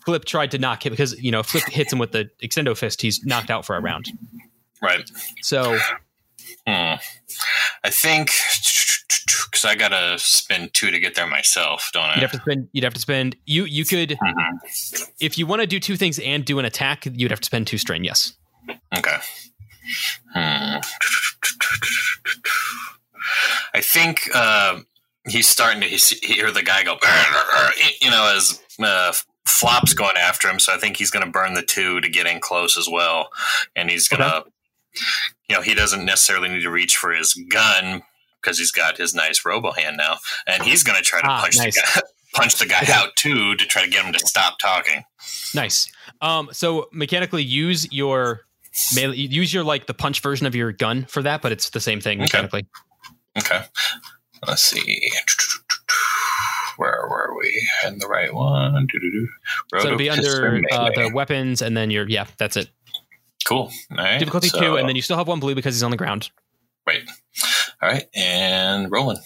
Flip 0.06 0.26
tried 0.26 0.52
to 0.52 0.58
knock 0.58 0.86
him 0.86 0.92
because 0.92 1.20
you 1.22 1.32
know 1.32 1.40
if 1.42 1.48
Flip 1.48 1.64
hits 1.66 1.94
him 1.94 2.00
with 2.00 2.12
the 2.12 2.30
extendo 2.42 2.76
fist, 2.76 3.02
he's 3.02 3.24
knocked 3.26 3.50
out 3.50 3.66
for 3.66 3.76
a 3.76 3.82
round. 3.82 4.12
right. 4.82 5.10
So 5.42 5.78
Hmm. 6.68 6.96
I 7.84 7.90
think 7.90 8.32
because 9.62 9.76
I 9.76 9.76
gotta 9.78 10.18
spend 10.20 10.74
two 10.74 10.92
to 10.92 11.00
get 11.00 11.16
there 11.16 11.28
myself, 11.28 11.90
don't 11.94 12.04
I? 12.06 12.16
you'd 12.16 12.22
have 12.22 12.32
to 12.32 12.40
spend 12.40 12.70
you'd 12.72 12.84
have 12.84 12.94
to 12.94 13.00
spend 13.02 13.36
you 13.46 13.66
you 13.66 13.86
could 13.86 14.12
Mhm. 14.22 15.10
if 15.20 15.38
you 15.38 15.46
want 15.46 15.62
to 15.62 15.68
do 15.68 15.80
two 15.80 15.98
things 15.98 16.20
and 16.20 16.46
do 16.46 16.60
an 16.60 16.66
attack, 16.66 17.06
you'd 17.06 17.32
have 17.32 17.40
to 17.42 17.46
spend 17.46 17.68
two 17.68 17.78
strain. 17.78 18.04
Yes. 18.04 18.34
Okay. 18.96 19.18
Hmm. 20.34 20.78
I 23.74 23.82
think 23.82 24.30
uh, 24.34 24.80
he's 25.28 25.48
starting 25.48 25.82
to 25.82 25.88
hear 25.88 26.52
the 26.52 26.64
guy 26.64 26.84
go, 26.84 26.98
you 28.02 28.10
know, 28.10 28.34
as 28.36 28.62
uh, 28.80 29.14
Flop's 29.46 29.94
going 29.94 30.18
after 30.18 30.48
him. 30.48 30.60
So 30.60 30.74
I 30.74 30.78
think 30.78 30.98
he's 30.98 31.12
going 31.12 31.26
to 31.26 31.32
burn 31.32 31.54
the 31.54 31.62
two 31.62 32.02
to 32.02 32.10
get 32.10 32.28
in 32.28 32.40
close 32.40 32.78
as 32.78 32.88
well. 32.92 33.30
And 33.76 33.90
he's 33.90 34.08
going 34.08 34.22
to, 34.22 34.44
you 35.50 35.56
know, 35.56 35.62
he 35.62 35.74
doesn't 35.74 36.06
necessarily 36.06 36.50
need 36.50 36.62
to 36.64 36.72
reach 36.72 36.96
for 36.96 37.12
his 37.12 37.34
gun 37.50 38.04
because 38.42 38.58
he's 38.60 38.72
got 38.72 38.98
his 38.98 39.14
nice 39.14 39.44
robo 39.46 39.72
hand 39.72 39.98
now. 39.98 40.18
And 40.48 40.64
he's 40.64 40.84
going 40.84 40.98
to 40.98 41.04
try 41.04 41.22
to 41.22 41.28
Ah, 41.28 41.42
punch, 41.42 41.58
nice. 41.58 41.76
the 41.76 41.82
guy, 41.96 42.02
punch 42.34 42.56
the 42.60 42.66
guy 42.66 42.82
Okay. 42.84 42.94
out 42.94 43.16
too 43.16 43.56
to 43.56 43.66
try 43.66 43.84
to 43.84 43.90
get 43.90 44.06
him 44.06 44.14
to 44.14 44.20
stop 44.20 44.60
talking. 44.60 45.04
Nice. 45.54 45.92
Um, 46.22 46.50
so 46.52 46.88
mechanically 46.92 47.44
use 47.44 47.92
your 47.92 48.42
melee, 48.96 49.16
use 49.18 49.54
your 49.54 49.64
like 49.64 49.88
the 49.88 49.94
punch 49.94 50.22
version 50.22 50.46
of 50.48 50.56
your 50.56 50.72
gun 50.72 51.06
for 51.06 51.22
that, 51.24 51.42
but 51.42 51.52
it's 51.52 51.70
the 51.72 51.80
same 51.80 52.00
thing 52.02 52.18
Okay. 52.20 52.24
mechanically. 52.26 52.66
Okay. 53.38 53.64
Let's 54.48 54.64
see. 54.64 55.02
where 56.78 57.06
were 57.10 57.36
we? 57.38 57.70
And 57.86 58.00
the 58.02 58.08
right 58.08 58.34
one. 58.34 58.88
So 59.80 59.86
it'll 59.88 59.98
be 59.98 60.10
under 60.10 60.62
uh, 60.72 60.90
the 60.96 61.12
weapons, 61.14 61.62
and 61.62 61.76
then 61.76 61.92
you're 61.92 62.08
yeah, 62.08 62.26
that's 62.38 62.56
it. 62.58 62.70
cool. 63.46 63.72
Right. 63.96 64.18
Difficulty 64.18 64.48
so- 64.50 64.60
two, 64.60 64.76
and 64.78 64.88
then 64.88 64.96
you 64.96 65.02
still 65.02 65.18
have 65.18 65.28
one 65.28 65.40
blue 65.40 65.56
because 65.56 65.76
he's 65.76 65.84
on 65.84 65.92
the 65.92 65.98
ground. 65.98 66.30
wait. 66.88 67.04
All 67.82 67.90
right, 67.90 68.06
and 68.14 68.92
rolling. 68.92 69.18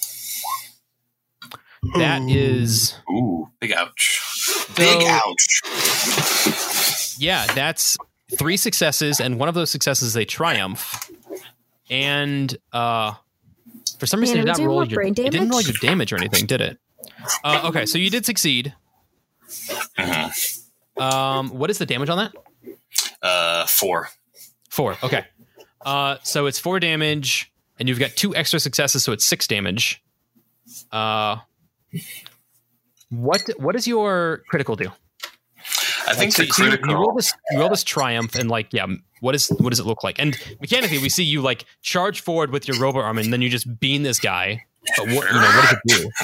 That 1.96 2.22
Ooh. 2.22 2.28
is 2.28 2.94
Ooh, 3.10 3.48
big 3.60 3.72
ouch. 3.72 4.20
Big 4.76 5.02
ouch. 5.04 5.60
yeah, 7.18 7.46
that's 7.54 7.96
three 8.38 8.56
successes, 8.56 9.20
and 9.20 9.38
one 9.38 9.48
of 9.48 9.54
those 9.54 9.70
successes 9.70 10.14
they 10.14 10.24
triumph. 10.24 11.10
And 11.90 12.56
uh, 12.72 13.14
for 13.98 14.06
some 14.06 14.20
reason, 14.20 14.36
Man, 14.38 14.42
it 14.42 14.46
did 14.46 14.48
not 14.48 14.56
doing 14.56 14.68
roll 14.68 14.84
your 14.86 15.02
it 15.02 15.14
didn't 15.14 15.48
roll 15.50 15.60
damage? 15.60 15.66
your 15.82 15.90
damage 15.90 16.12
or 16.12 16.16
anything, 16.16 16.46
did 16.46 16.60
it? 16.60 16.78
Uh, 17.42 17.62
okay, 17.64 17.84
so 17.86 17.98
you 17.98 18.08
did 18.10 18.24
succeed. 18.24 18.72
Mhm. 19.98 20.60
Um, 20.96 21.50
what 21.50 21.70
is 21.70 21.78
the 21.78 21.86
damage 21.86 22.08
on 22.08 22.18
that? 22.18 22.32
Uh, 23.20 23.66
four. 23.66 24.08
Four. 24.70 24.96
Okay. 25.02 25.24
Uh, 25.84 26.16
so 26.22 26.46
it's 26.46 26.58
four 26.58 26.80
damage, 26.80 27.52
and 27.78 27.88
you've 27.88 27.98
got 27.98 28.10
two 28.16 28.34
extra 28.34 28.60
successes, 28.60 29.04
so 29.04 29.12
it's 29.12 29.24
six 29.24 29.46
damage. 29.46 30.02
Uh, 30.92 31.36
what 33.10 33.42
what 33.58 33.72
does 33.72 33.86
your 33.86 34.42
critical 34.48 34.76
do? 34.76 34.90
I 36.06 36.14
think 36.14 36.32
so, 36.32 36.44
the 36.44 36.52
so 36.52 36.64
you- 36.64 36.78
roll 36.96 37.14
this 37.14 37.32
you 37.50 37.60
roll 37.60 37.68
this 37.70 37.84
triumph, 37.84 38.34
and 38.34 38.50
like 38.50 38.72
yeah, 38.72 38.86
what 39.20 39.34
is 39.34 39.48
what 39.58 39.70
does 39.70 39.80
it 39.80 39.86
look 39.86 40.02
like? 40.04 40.18
And 40.18 40.36
mechanically, 40.60 40.98
we 40.98 41.08
see 41.08 41.24
you 41.24 41.40
like 41.40 41.64
charge 41.82 42.20
forward 42.20 42.50
with 42.50 42.68
your 42.68 42.78
robot 42.78 43.04
arm, 43.04 43.18
and 43.18 43.32
then 43.32 43.40
you 43.42 43.48
just 43.48 43.80
beam 43.80 44.02
this 44.02 44.20
guy. 44.20 44.64
But 44.96 45.06
what 45.08 45.26
you 45.32 45.40
know 45.40 45.40
what 45.40 45.62
does 45.62 45.72
it 45.72 46.02
do? 46.02 46.10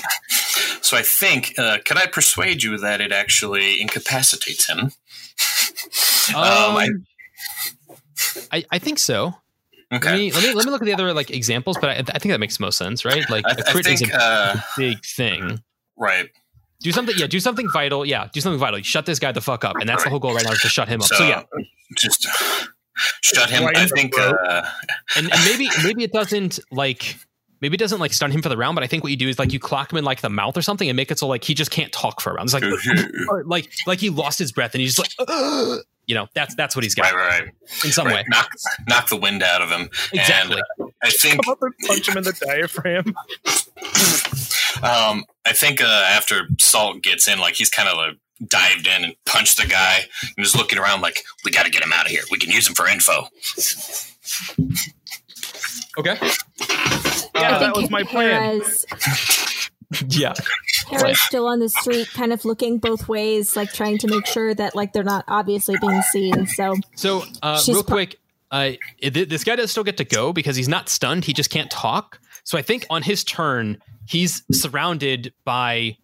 So 0.82 0.96
I 0.96 1.02
think, 1.02 1.54
uh, 1.56 1.78
could 1.84 1.98
I 1.98 2.06
persuade 2.06 2.64
you 2.64 2.76
that 2.78 3.00
it 3.00 3.12
actually 3.12 3.80
incapacitates 3.80 4.68
him? 4.68 4.90
Um, 6.34 6.42
I- 6.76 6.86
Um, 6.86 7.06
I, 8.50 8.64
I 8.72 8.78
think 8.80 8.98
so. 8.98 9.34
Let 9.90 10.04
Okay. 10.04 10.16
me, 10.16 10.32
let 10.32 10.42
me 10.44 10.54
let 10.54 10.64
me 10.66 10.70
look 10.70 10.82
at 10.82 10.86
the 10.86 10.92
other 10.92 11.12
like 11.12 11.30
examples, 11.30 11.76
but 11.80 11.90
I, 11.90 11.94
I 12.14 12.18
think 12.18 12.30
that 12.30 12.38
makes 12.40 12.60
most 12.60 12.78
sense, 12.78 13.04
right? 13.04 13.28
Like 13.28 13.44
I, 13.46 13.50
a 13.52 13.68
I 13.68 13.72
crit 13.72 13.86
is 13.88 14.00
think, 14.00 14.12
a 14.12 14.22
uh, 14.22 14.56
big 14.76 15.04
thing. 15.04 15.60
right. 15.96 16.28
Do 16.82 16.92
something, 16.92 17.14
yeah. 17.18 17.26
Do 17.26 17.40
something 17.40 17.68
vital, 17.70 18.06
yeah. 18.06 18.28
Do 18.32 18.40
something 18.40 18.58
vital. 18.58 18.80
Shut 18.80 19.04
this 19.04 19.18
guy 19.18 19.32
the 19.32 19.40
fuck 19.42 19.64
up, 19.64 19.76
and 19.80 19.86
that's 19.88 20.02
the 20.04 20.08
whole 20.10 20.18
goal 20.18 20.32
right 20.34 20.44
now 20.44 20.52
is 20.52 20.62
to 20.62 20.68
shut 20.68 20.88
him 20.88 21.00
up. 21.02 21.08
So, 21.08 21.16
So, 21.16 21.24
yeah, 21.26 21.42
just 21.98 22.26
shut 23.20 23.50
him. 23.50 23.64
Right 23.64 23.76
I 23.76 23.86
think, 23.86 24.18
uh, 24.18 24.62
and, 25.16 25.30
and 25.30 25.44
maybe 25.44 25.68
maybe 25.84 26.04
it 26.04 26.12
doesn't 26.12 26.58
like 26.70 27.16
maybe 27.60 27.74
it 27.74 27.78
doesn't 27.78 28.00
like 28.00 28.14
stun 28.14 28.30
him 28.30 28.40
for 28.40 28.48
the 28.48 28.56
round, 28.56 28.76
but 28.76 28.84
I 28.84 28.86
think 28.86 29.02
what 29.02 29.10
you 29.10 29.16
do 29.18 29.28
is 29.28 29.38
like 29.38 29.52
you 29.52 29.58
clock 29.60 29.92
him 29.92 29.98
in 29.98 30.04
like 30.04 30.22
the 30.22 30.30
mouth 30.30 30.56
or 30.56 30.62
something 30.62 30.88
and 30.88 30.96
make 30.96 31.10
it 31.10 31.18
so 31.18 31.26
like 31.26 31.44
he 31.44 31.52
just 31.52 31.70
can't 31.70 31.92
talk 31.92 32.22
for 32.22 32.30
a 32.30 32.34
round. 32.34 32.50
It's 32.50 32.54
like 32.54 33.44
like 33.46 33.70
like 33.86 33.98
he 33.98 34.08
lost 34.08 34.38
his 34.38 34.50
breath 34.50 34.74
and 34.74 34.80
he's 34.80 34.94
just 34.96 35.18
like 35.18 35.28
you 36.10 36.16
know 36.16 36.26
that's 36.34 36.56
that's 36.56 36.74
what 36.74 36.82
he's 36.82 36.96
got 36.96 37.04
right, 37.04 37.14
right, 37.14 37.42
right. 37.42 37.84
in 37.84 37.92
some 37.92 38.08
right. 38.08 38.16
way. 38.16 38.24
Knock, 38.28 38.50
knock 38.88 39.08
the 39.08 39.16
wind 39.16 39.44
out 39.44 39.62
of 39.62 39.70
him. 39.70 39.88
Exactly. 40.12 40.60
And 40.78 40.88
uh, 40.88 40.90
I 41.04 41.10
think 41.10 41.44
Come 41.44 41.52
up 41.52 41.62
and 41.62 41.72
punch 41.86 42.08
him 42.08 42.18
in 42.18 42.24
the 42.24 42.32
diaphragm. 42.32 43.14
Um, 44.82 45.24
I 45.44 45.52
think 45.52 45.82
uh, 45.82 46.04
after 46.08 46.48
Salt 46.58 47.02
gets 47.02 47.28
in, 47.28 47.38
like 47.38 47.54
he's 47.54 47.68
kind 47.68 47.88
of 47.88 47.96
like 47.96 48.16
dived 48.46 48.86
in 48.86 49.04
and 49.04 49.14
punched 49.26 49.60
the 49.60 49.66
guy 49.66 50.04
and 50.22 50.36
was 50.38 50.56
looking 50.56 50.78
around 50.78 51.02
like, 51.02 51.22
we 51.44 51.50
got 51.50 51.66
to 51.66 51.70
get 51.70 51.82
him 51.82 51.92
out 51.92 52.06
of 52.06 52.12
here. 52.12 52.22
We 52.30 52.38
can 52.38 52.50
use 52.50 52.66
him 52.66 52.74
for 52.74 52.88
info. 52.88 53.24
Okay. 55.98 56.16
Yeah, 57.34 57.56
I 57.56 57.58
that 57.58 57.72
was 57.74 57.90
my 57.90 58.04
plan. 58.04 58.60
Hera's, 58.60 58.86
Yeah. 60.08 60.34
Hera's 60.88 61.20
still 61.20 61.46
on 61.46 61.58
the 61.58 61.68
street, 61.68 62.08
kind 62.12 62.32
of 62.32 62.44
looking 62.44 62.78
both 62.78 63.08
ways, 63.08 63.56
like 63.56 63.72
trying 63.72 63.98
to 63.98 64.08
make 64.08 64.26
sure 64.26 64.54
that 64.54 64.74
like 64.74 64.92
they're 64.92 65.02
not 65.04 65.24
obviously 65.28 65.76
being 65.80 66.02
seen. 66.02 66.46
So 66.46 66.76
So 66.94 67.24
uh, 67.42 67.60
real 67.66 67.82
pro- 67.82 67.96
quick, 67.96 68.20
uh, 68.50 68.72
this 69.02 69.44
guy 69.44 69.56
does 69.56 69.70
still 69.70 69.84
get 69.84 69.96
to 69.98 70.04
go 70.04 70.32
because 70.32 70.56
he's 70.56 70.68
not 70.68 70.88
stunned. 70.88 71.24
He 71.24 71.32
just 71.32 71.50
can't 71.50 71.70
talk. 71.70 72.20
So 72.44 72.58
I 72.58 72.62
think 72.62 72.86
on 72.90 73.02
his 73.02 73.24
turn, 73.24 73.78
he's 74.06 74.42
surrounded 74.52 75.32
by 75.44 75.96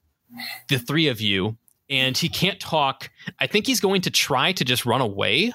the 0.69 0.79
three 0.79 1.09
of 1.09 1.21
you, 1.21 1.57
and 1.89 2.17
he 2.17 2.29
can't 2.29 2.61
talk. 2.61 3.11
I 3.41 3.47
think 3.47 3.67
he's 3.67 3.81
going 3.81 4.03
to 4.03 4.11
try 4.11 4.53
to 4.53 4.65
just 4.65 4.85
run 4.87 5.01
away. 5.01 5.53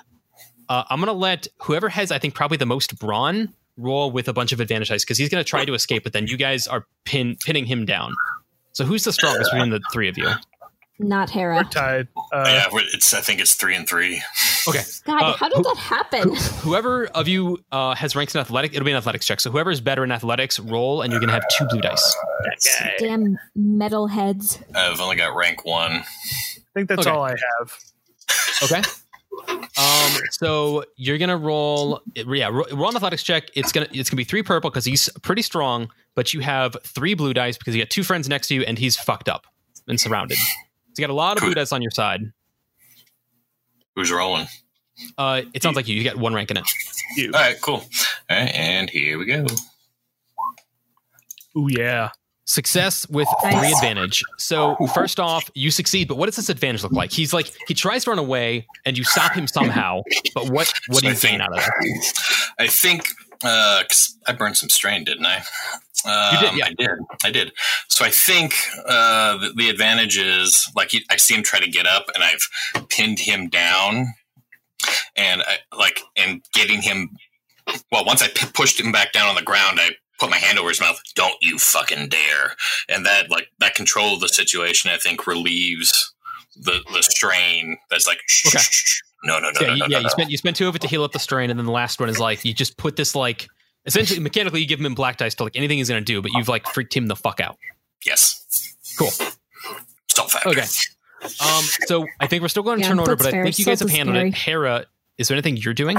Uh, 0.70 0.84
I'm 0.90 1.00
going 1.00 1.08
to 1.08 1.14
let 1.14 1.48
whoever 1.62 1.90
has, 1.90 2.12
I 2.12 2.20
think, 2.20 2.34
probably 2.34 2.58
the 2.58 2.66
most 2.66 2.98
brawn 2.98 3.54
roll 3.78 4.11
with 4.11 4.28
a 4.28 4.34
bunch 4.34 4.51
of 4.51 4.59
advantage 4.59 4.89
dice 4.89 5.03
because 5.03 5.17
he's 5.17 5.30
going 5.30 5.43
to 5.43 5.49
try 5.49 5.65
to 5.65 5.74
escape, 5.74 6.03
but 6.03 6.13
then 6.13 6.28
you 6.28 6.38
guys 6.38 6.67
are 6.67 6.86
pin, 7.05 7.38
pinning 7.45 7.65
him 7.65 7.86
down. 7.86 8.13
So 8.74 8.86
who's 8.86 9.03
the 9.03 9.11
strongest 9.13 9.51
between 9.51 9.69
the 9.72 9.82
three 9.91 10.07
of 10.07 10.17
you? 10.17 10.30
not 11.03 11.32
Hera. 11.32 11.63
Tied. 11.72 12.07
Uh, 12.32 12.43
yeah, 12.45 12.65
we're- 12.72 12.86
it's. 12.93 13.11
I 13.11 13.22
think 13.22 13.39
it's 13.39 13.55
three 13.55 13.76
and 13.76 13.89
three. 13.89 14.22
Okay. 14.67 14.84
God, 15.03 15.19
Uh, 15.24 15.34
how 15.36 15.49
did 15.49 15.57
who- 15.57 15.63
that 15.63 15.78
happen? 15.78 16.36
Whoever 16.61 17.07
of 17.07 17.28
you 17.28 17.57
uh, 17.72 17.95
has 17.95 18.15
ranks 18.15 18.36
in 18.36 18.41
athletic, 18.41 18.76
it'll 18.76 18.86
be 18.86 18.91
an 18.91 18.97
athletics 18.97 19.26
check. 19.26 19.39
So 19.39 19.49
whoever 19.49 19.72
is 19.72 19.82
better 19.82 20.03
in 20.03 20.11
athletics, 20.11 20.59
roll, 20.59 21.01
and 21.01 21.11
you're 21.11 21.19
gonna 21.19 21.32
have 21.32 21.41
two 21.57 21.65
blue 21.72 21.82
dice. 21.82 22.15
Damn 22.99 23.36
metalheads. 23.57 24.61
I've 24.76 25.01
only 25.01 25.15
got 25.15 25.36
rank 25.36 25.65
one. 25.65 25.91
I 25.91 26.03
think 26.76 26.88
that's 26.88 27.01
Okay. 27.01 27.09
all 27.09 27.24
I 27.24 27.32
have. 27.59 27.74
Okay. 28.63 28.82
Um. 29.48 30.12
So 30.32 30.84
you're 30.98 31.18
gonna 31.18 31.38
roll. 31.38 32.02
Yeah. 32.16 32.50
Roll, 32.50 32.66
roll 32.74 32.90
an 32.90 32.96
athletics 32.96 33.24
check. 33.24 33.50
It's 33.56 33.72
gonna 33.72 33.88
it's 33.92 34.10
gonna 34.10 34.18
be 34.18 34.24
three 34.24 34.44
purple 34.44 34.70
because 34.70 34.86
he's 34.86 35.10
pretty 35.22 35.42
strong, 35.42 35.90
but 36.16 36.34
you 36.34 36.42
have 36.42 36.76
three 36.84 37.14
blue 37.14 37.34
dice 37.34 37.58
because 37.58 37.76
you 37.76 37.82
got 37.82 37.90
two 37.90 38.04
friends 38.04 38.28
next 38.28 38.48
to 38.50 38.56
you 38.56 38.62
and 38.64 38.78
he's 38.78 38.98
fucked 38.98 39.30
up 39.30 39.46
and 39.88 40.00
surrounded. 40.00 40.38
So 40.38 40.44
you 40.98 41.08
got 41.08 41.12
a 41.12 41.16
lot 41.16 41.38
of 41.38 41.44
blue 41.44 41.54
dice 41.54 41.72
on 41.72 41.82
your 41.82 41.92
side. 41.92 42.22
Who's 43.96 44.12
rolling? 44.12 44.48
Uh, 45.18 45.44
it 45.54 45.64
sounds 45.64 45.76
like 45.76 45.88
you. 45.88 45.96
You 45.96 46.04
got 46.04 46.18
one 46.18 46.34
rank 46.34 46.52
in 46.52 46.58
it. 46.58 46.66
You. 47.16 47.32
All 47.34 47.42
right, 47.42 47.60
cool. 47.62 47.76
All 47.76 47.84
right, 48.30 48.54
and 48.54 48.90
here 48.90 49.18
we 49.18 49.26
go. 49.26 49.46
Oh 51.56 51.68
yeah. 51.68 52.10
Success 52.46 53.08
with 53.10 53.28
Nice. 53.44 53.60
three 53.60 53.72
advantage. 53.74 54.24
So 54.38 54.76
first 54.94 55.20
off, 55.20 55.50
you 55.54 55.72
succeed, 55.72 56.08
but 56.08 56.18
what 56.18 56.26
does 56.26 56.36
this 56.36 56.50
advantage 56.50 56.84
look 56.84 56.92
like? 56.92 57.12
He's 57.12 57.34
like 57.34 57.52
he 57.68 57.74
tries 57.74 58.04
to 58.06 58.10
run 58.10 58.20
away, 58.20 58.68
and 58.86 58.98
you 58.98 59.04
stop 59.04 59.34
him 59.34 59.48
somehow. 59.48 60.02
But 60.34 60.50
what 60.50 60.72
what 60.88 60.98
So 60.98 61.02
do 61.02 61.08
I 61.08 61.10
you 61.12 61.16
think- 61.16 61.32
gain 61.34 61.42
out 61.42 61.50
of 61.52 61.58
that? 61.58 62.54
I 62.60 62.68
think 62.68 63.08
uh 63.44 63.84
'cause 63.88 64.18
I 64.28 64.34
burned 64.34 64.58
some 64.58 64.70
strain, 64.70 65.04
didn't 65.04 65.26
I? 65.26 65.44
Um, 66.04 66.34
You 66.36 66.39
did, 66.50 66.58
yeah. 66.58 66.66
I 66.66 66.74
did. 66.74 66.89
I 67.26 67.32
did. 67.32 67.52
So 67.89 68.04
I 68.06 68.10
think 68.10 68.56
uh, 68.88 69.38
the, 69.38 69.54
the 69.56 69.70
advantage 69.70 70.18
is 70.18 70.68
like 70.76 70.89
he, 70.92 71.06
I 71.12 71.18
see 71.18 71.36
him 71.36 71.44
try 71.44 71.60
to 71.60 71.70
get 71.70 71.86
up, 71.86 72.08
and 72.16 72.24
I've 72.24 72.88
pinned 72.89 73.20
him 73.20 73.50
down, 73.50 74.08
and 75.16 75.44
I, 75.44 75.60
like 75.78 76.02
and 76.18 76.42
getting 76.54 76.82
him. 76.82 77.10
Well, 77.92 78.04
once 78.04 78.24
I 78.24 78.28
p- 78.30 78.48
pushed 78.54 78.80
him 78.80 78.92
back 78.92 79.12
down 79.14 79.30
on 79.30 79.36
the 79.36 79.44
ground, 79.44 79.80
I 79.80 79.92
put 80.22 80.30
my 80.30 80.38
hand 80.38 80.57
over 80.57 80.69
his 80.69 80.80
mouth. 80.80 81.01
Don't 81.15 81.36
you 81.41 81.57
fucking 81.59 82.07
dare! 82.09 82.55
And 82.88 83.05
that 83.05 83.30
like 83.30 83.47
that 83.59 83.76
control 83.76 84.13
of 84.13 84.22
the 84.22 84.30
situation, 84.30 84.89
I 84.89 84.97
think, 84.97 85.28
relieves 85.28 86.13
the 86.55 86.80
the 86.93 87.01
strain. 87.03 87.78
That's 87.89 88.07
like 88.07 88.19
shh, 88.28 88.47
Okay. 88.47 88.59
shh, 88.59 88.69
shh. 88.72 89.01
no, 89.26 89.39
no, 89.39 89.49
no, 89.49 89.61
yeah, 89.61 89.67
no, 89.67 89.74
no, 89.74 89.76
yeah. 89.76 89.88
no, 89.88 89.97
You 89.97 90.03
no. 90.03 90.09
spent 90.09 90.32
you 90.32 90.38
spent 90.38 90.55
two 90.55 90.67
of 90.69 90.76
it 90.76 90.82
to 90.84 90.88
heal 90.88 91.03
up 91.03 91.11
the 91.11 91.19
strain, 91.19 91.49
and 91.49 91.59
then 91.59 91.65
the 91.65 91.72
last 91.74 91.99
one 91.99 92.07
is 92.09 92.19
like 92.19 92.45
you 92.45 92.53
just 92.53 92.78
put 92.78 92.95
this 92.95 93.15
like 93.15 93.47
essentially 93.86 94.19
mechanically 94.19 94.61
you 94.61 94.67
give 94.67 94.80
him 94.80 94.86
in 94.86 94.93
black 94.93 95.17
dice 95.17 95.36
to 95.36 95.43
like 95.43 95.55
anything 95.57 95.80
he's 95.80 95.89
gonna 95.89 96.01
do, 96.01 96.22
but 96.22 96.32
you've 96.34 96.47
like 96.47 96.67
freaked 96.67 96.95
him 96.95 97.07
the 97.07 97.15
fuck 97.15 97.39
out. 97.41 97.57
Yes. 98.05 98.38
Cool. 98.97 99.09
Salt 100.09 100.32
factory. 100.32 100.51
Okay. 100.53 100.65
Um. 101.24 101.63
So 101.86 102.05
I 102.19 102.28
think 102.28 102.41
we're 102.41 102.47
still 102.47 102.63
going 102.63 102.78
to 102.78 102.84
Yeah, 102.84 102.89
turn 102.89 102.99
order, 102.99 103.15
that's 103.15 103.24
but 103.30 103.34
I 103.36 103.43
think 103.43 103.59
you 103.59 103.65
guys 103.65 103.80
have 103.80 103.89
Salt 103.89 103.91
is 103.91 103.97
handled 103.97 104.17
it. 104.17 104.36
scary. 104.36 104.55
Hera, 104.55 104.86
is 105.17 105.28
there 105.28 105.36
anything 105.36 105.57
you're 105.57 105.74
doing? 105.76 105.97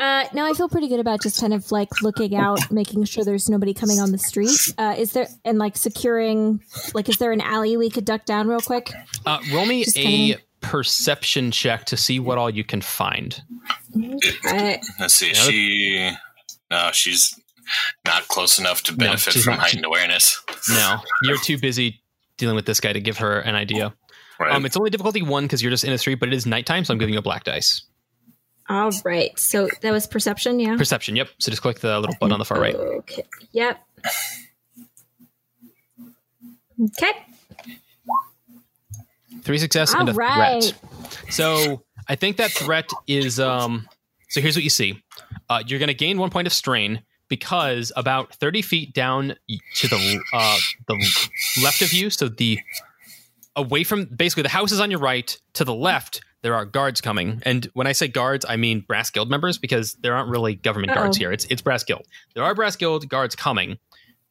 Uh, 0.00 0.24
no, 0.32 0.46
I 0.50 0.54
feel 0.54 0.68
pretty 0.68 0.88
good 0.88 0.98
about 0.98 1.20
just 1.22 1.38
kind 1.40 1.52
of 1.52 1.70
like 1.70 2.00
looking 2.02 2.34
out, 2.34 2.58
making 2.72 3.04
sure 3.04 3.22
there's 3.24 3.48
nobody 3.50 3.74
coming 3.74 4.00
on 4.00 4.12
the 4.12 4.18
street. 4.18 4.58
Uh, 4.78 4.94
is 4.96 5.12
there 5.12 5.28
and 5.44 5.58
like 5.58 5.76
securing? 5.76 6.60
Like, 6.94 7.08
is 7.10 7.18
there 7.18 7.32
an 7.32 7.40
alley 7.42 7.76
we 7.76 7.90
could 7.90 8.06
duck 8.06 8.24
down 8.24 8.48
real 8.48 8.60
quick? 8.60 8.90
Uh, 9.26 9.38
roll 9.52 9.66
me 9.66 9.84
Just 9.84 9.98
a 9.98 10.02
kinda- 10.02 10.38
perception 10.62 11.50
check 11.50 11.84
to 11.86 11.96
see 11.96 12.18
what 12.18 12.38
all 12.38 12.48
you 12.50 12.64
can 12.64 12.80
find. 12.80 13.42
Uh, 13.94 14.76
Let's 14.98 15.14
see. 15.14 15.34
She 15.34 16.10
no, 16.70 16.90
she's 16.92 17.38
not 18.06 18.26
close 18.28 18.58
enough 18.58 18.82
to 18.84 18.92
benefit 18.94 19.32
she's 19.34 19.44
from 19.44 19.54
not. 19.54 19.60
heightened 19.64 19.84
awareness. 19.84 20.40
No, 20.70 20.98
you're 21.22 21.38
too 21.38 21.58
busy 21.58 22.02
dealing 22.38 22.56
with 22.56 22.64
this 22.66 22.80
guy 22.80 22.92
to 22.92 23.00
give 23.00 23.18
her 23.18 23.40
an 23.40 23.54
idea. 23.54 23.92
Right. 24.38 24.52
Um, 24.52 24.64
it's 24.64 24.76
only 24.76 24.88
difficulty 24.90 25.20
one 25.22 25.44
because 25.44 25.60
you're 25.62 25.70
just 25.70 25.84
in 25.84 25.92
a 25.92 25.98
street, 25.98 26.14
but 26.20 26.28
it 26.28 26.34
is 26.34 26.46
nighttime, 26.46 26.84
so 26.86 26.92
I'm 26.94 26.98
giving 26.98 27.12
you 27.12 27.18
a 27.18 27.22
black 27.22 27.44
dice. 27.44 27.82
All 28.70 28.90
right. 29.04 29.38
So 29.38 29.68
that 29.82 29.90
was 29.92 30.06
perception, 30.06 30.60
yeah. 30.60 30.76
Perception, 30.76 31.16
yep. 31.16 31.28
So 31.38 31.50
just 31.50 31.60
click 31.60 31.80
the 31.80 31.98
little 31.98 32.14
button 32.20 32.32
on 32.32 32.38
the 32.38 32.44
far 32.44 32.60
right. 32.60 32.74
Okay. 32.74 33.24
Yep. 33.52 33.78
Okay. 36.82 37.12
Three 39.42 39.58
success 39.58 39.92
and 39.94 40.08
a 40.08 40.12
All 40.12 40.18
right. 40.18 40.62
threat. 40.62 41.32
So 41.32 41.82
I 42.08 42.14
think 42.14 42.36
that 42.38 42.50
threat 42.52 42.90
is 43.06 43.40
um 43.40 43.88
so 44.28 44.40
here's 44.40 44.56
what 44.56 44.64
you 44.64 44.70
see. 44.70 45.02
Uh, 45.48 45.62
you're 45.66 45.80
gonna 45.80 45.92
gain 45.92 46.18
one 46.18 46.30
point 46.30 46.46
of 46.46 46.52
strain, 46.52 47.02
because 47.30 47.92
about 47.96 48.34
30 48.34 48.60
feet 48.60 48.92
down 48.92 49.34
to 49.76 49.88
the 49.88 50.20
uh, 50.34 50.58
the 50.86 50.94
left 51.62 51.80
of 51.80 51.94
you, 51.94 52.10
so 52.10 52.28
the 52.28 52.58
away 53.56 53.84
from 53.84 54.04
basically 54.04 54.42
the 54.42 54.50
house 54.50 54.72
is 54.72 54.80
on 54.80 54.90
your 54.90 55.00
right. 55.00 55.38
To 55.54 55.64
the 55.64 55.74
left, 55.74 56.20
there 56.42 56.54
are 56.54 56.64
guards 56.64 57.00
coming, 57.00 57.42
and 57.44 57.66
when 57.74 57.86
I 57.86 57.92
say 57.92 58.08
guards, 58.08 58.46
I 58.48 58.56
mean 58.56 58.80
brass 58.80 59.10
guild 59.10 59.30
members 59.30 59.58
because 59.58 59.94
there 60.02 60.14
aren't 60.14 60.30
really 60.30 60.54
government 60.54 60.94
guards 60.94 61.16
Uh-oh. 61.16 61.20
here. 61.20 61.32
It's 61.32 61.44
it's 61.46 61.62
brass 61.62 61.84
guild. 61.84 62.06
There 62.34 62.44
are 62.44 62.54
brass 62.54 62.76
guild 62.76 63.08
guards 63.08 63.36
coming, 63.36 63.78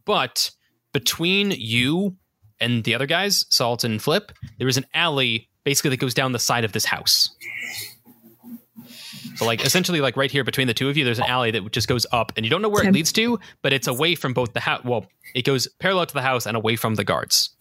but 0.05 0.51
between 0.93 1.51
you 1.51 2.15
and 2.59 2.83
the 2.83 2.95
other 2.95 3.05
guys, 3.05 3.45
Salt 3.49 3.83
and 3.83 4.01
Flip, 4.01 4.31
there 4.57 4.67
is 4.67 4.77
an 4.77 4.85
alley 4.93 5.49
basically 5.63 5.91
that 5.91 5.97
goes 5.97 6.13
down 6.13 6.31
the 6.31 6.39
side 6.39 6.65
of 6.65 6.71
this 6.71 6.85
house. 6.85 7.29
So 9.35 9.45
like 9.45 9.63
essentially 9.63 10.01
like 10.01 10.17
right 10.17 10.31
here 10.31 10.43
between 10.43 10.67
the 10.67 10.73
two 10.73 10.89
of 10.89 10.97
you, 10.97 11.05
there's 11.05 11.19
an 11.19 11.25
alley 11.25 11.51
that 11.51 11.71
just 11.71 11.87
goes 11.87 12.05
up 12.11 12.31
and 12.35 12.45
you 12.45 12.49
don't 12.49 12.61
know 12.61 12.69
where 12.69 12.85
it 12.85 12.91
leads 12.91 13.11
to, 13.13 13.39
but 13.61 13.71
it's 13.71 13.87
away 13.87 14.15
from 14.15 14.33
both 14.33 14.53
the 14.53 14.59
house. 14.59 14.83
Well, 14.83 15.05
it 15.33 15.45
goes 15.45 15.67
parallel 15.79 16.07
to 16.07 16.13
the 16.13 16.21
house 16.21 16.45
and 16.45 16.57
away 16.57 16.75
from 16.75 16.95
the 16.95 17.03
guards. 17.03 17.55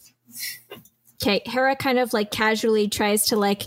Okay, 1.23 1.43
Hera 1.47 1.77
kind 1.77 1.99
of 1.99 2.13
like 2.13 2.31
casually 2.31 2.89
tries 2.89 3.27
to 3.27 3.37
like 3.37 3.63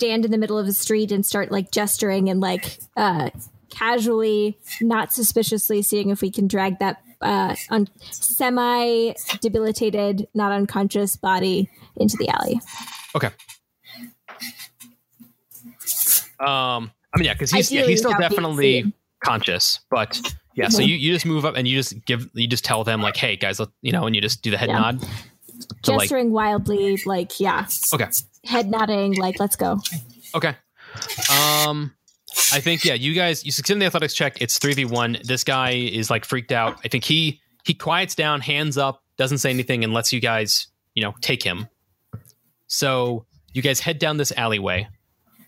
stand 0.00 0.24
in 0.24 0.30
the 0.30 0.38
middle 0.38 0.56
of 0.58 0.64
the 0.64 0.72
street 0.72 1.12
and 1.12 1.26
start 1.26 1.50
like 1.52 1.70
gesturing 1.70 2.30
and 2.30 2.40
like 2.40 2.78
uh 2.96 3.28
casually, 3.68 4.58
not 4.80 5.12
suspiciously 5.12 5.82
seeing 5.82 6.08
if 6.08 6.22
we 6.22 6.30
can 6.30 6.48
drag 6.48 6.78
that 6.78 7.02
uh 7.20 7.54
un- 7.68 7.86
semi 8.10 9.12
debilitated, 9.42 10.26
not 10.32 10.52
unconscious 10.52 11.16
body 11.16 11.68
into 11.96 12.16
the 12.16 12.28
alley. 12.30 12.58
Okay. 13.14 13.28
Um, 16.40 16.90
I 17.12 17.18
mean, 17.18 17.26
yeah, 17.26 17.34
because 17.34 17.50
he's 17.50 17.70
yeah, 17.70 17.82
he's 17.82 17.98
still 17.98 18.16
definitely 18.18 18.94
conscious, 19.22 19.80
but 19.90 20.18
yeah. 20.54 20.68
So 20.70 20.80
Mhm. 20.82 20.88
you, 20.88 20.94
you 20.96 21.12
just 21.12 21.26
move 21.26 21.44
up 21.44 21.56
and 21.56 21.68
you 21.68 21.76
just 21.76 22.02
give 22.06 22.30
you 22.32 22.46
just 22.46 22.64
tell 22.64 22.84
them 22.84 23.02
like, 23.02 23.16
hey 23.16 23.36
guys, 23.36 23.60
let, 23.60 23.68
you 23.82 23.92
know, 23.92 24.06
and 24.06 24.16
you 24.16 24.22
just 24.22 24.40
do 24.40 24.50
the 24.50 24.56
head 24.56 24.70
Yeah. 24.70 24.78
nod. 24.78 25.04
So, 25.84 25.92
like- 25.94 26.02
Gesturing 26.02 26.32
wildly, 26.32 27.00
like 27.06 27.38
yeah, 27.40 27.66
Okay. 27.94 28.06
head 28.44 28.70
nodding, 28.70 29.14
like 29.16 29.38
let's 29.40 29.56
go. 29.56 29.78
Okay. 30.34 30.54
Um, 31.30 31.94
I 32.52 32.60
think 32.60 32.84
yeah, 32.84 32.94
you 32.94 33.14
guys 33.14 33.44
you 33.44 33.52
succeed 33.52 33.74
in 33.74 33.78
the 33.80 33.86
athletics 33.86 34.14
check. 34.14 34.40
It's 34.40 34.58
three 34.58 34.74
v 34.74 34.84
one. 34.84 35.18
This 35.24 35.44
guy 35.44 35.70
is 35.72 36.10
like 36.10 36.24
freaked 36.24 36.52
out. 36.52 36.78
I 36.84 36.88
think 36.88 37.04
he 37.04 37.40
he 37.64 37.74
quiets 37.74 38.14
down, 38.14 38.40
hands 38.40 38.78
up, 38.78 39.02
doesn't 39.16 39.38
say 39.38 39.50
anything, 39.50 39.84
and 39.84 39.92
lets 39.92 40.12
you 40.12 40.20
guys 40.20 40.66
you 40.94 41.02
know 41.02 41.14
take 41.20 41.42
him. 41.42 41.68
So 42.66 43.26
you 43.52 43.62
guys 43.62 43.80
head 43.80 43.98
down 43.98 44.16
this 44.16 44.32
alleyway, 44.36 44.88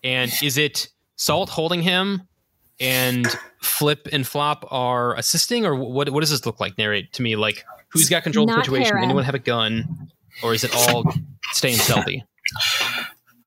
and 0.03 0.33
is 0.43 0.59
it 0.59 0.89
Salt 1.17 1.49
holding 1.51 1.83
him, 1.83 2.23
and 2.81 3.27
Flip 3.61 4.09
and 4.13 4.27
Flop 4.27 4.67
are 4.71 5.17
assisting, 5.17 5.65
or 5.65 5.75
what? 5.77 6.11
What 6.11 6.21
does 6.21 6.31
this 6.31 6.45
look 6.47 6.59
like? 6.61 6.79
Narrate 6.79 7.13
to 7.15 7.23
me, 7.23 7.37
like 7.37 7.65
who's 7.93 8.09
got 8.09 8.23
control 8.23 8.49
of 8.49 8.57
the 8.57 8.65
situation? 8.65 8.95
Hera. 8.97 9.05
Anyone 9.05 9.25
have 9.25 9.35
a 9.35 9.39
gun, 9.39 10.09
or 10.43 10.55
is 10.55 10.65
it 10.65 10.75
all 10.75 11.05
staying 11.53 11.77
stealthy? 11.77 12.25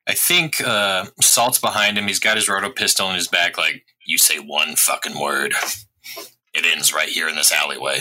I 0.08 0.14
think 0.14 0.62
uh, 0.62 1.06
Salt's 1.22 1.60
behind 1.60 1.98
him. 1.98 2.08
He's 2.08 2.20
got 2.20 2.38
his 2.38 2.48
roto 2.48 2.70
pistol 2.70 3.10
in 3.10 3.16
his 3.16 3.28
back. 3.28 3.58
Like, 3.58 3.84
you 4.06 4.18
say 4.18 4.38
one 4.40 4.76
fucking 4.76 5.20
word, 5.20 5.54
it 6.54 6.66
ends 6.66 6.94
right 6.94 7.10
here 7.10 7.28
in 7.28 7.36
this 7.36 7.52
alleyway. 7.52 8.00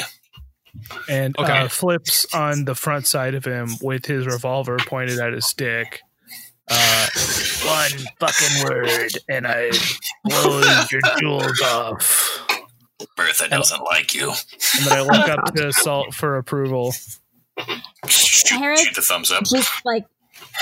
And 1.08 1.34
Okay. 1.38 1.50
uh, 1.52 1.68
flips 1.68 2.26
on 2.34 2.64
the 2.66 2.74
front 2.74 3.06
side 3.06 3.34
of 3.34 3.44
him 3.44 3.68
with 3.80 4.04
his 4.06 4.26
revolver 4.26 4.76
pointed 4.76 5.18
at 5.18 5.32
his 5.32 5.52
dick. 5.54 6.00
Uh, 6.68 7.06
one 7.64 7.90
fucking 8.20 8.64
word, 8.68 9.12
and 9.28 9.46
I 9.46 9.70
blow 10.24 10.62
your 10.90 11.00
jewels 11.20 11.60
off. 11.62 12.46
Bertha 13.16 13.48
doesn't 13.48 13.82
like 13.82 14.14
you. 14.14 14.28
And 14.30 14.86
then 14.86 14.98
I 14.98 15.00
look 15.00 15.28
up 15.28 15.54
to 15.56 15.72
Salt 15.72 16.14
for 16.14 16.36
approval. 16.36 16.92
Shoot, 18.06 18.58
Harris- 18.58 18.82
shoot 18.82 18.94
the 18.94 19.02
thumbs 19.02 19.30
up. 19.30 19.44
just 19.44 19.70
like 19.84 20.04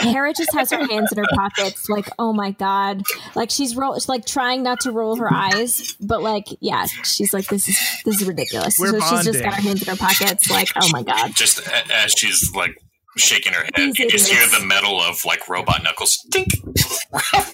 Hera 0.00 0.32
just 0.32 0.52
has 0.54 0.70
her 0.70 0.86
hands 0.86 1.12
in 1.12 1.18
her 1.18 1.24
pockets, 1.34 1.88
like, 1.88 2.08
oh 2.18 2.32
my 2.32 2.50
god. 2.52 3.02
Like 3.34 3.50
she's 3.50 3.76
roll 3.76 3.94
she's 3.94 4.08
like 4.08 4.24
trying 4.26 4.62
not 4.62 4.80
to 4.80 4.92
roll 4.92 5.16
her 5.16 5.32
eyes, 5.32 5.96
but 6.00 6.22
like, 6.22 6.46
yeah, 6.60 6.86
she's 7.04 7.32
like, 7.34 7.46
This 7.46 7.68
is 7.68 7.78
this 8.04 8.20
is 8.20 8.28
ridiculous. 8.28 8.78
We're 8.78 8.98
so 9.00 9.16
she's 9.16 9.24
just 9.24 9.42
got 9.42 9.54
her 9.54 9.62
hands 9.62 9.82
in 9.82 9.88
her 9.88 9.96
pockets, 9.96 10.50
like, 10.50 10.68
oh 10.76 10.88
my 10.92 11.02
god. 11.02 11.34
Just 11.34 11.60
as 11.90 12.12
she's 12.12 12.50
like 12.54 12.76
shaking 13.16 13.52
her 13.52 13.62
head, 13.62 13.72
These 13.76 13.98
you 13.98 14.08
just 14.10 14.30
hear 14.30 14.46
the 14.48 14.64
metal 14.64 15.00
of 15.00 15.24
like 15.24 15.48
robot 15.48 15.82
knuckles. 15.82 16.18
Dink. 16.30 16.48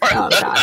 Oh 0.03 0.29
god. 0.31 0.59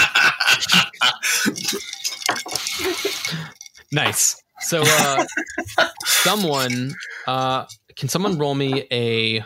Nice. 3.92 4.42
So, 4.62 4.84
uh, 4.86 5.26
someone, 6.06 6.94
uh, 7.28 7.66
can 7.96 8.10
someone 8.10 8.38
roll 8.38 8.56
me 8.56 8.88
a 8.92 9.44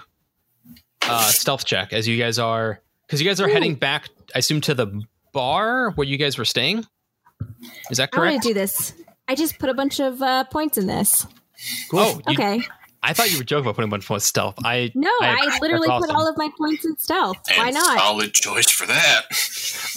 uh, 1.03 1.23
stealth 1.31 1.65
check 1.65 1.93
as 1.93 2.07
you 2.07 2.17
guys 2.17 2.39
are, 2.39 2.81
because 3.05 3.21
you 3.21 3.27
guys 3.27 3.41
are 3.41 3.49
Ooh. 3.49 3.53
heading 3.53 3.75
back, 3.75 4.09
I 4.35 4.39
assume, 4.39 4.61
to 4.61 4.73
the 4.73 5.01
bar 5.33 5.91
where 5.91 6.07
you 6.07 6.17
guys 6.17 6.37
were 6.37 6.45
staying. 6.45 6.85
Is 7.89 7.97
that 7.97 8.11
correct? 8.11 8.15
I 8.15 8.31
want 8.31 8.31
correct? 8.33 8.43
to 8.43 8.47
do 8.49 8.53
this. 8.53 8.93
I 9.27 9.35
just 9.35 9.59
put 9.59 9.69
a 9.69 9.73
bunch 9.73 9.99
of 9.99 10.21
uh, 10.21 10.43
points 10.45 10.77
in 10.77 10.87
this. 10.87 11.25
Oh, 11.93 12.19
you- 12.27 12.33
Okay. 12.33 12.61
I 13.01 13.13
thought 13.13 13.31
you 13.31 13.37
were 13.37 13.45
joking 13.45 13.63
about 13.65 13.75
putting 13.75 13.87
a 13.87 13.91
bunch 13.91 14.03
of 14.03 14.09
points 14.09 14.25
in 14.25 14.27
stealth. 14.27 14.55
I 14.65 14.91
No, 14.93 15.09
I, 15.21 15.45
that's 15.45 15.61
literally 15.61 15.87
put 15.87 16.09
all 16.09 16.27
of 16.27 16.35
my 16.37 16.49
points 16.57 16.85
in 16.85 16.97
stealth. 16.97 17.37
Why 17.55 17.67
And 17.67 17.75
not? 17.75 17.97
Solid 17.97 18.33
choice 18.33 18.69
for 18.69 18.85
that. 18.87 19.21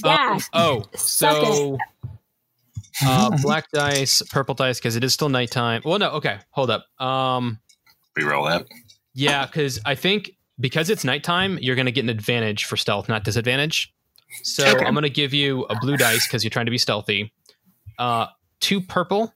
Yeah. 0.05 0.34
Um, 0.34 0.40
oh, 0.53 0.84
Suck 0.95 1.45
so 1.45 1.78
uh, 3.05 3.36
black 3.43 3.70
dice, 3.72 4.22
purple 4.30 4.55
dice, 4.55 4.78
because 4.78 4.97
it 4.97 5.05
is 5.05 5.12
still 5.14 5.28
nighttime. 5.28 5.82
Well, 5.84 5.99
no, 5.99 6.11
okay, 6.12 6.38
hold 6.51 6.70
up. 6.70 6.84
Um, 7.01 7.61
Reroll 8.18 8.49
that. 8.51 8.66
Yeah, 9.14 9.47
because 9.47 9.80
I 9.84 9.95
think 9.95 10.32
because 10.61 10.90
it's 10.90 11.05
nighttime, 11.05 11.59
you're 11.61 11.76
going 11.76 11.86
to 11.86 11.93
get 11.93 12.05
an 12.05 12.11
advantage 12.11 12.64
for 12.64 12.76
stealth, 12.76 13.09
not 13.09 13.24
disadvantage. 13.24 13.93
So 14.43 14.64
Okay. 14.66 14.84
I'm 14.84 14.95
going 14.95 15.03
to 15.03 15.11
give 15.11 15.34
you 15.34 15.64
a 15.64 15.78
blue 15.80 15.97
dice 15.97 16.26
because 16.26 16.45
you're 16.45 16.51
trying 16.51 16.66
to 16.66 16.70
be 16.70 16.78
stealthy. 16.78 17.32
Uh, 17.99 18.26
two 18.61 18.80
purple. 18.80 19.34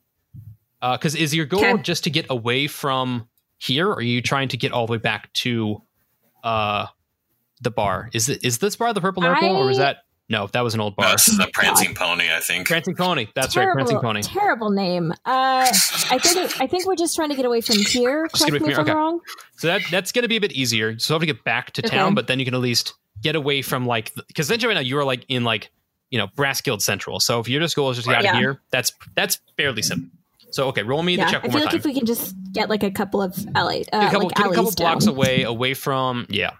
Because 0.81 1.15
is 1.15 1.35
your 1.35 1.47
goal 1.47 1.65
Okay. 1.65 1.83
just 1.83 2.05
to 2.05 2.11
get 2.11 2.27
away 2.31 2.67
from 2.67 3.29
here, 3.59 3.89
or 3.89 3.95
are 3.97 4.03
you 4.03 4.23
trying 4.23 4.49
to 4.49 4.57
get 4.57 4.73
all 4.73 4.87
the 4.87 4.93
way 4.93 4.99
back 4.99 5.33
to 5.35 5.83
uh, 6.45 6.87
the 7.61 7.71
bar? 7.71 8.09
Is 8.13 8.29
it 8.29 8.45
is 8.45 8.59
this 8.59 8.77
bar 8.77 8.93
the 8.95 9.01
purple 9.01 9.23
nurple, 9.23 9.57
or 9.57 9.71
is 9.71 9.79
that 9.79 9.99
no? 10.29 10.47
That 10.49 10.63
was 10.63 10.75
an 10.75 10.81
old 10.81 10.95
No, 10.99 11.05
bar. 11.05 11.13
this 11.13 11.29
is 11.29 11.39
a 11.39 11.47
prancing 11.53 11.95
pony, 11.95 12.25
I 12.33 12.41
think. 12.41 12.67
Prancing 12.67 12.95
Pony. 12.97 13.27
That's 13.35 13.57
right, 13.57 13.69
Prancing 13.73 14.01
Pony. 14.01 14.23
Terrible 14.23 14.71
name. 14.71 15.13
Uh, 15.25 15.67
I 16.11 16.19
think 16.23 16.61
I 16.61 16.67
think 16.67 16.87
we're 16.87 16.97
just 16.97 17.15
trying 17.17 17.29
to 17.31 17.35
get 17.37 17.45
away 17.45 17.61
from 17.61 17.77
here. 17.79 18.27
Just 18.33 18.45
get 18.45 18.51
Correct 18.51 18.51
away 18.51 18.53
me 18.53 18.59
from 18.59 18.69
if 18.71 18.75
here, 18.75 18.81
I'm 18.81 18.85
okay. 18.85 18.93
wrong. 18.95 19.21
So 19.57 19.67
that 19.69 19.83
that's 19.91 20.13
going 20.13 20.23
to 20.23 20.29
be 20.29 20.37
a 20.37 20.41
bit 20.41 20.53
easier. 20.53 20.91
So 20.91 20.95
You 20.95 20.99
still 20.99 21.15
have 21.17 21.21
to 21.21 21.27
get 21.27 21.45
back 21.45 21.71
to 21.73 21.83
Okay. 21.87 21.97
town, 21.97 22.15
but 22.15 22.27
then 22.27 22.39
you 22.39 22.45
can 22.45 22.55
at 22.55 22.61
least 22.61 22.95
get 23.23 23.37
away 23.37 23.63
from 23.63 23.87
like 23.87 24.13
because 24.29 24.47
essentially 24.47 24.69
right 24.69 24.75
now 24.75 24.81
you 24.87 24.99
are 24.99 25.05
like 25.05 25.25
in 25.29 25.45
like 25.45 25.71
you 26.11 26.19
know 26.19 26.27
Brass 26.37 26.61
Guild 26.61 26.83
Central. 26.83 27.21
So 27.21 27.41
if 27.41 27.49
your 27.49 27.61
just 27.61 27.75
goal 27.77 27.91
is 27.91 27.97
just 27.97 28.09
to 28.09 28.15
get 28.15 28.25
out 28.27 28.35
of 28.35 28.39
here, 28.39 28.61
that's 28.71 28.93
that's 29.15 29.39
fairly 29.57 29.83
simple. 29.83 30.11
So 30.51 30.69
okay, 30.69 30.83
roll 30.83 31.03
me 31.03 31.17
Yeah, 31.17 31.25
the 31.27 31.31
check 31.33 31.41
I 31.41 31.47
feel 31.49 31.53
more 31.53 31.61
like 31.61 31.71
time. 31.71 31.79
if 31.81 31.85
we 31.85 31.93
can 31.95 32.07
just 32.07 32.35
get 32.53 32.69
like 32.71 32.83
a 32.83 32.91
couple 32.91 33.21
of 33.23 33.37
alley, 33.55 33.85
uh, 33.93 34.07
a 34.07 34.11
couple, 34.11 34.29
like 34.29 34.37
get 34.37 34.47
a 34.47 34.55
couple 34.55 34.73
blocks 34.73 35.05
down. 35.07 35.15
away, 35.15 35.43
away 35.43 35.75
from 35.75 36.27
yeah. 36.31 36.51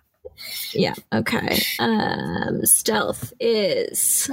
Yeah. 0.73 0.95
Okay. 1.13 1.59
Um, 1.79 2.65
stealth 2.65 3.33
is. 3.41 4.31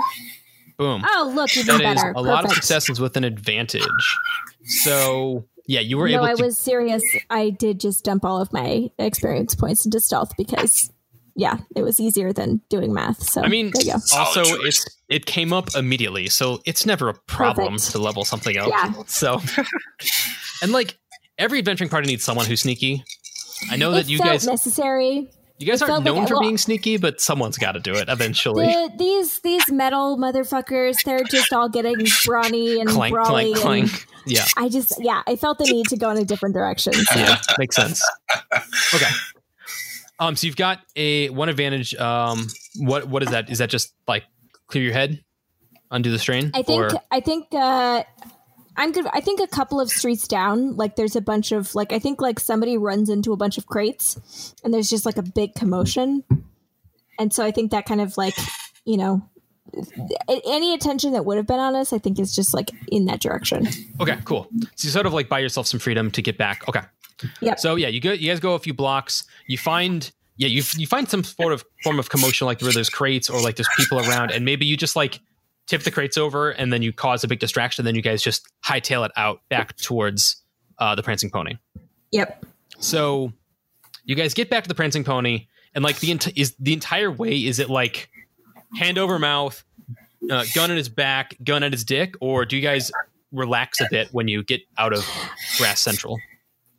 Boom. 0.77 1.03
Oh, 1.07 1.31
look, 1.35 1.55
even 1.55 1.77
That 1.77 1.95
is 1.95 2.01
better. 2.01 2.13
a 2.15 2.21
lot 2.21 2.43
of 2.43 2.49
Perfect. 2.49 2.65
successes 2.65 2.99
with 2.99 3.15
an 3.17 3.23
advantage. 3.23 3.83
So 4.65 5.45
yeah, 5.67 5.79
you 5.81 5.97
were 5.97 6.07
no, 6.09 6.15
able 6.15 6.25
No, 6.25 6.31
I 6.31 6.35
to. 6.35 6.43
was 6.45 6.57
serious. 6.57 7.03
I 7.29 7.49
did 7.51 7.79
just 7.79 8.03
dump 8.03 8.25
all 8.25 8.41
of 8.41 8.51
my 8.51 8.89
experience 8.97 9.55
points 9.55 9.85
into 9.85 9.99
stealth 9.99 10.31
because, 10.37 10.91
yeah, 11.35 11.57
it 11.75 11.83
was 11.83 11.99
easier 11.99 12.33
than 12.33 12.61
doing 12.69 12.93
math. 12.93 13.21
So 13.23 13.41
I 13.43 13.47
mean, 13.49 13.71
there 13.73 13.83
you 13.85 13.91
go. 13.93 13.99
also 14.17 14.43
Solid 14.43 14.61
it's 14.65 14.85
it 15.09 15.25
came 15.27 15.53
up 15.53 15.75
immediately, 15.75 16.27
so 16.27 16.61
it's 16.65 16.85
never 16.87 17.07
a 17.09 17.13
problem 17.13 17.73
Perfect. 17.73 17.91
to 17.91 17.99
level 17.99 18.25
something 18.25 18.57
up. 18.57 18.69
Yeah. 18.69 18.93
So, 19.05 19.39
and 20.63 20.71
like 20.71 20.97
every 21.37 21.59
adventuring 21.59 21.89
party 21.89 22.07
needs 22.07 22.23
someone 22.23 22.45
who's 22.47 22.61
sneaky. 22.61 23.03
I 23.69 23.75
know 23.77 23.91
it 23.91 23.93
that 23.95 24.09
you 24.09 24.17
felt 24.17 24.29
guys 24.31 24.47
necessary. 24.47 25.29
You 25.63 25.71
guys 25.71 25.81
aren't 25.81 25.93
like 25.93 26.03
known 26.03 26.27
for 26.27 26.35
well- 26.35 26.41
being 26.41 26.57
sneaky, 26.57 26.97
but 26.97 27.21
someone's 27.21 27.57
got 27.57 27.73
to 27.73 27.79
do 27.79 27.95
it 27.95 28.09
eventually. 28.09 28.65
The, 28.65 28.91
these 28.97 29.39
these 29.39 29.71
metal 29.71 30.17
motherfuckers, 30.17 31.03
they're 31.03 31.23
just 31.23 31.53
all 31.53 31.69
getting 31.69 32.05
brawny 32.25 32.79
and 32.79 32.89
clank, 32.89 33.13
brawly. 33.13 33.53
clank, 33.53 33.85
and 33.85 33.89
clank. 33.89 34.07
Yeah, 34.25 34.45
I 34.55 34.69
just, 34.69 34.95
yeah, 34.99 35.21
I 35.27 35.35
felt 35.35 35.57
the 35.57 35.65
need 35.65 35.87
to 35.87 35.97
go 35.97 36.09
in 36.09 36.17
a 36.17 36.23
different 36.23 36.55
direction. 36.55 36.93
So. 36.93 37.19
yeah, 37.19 37.41
makes 37.57 37.75
sense. 37.75 38.01
Okay. 38.93 39.09
Um, 40.19 40.35
so 40.35 40.47
you've 40.47 40.55
got 40.55 40.79
a 40.95 41.29
one 41.29 41.49
advantage. 41.49 41.95
Um, 41.95 42.47
what 42.77 43.07
what 43.07 43.23
is 43.23 43.29
that? 43.31 43.49
Is 43.49 43.57
that 43.57 43.69
just 43.69 43.93
like 44.07 44.23
clear 44.67 44.83
your 44.83 44.93
head, 44.93 45.21
undo 45.91 46.11
the 46.11 46.19
strain? 46.19 46.51
I 46.53 46.61
think 46.61 46.81
or- 46.81 47.01
I 47.11 47.19
think 47.19 47.47
uh 47.51 48.03
I'm 48.75 48.91
good. 48.91 49.05
I 49.13 49.21
think 49.21 49.39
a 49.39 49.47
couple 49.47 49.79
of 49.79 49.89
streets 49.89 50.27
down, 50.27 50.75
like 50.75 50.95
there's 50.95 51.15
a 51.15 51.21
bunch 51.21 51.51
of 51.51 51.73
like 51.75 51.91
I 51.91 51.99
think 51.99 52.21
like 52.21 52.39
somebody 52.39 52.77
runs 52.77 53.09
into 53.09 53.33
a 53.33 53.37
bunch 53.37 53.57
of 53.57 53.67
crates, 53.67 54.53
and 54.63 54.73
there's 54.73 54.89
just 54.89 55.05
like 55.05 55.17
a 55.17 55.23
big 55.23 55.53
commotion, 55.55 56.23
and 57.19 57.33
so 57.33 57.45
I 57.45 57.51
think 57.51 57.71
that 57.71 57.85
kind 57.85 58.01
of 58.01 58.17
like 58.17 58.35
you 58.85 58.97
know 58.97 59.29
any 60.45 60.73
attention 60.73 61.13
that 61.13 61.25
would 61.25 61.37
have 61.37 61.47
been 61.47 61.59
on 61.59 61.75
us, 61.75 61.93
I 61.93 61.97
think, 61.97 62.19
is 62.19 62.35
just 62.35 62.53
like 62.53 62.71
in 62.91 63.05
that 63.05 63.19
direction. 63.21 63.67
Okay, 63.99 64.17
cool. 64.25 64.47
So 64.75 64.87
you 64.87 64.89
sort 64.91 65.05
of 65.05 65.13
like 65.13 65.29
buy 65.29 65.39
yourself 65.39 65.67
some 65.67 65.79
freedom 65.79 66.11
to 66.11 66.21
get 66.21 66.37
back. 66.37 66.67
Okay. 66.67 66.81
Yeah. 67.41 67.55
So 67.55 67.75
yeah, 67.75 67.87
you 67.87 68.01
go. 68.01 68.11
You 68.11 68.29
guys 68.29 68.39
go 68.39 68.53
a 68.53 68.59
few 68.59 68.73
blocks. 68.73 69.23
You 69.47 69.57
find 69.57 70.11
yeah, 70.37 70.47
you 70.47 70.63
you 70.77 70.87
find 70.87 71.07
some 71.07 71.23
sort 71.23 71.53
of 71.53 71.63
form 71.83 71.99
of 71.99 72.09
commotion, 72.09 72.45
like 72.47 72.61
where 72.61 72.71
there's 72.71 72.89
crates 72.89 73.29
or 73.29 73.41
like 73.41 73.55
there's 73.55 73.69
people 73.77 73.99
around, 73.99 74.31
and 74.31 74.45
maybe 74.45 74.65
you 74.65 74.75
just 74.75 74.95
like 74.95 75.19
tip 75.67 75.83
the 75.83 75.91
crates 75.91 76.17
over, 76.17 76.51
and 76.51 76.71
then 76.71 76.81
you 76.81 76.93
cause 76.93 77.23
a 77.23 77.27
big 77.27 77.39
distraction. 77.39 77.85
Then 77.85 77.95
you 77.95 78.01
guys 78.01 78.21
just 78.21 78.47
hightail 78.65 79.05
it 79.05 79.11
out 79.15 79.41
back 79.49 79.75
towards 79.77 80.41
uh, 80.79 80.95
the 80.95 81.03
prancing 81.03 81.29
pony. 81.29 81.57
Yep. 82.11 82.45
So 82.79 83.31
you 84.05 84.15
guys 84.15 84.33
get 84.33 84.49
back 84.49 84.63
to 84.63 84.67
the 84.67 84.75
prancing 84.75 85.03
pony, 85.03 85.47
and 85.73 85.83
like 85.83 85.99
the 85.99 86.11
ent- 86.11 86.37
is 86.37 86.55
the 86.59 86.73
entire 86.73 87.11
way 87.11 87.45
is 87.45 87.59
it 87.59 87.69
like 87.69 88.09
hand 88.75 88.97
over 88.97 89.19
mouth, 89.19 89.63
uh, 90.29 90.45
gun 90.53 90.71
at 90.71 90.77
his 90.77 90.89
back, 90.89 91.35
gun 91.43 91.63
at 91.63 91.71
his 91.71 91.83
dick, 91.83 92.15
or 92.19 92.45
do 92.45 92.55
you 92.55 92.61
guys 92.61 92.91
relax 93.31 93.81
a 93.81 93.87
bit 93.89 94.09
when 94.11 94.27
you 94.27 94.43
get 94.43 94.61
out 94.77 94.93
of 94.93 95.07
Brass 95.57 95.79
Central? 95.79 96.19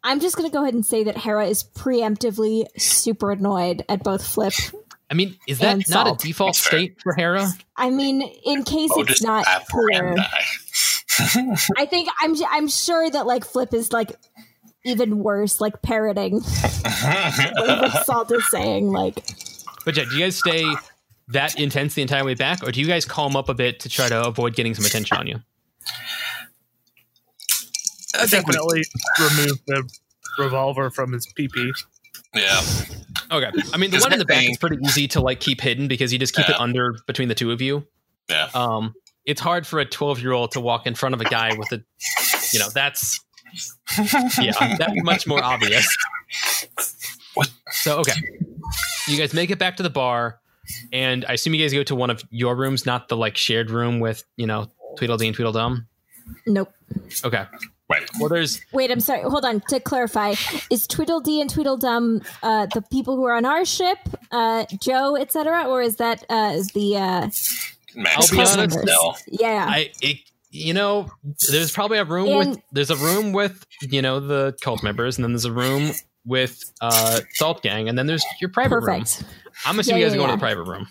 I'm 0.06 0.20
just 0.20 0.36
going 0.36 0.48
to 0.48 0.52
go 0.52 0.62
ahead 0.62 0.74
and 0.74 0.84
say 0.84 1.04
that 1.04 1.16
Hera 1.16 1.46
is 1.46 1.64
preemptively 1.64 2.66
super 2.78 3.32
annoyed 3.32 3.84
at 3.88 4.02
both 4.04 4.26
Flip. 4.26 4.52
I 5.10 5.14
mean, 5.14 5.36
is 5.46 5.58
that 5.58 5.66
And 5.74 5.88
not 5.90 6.06
salt. 6.06 6.22
a 6.22 6.26
default 6.26 6.48
That's 6.54 6.66
state 6.66 6.96
for 7.02 7.12
Hera? 7.14 7.48
I 7.76 7.90
mean, 7.90 8.22
in 8.44 8.64
case 8.64 8.90
Oh, 8.94 9.02
it's 9.02 9.22
not 9.22 9.44
clear. 9.70 10.14
I 11.76 11.86
think 11.86 12.08
I'm 12.20 12.34
I'm 12.50 12.68
sure 12.68 13.08
that 13.10 13.26
like 13.26 13.44
Flip 13.44 13.72
is 13.74 13.92
like 13.92 14.12
even 14.84 15.18
worse, 15.18 15.60
like 15.60 15.80
parroting 15.82 16.40
what 16.40 18.04
Salt 18.06 18.30
is 18.32 18.48
saying. 18.50 18.90
Like, 18.90 19.14
But 19.84 19.96
yeah, 19.96 20.04
do 20.04 20.16
you 20.16 20.24
guys 20.24 20.36
stay 20.36 20.64
that 21.28 21.58
intense 21.58 21.94
the 21.94 22.02
entire 22.02 22.24
way 22.24 22.34
back, 22.34 22.62
or 22.66 22.72
do 22.72 22.80
you 22.80 22.86
guys 22.86 23.04
calm 23.04 23.36
up 23.36 23.48
a 23.48 23.54
bit 23.54 23.80
to 23.80 23.88
try 23.88 24.08
to 24.08 24.26
avoid 24.26 24.54
getting 24.56 24.74
some 24.74 24.84
attention 24.84 25.16
on 25.16 25.26
you? 25.26 25.40
I 28.16 28.26
think 28.26 28.46
we, 28.46 28.52
Definitely 28.54 28.82
remove 29.20 29.58
the 29.66 29.88
revolver 30.38 30.90
from 30.90 31.12
his 31.12 31.26
PP. 31.38 31.72
yeah. 32.34 32.60
Okay, 33.30 33.50
I 33.72 33.76
mean 33.76 33.90
the 33.90 33.98
one 33.98 34.12
in 34.12 34.18
the 34.18 34.24
that 34.24 34.28
back 34.28 34.40
thing- 34.42 34.50
is 34.50 34.58
pretty 34.58 34.76
easy 34.84 35.08
to 35.08 35.20
like 35.20 35.40
keep 35.40 35.60
hidden 35.60 35.88
because 35.88 36.12
you 36.12 36.18
just 36.18 36.34
keep 36.34 36.48
it 36.48 36.58
under 36.58 36.94
between 37.06 37.28
the 37.28 37.34
two 37.34 37.50
of 37.52 37.60
you. 37.60 37.86
Yeah. 38.28 38.48
Um, 38.54 38.94
it's 39.24 39.40
hard 39.40 39.66
for 39.66 39.78
a 39.80 39.84
twelve 39.84 40.20
year 40.20 40.32
old 40.32 40.52
to 40.52 40.60
walk 40.60 40.86
in 40.86 40.94
front 40.94 41.14
of 41.14 41.20
a 41.20 41.24
guy 41.24 41.54
with 41.56 41.72
a, 41.72 41.82
you 42.52 42.58
know, 42.58 42.68
that's 42.70 43.20
yeah, 44.40 44.76
that's 44.76 44.92
much 45.02 45.26
more 45.26 45.42
obvious. 45.42 45.86
What? 47.34 47.50
So 47.70 47.98
okay, 48.00 48.12
you 49.08 49.16
guys 49.18 49.34
make 49.34 49.50
it 49.50 49.58
back 49.58 49.76
to 49.78 49.82
the 49.82 49.90
bar, 49.90 50.40
and 50.92 51.24
I 51.26 51.32
assume 51.34 51.54
you 51.54 51.64
guys 51.64 51.72
go 51.72 51.82
to 51.84 51.94
one 51.94 52.10
of 52.10 52.22
your 52.30 52.54
rooms, 52.56 52.86
not 52.86 53.08
the 53.08 53.16
like 53.16 53.36
shared 53.36 53.70
room 53.70 54.00
with 54.00 54.24
you 54.36 54.46
know 54.46 54.68
Tweedledee 54.96 55.26
and 55.26 55.34
Tweedledum. 55.34 55.86
nope. 56.46 56.72
Okay. 57.24 57.44
Right. 57.90 58.02
Well, 58.18 58.30
there's 58.30 58.60
Wait, 58.72 58.90
I'm 58.90 59.00
sorry. 59.00 59.22
Hold 59.22 59.44
on. 59.44 59.60
To 59.68 59.78
clarify, 59.78 60.34
is 60.70 60.86
Tweedledee 60.86 61.40
and 61.40 61.50
Tweedledum 61.50 62.22
uh, 62.42 62.66
the 62.72 62.80
people 62.80 63.14
who 63.16 63.24
are 63.24 63.34
on 63.34 63.44
our 63.44 63.64
ship, 63.66 63.98
uh, 64.32 64.64
Joe, 64.80 65.16
etc., 65.16 65.64
or 65.68 65.82
is 65.82 65.96
that 65.96 66.24
uh, 66.30 66.52
is 66.54 66.68
the 66.68 66.96
uh, 66.96 67.28
Max 67.94 68.16
I'll 68.16 68.38
be 68.38 68.44
Payne. 68.44 68.58
honest, 68.58 68.84
No. 68.84 69.14
yeah? 69.28 69.66
I 69.68 69.90
it, 70.00 70.16
you 70.50 70.72
know 70.72 71.10
there's 71.50 71.72
probably 71.72 71.98
a 71.98 72.04
room 72.04 72.34
with 72.36 72.58
there's 72.72 72.90
a 72.90 72.96
room 72.96 73.32
with 73.32 73.64
you 73.82 74.00
know 74.00 74.18
the 74.18 74.56
cult 74.62 74.82
members, 74.82 75.18
and 75.18 75.24
then 75.24 75.32
there's 75.32 75.44
a 75.44 75.52
room 75.52 75.92
with 76.24 76.58
uh 76.80 77.20
Salt 77.34 77.62
Gang, 77.62 77.88
and 77.90 77.98
then 77.98 78.06
there's 78.06 78.24
your 78.40 78.48
private 78.50 78.76
room. 78.80 79.00
Perfect. 79.00 79.24
I'm 79.66 79.78
assuming 79.78 80.00
Yeah, 80.00 80.06
you 80.06 80.10
guys 80.10 80.14
yeah, 80.16 80.20
go 80.22 80.26
to 80.26 80.30
yeah. 80.32 80.36
the 80.36 80.40
private 80.40 80.62
room. 80.64 80.88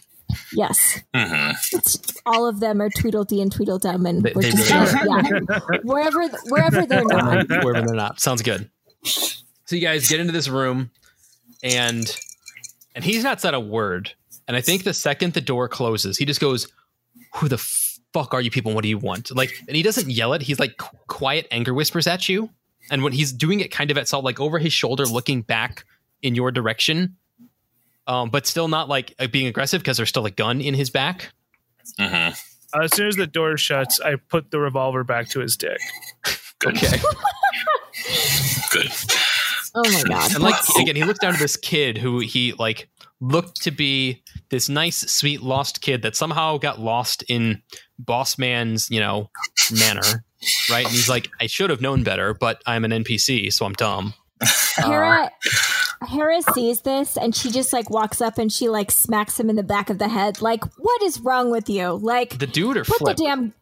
Yes. 0.53 1.01
hmm 1.15 1.51
all 2.25 2.47
of 2.47 2.59
them 2.61 2.81
are 2.81 2.89
Tweedledee 2.89 3.41
and 3.41 3.51
Tweedledum, 3.51 4.05
and 4.05 4.23
They- 4.23 4.31
we're 4.34 4.43
they 4.43 4.51
just 4.51 4.71
really 4.71 5.45
yeah, 5.49 5.59
wherever 5.84 6.27
wherever 6.49 6.86
they're 6.86 7.03
not. 7.05 7.49
wherever 7.49 7.86
they're 7.86 7.95
not. 7.95 8.19
Sounds 8.21 8.41
good. 8.41 8.69
So 9.03 9.75
you 9.75 9.81
guys 9.81 10.07
get 10.07 10.19
into 10.19 10.31
this 10.34 10.47
room, 10.47 10.89
and 11.63 12.05
and 12.95 13.03
he's 13.03 13.23
not 13.23 13.41
said 13.41 13.53
a 13.53 13.59
word. 13.59 14.11
And 14.47 14.55
I 14.57 14.61
think 14.61 14.84
the 14.84 14.93
second 14.93 15.34
the 15.34 15.41
door 15.41 15.67
closes, 15.67 16.17
he 16.17 16.25
just 16.25 16.39
goes, 16.39 16.67
"Who 17.36 17.47
the 17.47 17.57
fuck 17.57 18.34
are 18.34 18.41
you 18.41 18.51
people? 18.51 18.73
What 18.73 18.84
do 18.84 18.89
you 18.89 18.97
want?" 18.97 19.36
Like, 19.36 19.53
and 19.67 19.75
he 19.75 19.84
doesn't 19.84 20.09
yell 20.09 20.34
it. 20.34 20.41
He's 20.41 20.59
like 20.59 20.77
quiet 21.07 21.47
anger 21.51 21.73
whispers 21.73 22.07
at 22.07 22.27
you. 22.29 22.49
And 22.91 23.03
when 23.03 23.13
he's 23.13 23.31
doing 23.31 23.61
it, 23.61 23.71
kind 23.71 23.91
of 23.91 23.97
at 23.97 24.07
Salt, 24.09 24.25
like 24.25 24.39
over 24.41 24.59
his 24.59 24.73
shoulder, 24.73 25.05
looking 25.05 25.41
back 25.41 25.86
in 26.21 26.36
your 26.36 26.51
direction, 26.51 27.15
um, 28.08 28.30
but 28.30 28.45
still 28.47 28.68
not 28.68 28.89
like 28.89 29.14
uh, 29.20 29.28
being 29.28 29.47
aggressive 29.47 29.82
because 29.82 29.97
there's 29.97 30.10
still 30.10 30.26
a 30.26 30.32
gun 30.32 30.62
in 30.62 30.74
his 30.74 30.89
back. 30.89 31.32
hmm 31.99 32.30
Uh, 32.74 32.84
as 32.84 32.93
soon 32.95 33.08
as 33.08 33.16
the 33.16 33.28
door 33.28 33.56
shuts, 33.58 33.99
I 33.99 34.16
put 34.16 34.51
the 34.51 34.60
revolver 34.60 35.04
back 35.04 35.30
to 35.30 35.39
his 35.39 35.56
dick. 35.58 35.80
Good. 36.60 36.78
Okay. 36.78 36.97
Good. 38.72 38.91
Oh 39.76 39.82
my 39.91 40.04
god! 40.08 40.36
And 40.36 40.43
like 40.43 40.56
again, 40.80 40.95
he 40.95 41.04
looks 41.04 41.20
down 41.20 41.34
to 41.34 41.39
this 41.39 41.58
kid 41.58 41.97
who 41.97 42.20
he 42.20 42.54
like 42.54 42.89
looked 43.20 43.62
to 43.64 43.72
be 43.72 44.24
this 44.49 44.70
nice, 44.70 44.97
sweet, 45.12 45.41
lost 45.41 45.82
kid 45.82 46.01
that 46.04 46.16
somehow 46.16 46.58
got 46.58 46.80
lost 46.80 47.24
in 47.28 47.62
Boss 47.97 48.38
Man's, 48.38 48.89
you 48.91 48.99
know, 48.99 49.30
manor, 49.72 50.24
right? 50.70 50.86
And 50.86 50.93
he's 50.93 51.10
like, 51.10 51.30
I 51.39 51.47
should 51.47 51.70
have 51.72 51.82
known 51.82 52.04
better, 52.04 52.34
but 52.34 52.62
I'm 52.68 52.86
an 52.86 52.91
NPC, 52.91 53.51
so 53.51 53.66
I'm 53.66 53.74
dumb. 53.74 54.14
Hera 54.78 55.32
Hera 56.08 56.41
sees 56.54 56.82
this 56.82 57.18
and 57.18 57.36
she 57.36 57.51
just 57.51 57.74
like 57.74 57.89
walks 57.89 58.22
up 58.22 58.38
and 58.38 58.51
she 58.51 58.70
like 58.70 58.91
smacks 58.91 59.39
him 59.39 59.49
in 59.49 59.56
the 59.56 59.64
back 59.64 59.89
of 59.89 59.97
the 59.99 60.08
head. 60.10 60.41
Like, 60.41 60.64
what 60.78 61.01
is 61.04 61.20
wrong 61.20 61.51
with 61.51 61.70
you? 61.70 61.89
Like, 61.93 62.38
The 62.39 62.47
dude 62.47 62.78
or 62.78 62.84
put 62.84 62.97
Flip? 62.99 63.18
the 63.18 63.24
damn 63.24 63.54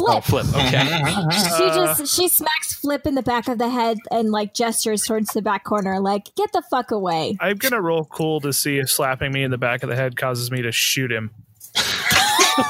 oh, 0.00 0.20
flip. 0.20 0.24
Flip. 0.24 0.46
Okay. 0.54 0.84
she 1.58 1.66
just 1.68 2.16
she 2.16 2.28
smacks 2.28 2.74
Flip 2.74 3.06
in 3.06 3.14
the 3.14 3.22
back 3.22 3.48
of 3.48 3.58
the 3.58 3.68
head 3.68 3.98
and 4.10 4.30
like 4.30 4.54
gestures 4.54 5.02
towards 5.04 5.30
the 5.32 5.42
back 5.42 5.64
corner. 5.64 6.00
Like, 6.00 6.34
get 6.34 6.50
the 6.52 6.62
fuck 6.70 6.90
away. 6.90 7.36
I'm 7.40 7.56
gonna 7.56 7.80
roll 7.80 8.04
cool 8.06 8.40
to 8.40 8.52
see 8.52 8.78
if 8.78 8.90
slapping 8.90 9.32
me 9.32 9.42
in 9.42 9.50
the 9.50 9.58
back 9.58 9.82
of 9.82 9.88
the 9.90 9.96
head 9.96 10.16
causes 10.16 10.50
me 10.50 10.62
to 10.62 10.72
shoot 10.72 11.10
him. 11.12 11.30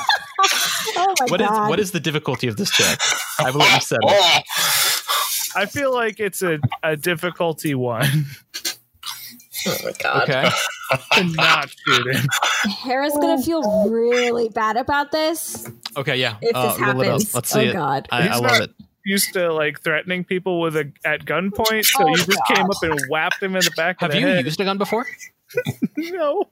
Oh 1.03 1.15
my 1.21 1.27
What 1.29 1.41
is 1.41 1.49
god! 1.49 1.69
what 1.71 1.81
is 1.81 1.93
the 1.93 2.01
difficulty 2.01 2.47
of 2.49 2.57
this 2.57 2.71
check? 2.71 2.99
I 3.39 3.51
believe 3.53 3.73
you 3.73 3.81
said 3.81 3.99
it. 4.03 4.45
I 5.57 5.67
feel 5.67 5.93
like 5.95 6.21
it's 6.21 6.43
a, 6.43 6.59
a 6.83 6.97
difficulty 6.97 7.75
one 7.75 8.27
Okay. 9.67 10.51
to 11.13 11.25
not 11.25 11.71
shoot 11.71 12.15
him. 12.17 12.27
Hera's 12.83 13.13
gonna 13.15 13.43
feel 13.43 13.89
really 13.89 14.49
bad 14.49 14.77
about 14.77 15.13
this 15.13 15.69
Okay. 15.97 16.17
Yeah. 16.17 16.37
if 16.43 16.55
Uh, 16.57 16.69
this 16.73 16.81
roll 16.81 16.89
it 16.91 16.95
up. 16.99 17.05
happens. 17.13 17.35
Let's 17.35 17.51
see 17.51 17.59
oh 17.61 17.63
it. 17.63 17.73
god! 17.73 18.09
I, 18.11 18.23
He's 18.23 18.31
I 18.33 18.35
love 18.37 18.43
not- 18.43 18.61
it. 18.63 18.71
Used 19.05 19.33
to 19.33 19.51
like 19.53 19.81
threatening 19.81 20.25
people 20.25 20.61
with 20.61 20.77
a 20.77 20.93
at 21.07 21.25
gunpoint, 21.25 21.85
so 21.87 22.05
Oh, 22.05 22.09
you 22.09 22.17
just 22.17 22.29
God. 22.49 22.55
came 22.55 22.65
up 22.67 22.83
and 22.83 23.01
whapped 23.09 23.43
him 23.43 23.57
in 23.57 23.65
the 23.65 23.71
back 23.75 23.99
Have 24.01 24.11
of 24.11 24.15
the 24.15 24.21
you 24.21 24.27
head. 24.27 24.45
used 24.45 24.61
a 24.61 24.65
gun 24.65 24.77
before? 24.77 25.07
no, 25.97 26.45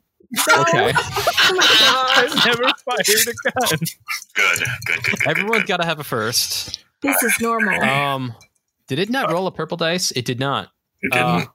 Okay. 0.59 0.92
Oh 0.96 1.54
my 1.54 1.66
god! 1.80 2.18
I've 2.18 2.46
never 2.46 2.62
fired 2.84 3.28
a 3.28 3.50
gun. 3.50 3.78
Good. 3.78 3.88
Good. 4.34 4.68
Good. 4.86 5.04
Good. 5.20 5.28
Everyone's 5.28 5.64
got 5.64 5.76
to 5.78 5.84
have 5.86 6.00
a 6.00 6.04
first. 6.04 6.82
This 7.02 7.22
is 7.22 7.34
normal. 7.40 7.80
Um, 7.82 8.34
did 8.88 8.98
it 8.98 9.11
not 9.11 9.30
roll 9.30 9.46
a 9.46 9.52
purple 9.52 9.76
dice? 9.76 10.11
It 10.12 10.24
did 10.24 10.40
not. 10.40 10.70
It 11.02 11.12
didn't. 11.12 11.26
Uh, 11.26 11.46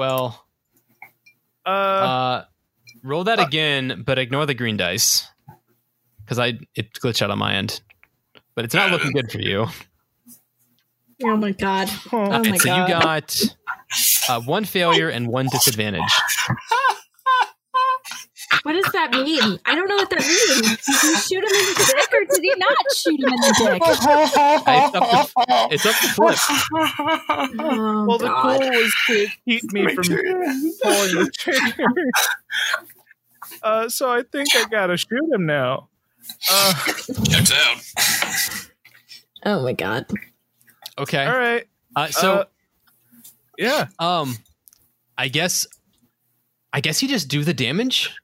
well, 0.00 0.46
Uh, 1.66 1.68
uh, 1.68 2.44
roll 3.04 3.24
that 3.24 3.38
again, 3.38 4.02
but 4.06 4.18
ignore 4.18 4.46
the 4.46 4.54
green 4.54 4.78
dice 4.78 5.28
because 6.24 6.38
I 6.38 6.58
it 6.74 6.94
glitched 6.94 7.20
out 7.20 7.30
on 7.30 7.38
my 7.38 7.54
end. 7.54 7.82
But 8.54 8.64
it's 8.64 8.74
not 8.74 8.90
looking 8.90 9.12
good 9.12 9.30
for 9.30 9.40
you. 9.40 9.66
oh 11.24 11.36
my 11.36 11.52
god! 11.52 11.90
Oh 12.12 12.16
Alright, 12.16 12.50
my 12.50 12.56
so 12.56 12.64
god! 12.64 12.88
you 12.88 12.94
got 12.94 13.42
uh, 14.30 14.40
one 14.40 14.64
failure 14.64 15.10
and 15.10 15.28
one 15.28 15.48
disadvantage. 15.52 16.12
What 18.62 18.72
does 18.74 18.92
that 18.92 19.10
mean? 19.12 19.58
I 19.64 19.74
don't 19.74 19.88
know 19.88 19.96
what 19.96 20.10
that 20.10 20.20
means. 20.20 20.84
Did 20.84 21.00
he 21.00 21.14
shoot 21.16 21.38
him 21.38 21.44
in 21.44 21.66
the 21.74 21.94
dick 21.96 22.12
or 22.12 22.24
did 22.24 22.42
he 22.42 22.54
not 22.56 22.76
shoot 22.94 23.20
him 23.20 23.28
in 23.28 23.40
the 23.40 23.54
dick? 23.58 23.82
It's 23.90 24.94
up 24.96 25.26
to, 25.48 25.74
it's 25.74 25.86
up 25.86 25.94
to 25.96 26.08
flip. 26.08 26.38
Oh, 27.58 28.04
well, 28.06 28.18
the 28.18 28.26
God. 28.26 28.60
goal 28.60 28.70
was 28.70 28.94
to 29.06 29.26
keep 29.46 29.72
me 29.72 29.94
from 29.94 30.04
pulling 30.04 31.14
the 31.24 31.30
trigger. 31.36 31.84
Uh, 33.62 33.88
so 33.88 34.10
I 34.10 34.22
think 34.22 34.48
I 34.56 34.64
gotta 34.70 34.96
shoot 34.96 35.28
him 35.32 35.44
now. 35.44 35.88
Uh, 36.50 36.72
Checks 37.28 37.52
out. 37.52 38.70
Oh 39.44 39.62
my 39.62 39.72
god. 39.72 40.06
Okay. 40.96 41.26
all 41.26 41.36
right. 41.36 41.66
Uh, 41.96 42.06
so, 42.08 42.32
Uh, 42.32 42.44
yeah. 43.58 43.88
um, 43.98 44.36
I 45.18 45.28
guess, 45.28 45.66
I 46.72 46.80
guess 46.80 47.02
you 47.02 47.08
just 47.08 47.28
do 47.28 47.42
the 47.44 47.52
damage. 47.52 48.14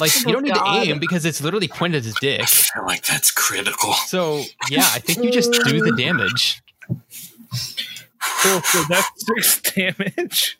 Like 0.00 0.14
you 0.16 0.24
Oh, 0.28 0.32
don't 0.32 0.42
need 0.42 0.52
oh, 0.52 0.56
God. 0.56 0.84
to 0.84 0.90
aim 0.90 0.98
because 0.98 1.24
it's 1.24 1.40
literally 1.40 1.68
pointed 1.68 1.98
at 1.98 2.04
his 2.04 2.14
dick. 2.20 2.42
I 2.42 2.46
feel 2.46 2.84
like 2.86 3.04
that's 3.06 3.30
critical. 3.30 3.92
So 3.94 4.42
yeah, 4.70 4.88
I 4.92 4.98
think 4.98 5.22
you 5.24 5.30
just 5.30 5.52
do 5.52 5.80
the 5.80 5.92
damage. 5.96 6.60
Cool. 8.42 8.60
So 8.62 8.82
that's 8.88 9.10
six 9.26 9.60
damage. 9.74 10.58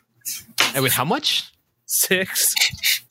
And 0.74 0.83
wait, 0.83 0.93
how 0.93 1.05
much? 1.05 1.51
Six. 1.89 2.55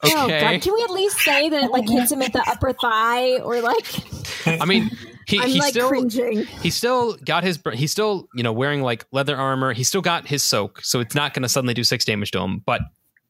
Oh 0.03 0.25
Okay. 0.25 0.39
god, 0.41 0.61
can 0.61 0.73
we 0.73 0.83
at 0.83 0.89
least 0.89 1.17
say 1.19 1.49
that 1.49 1.63
it 1.63 1.71
like 1.71 1.87
hits 1.87 2.11
him 2.11 2.21
at 2.21 2.33
the 2.33 2.43
upper 2.49 2.73
thigh 2.73 3.37
or 3.39 3.61
like 3.61 3.85
I 4.45 4.65
mean, 4.65 4.91
he, 5.27 5.39
I'm 5.39 5.47
he 5.49 5.59
like 5.59 5.69
still 5.69 5.87
cringing. 5.87 6.45
he 6.45 6.69
still 6.69 7.15
got 7.23 7.43
his 7.43 7.57
br- 7.57 7.71
he's 7.71 7.91
still 7.91 8.27
you 8.35 8.43
know 8.43 8.51
wearing 8.51 8.81
like 8.81 9.05
leather 9.11 9.37
armor. 9.37 9.71
He 9.73 9.83
still 9.83 10.01
got 10.01 10.27
his 10.27 10.43
soak, 10.43 10.81
so 10.83 10.99
it's 10.99 11.15
not 11.15 11.33
going 11.33 11.43
to 11.43 11.49
suddenly 11.49 11.73
do 11.73 11.83
six 11.85 12.03
damage 12.05 12.31
to 12.31 12.39
him. 12.41 12.61
But 12.65 12.81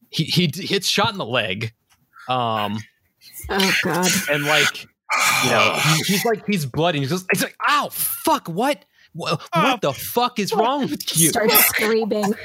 he 0.09 0.23
he 0.23 0.51
hits 0.53 0.87
shot 0.87 1.11
in 1.11 1.17
the 1.19 1.25
leg, 1.25 1.73
um, 2.29 2.77
Oh 3.49 3.73
god. 3.83 4.07
and 4.31 4.45
like 4.45 4.83
you 5.43 5.49
know 5.49 5.73
he- 5.79 6.03
he's 6.03 6.25
like 6.25 6.45
he's 6.45 6.65
bloody. 6.65 6.99
He's 6.99 7.09
just 7.09 7.25
he's 7.31 7.43
like, 7.43 7.55
ow, 7.67 7.89
fuck, 7.91 8.47
what? 8.47 8.85
What, 9.13 9.41
what 9.53 9.79
the 9.79 9.93
fuck 9.93 10.39
is 10.39 10.51
wrong 10.53 10.81
with 10.89 11.17
you? 11.17 11.29
Starts 11.29 11.55
screaming. 11.67 12.25
And 12.25 12.35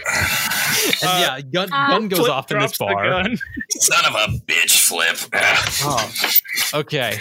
yeah, 1.03 1.41
gun, 1.41 1.69
uh, 1.73 1.89
gun 1.89 2.07
goes 2.09 2.21
Flip 2.21 2.31
off 2.31 2.51
in 2.53 2.61
this 2.61 2.79
the 2.79 2.85
bar. 2.85 3.11
gun. 3.23 3.37
Son 3.71 4.05
of 4.07 4.15
a 4.15 4.33
bitch, 4.47 4.87
Flip. 4.87 5.17
Oh, 5.83 6.79
okay. 6.81 7.19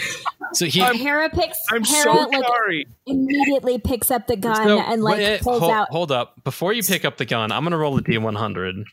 So 0.52 0.66
he 0.66 0.78
Hera 0.80 1.28
picks 1.30 1.58
I'm 1.72 1.82
Hera 1.82 2.02
so 2.02 2.12
like 2.28 2.44
sorry. 2.44 2.86
immediately 3.06 3.78
picks 3.78 4.10
up 4.12 4.28
the 4.28 4.36
gun 4.36 4.54
so- 4.68 4.78
and 4.80 5.02
like 5.02 5.18
wait, 5.18 5.40
pulls 5.40 5.58
hold, 5.60 5.72
out 5.72 5.88
hold 5.90 6.12
up. 6.12 6.44
Before 6.44 6.72
you 6.72 6.84
pick 6.84 7.04
up 7.04 7.16
the 7.16 7.24
gun, 7.26 7.50
I'm 7.50 7.64
gonna 7.64 7.76
roll 7.78 7.96
the 7.96 8.02
D100. 8.02 8.70
I'm 8.72 8.84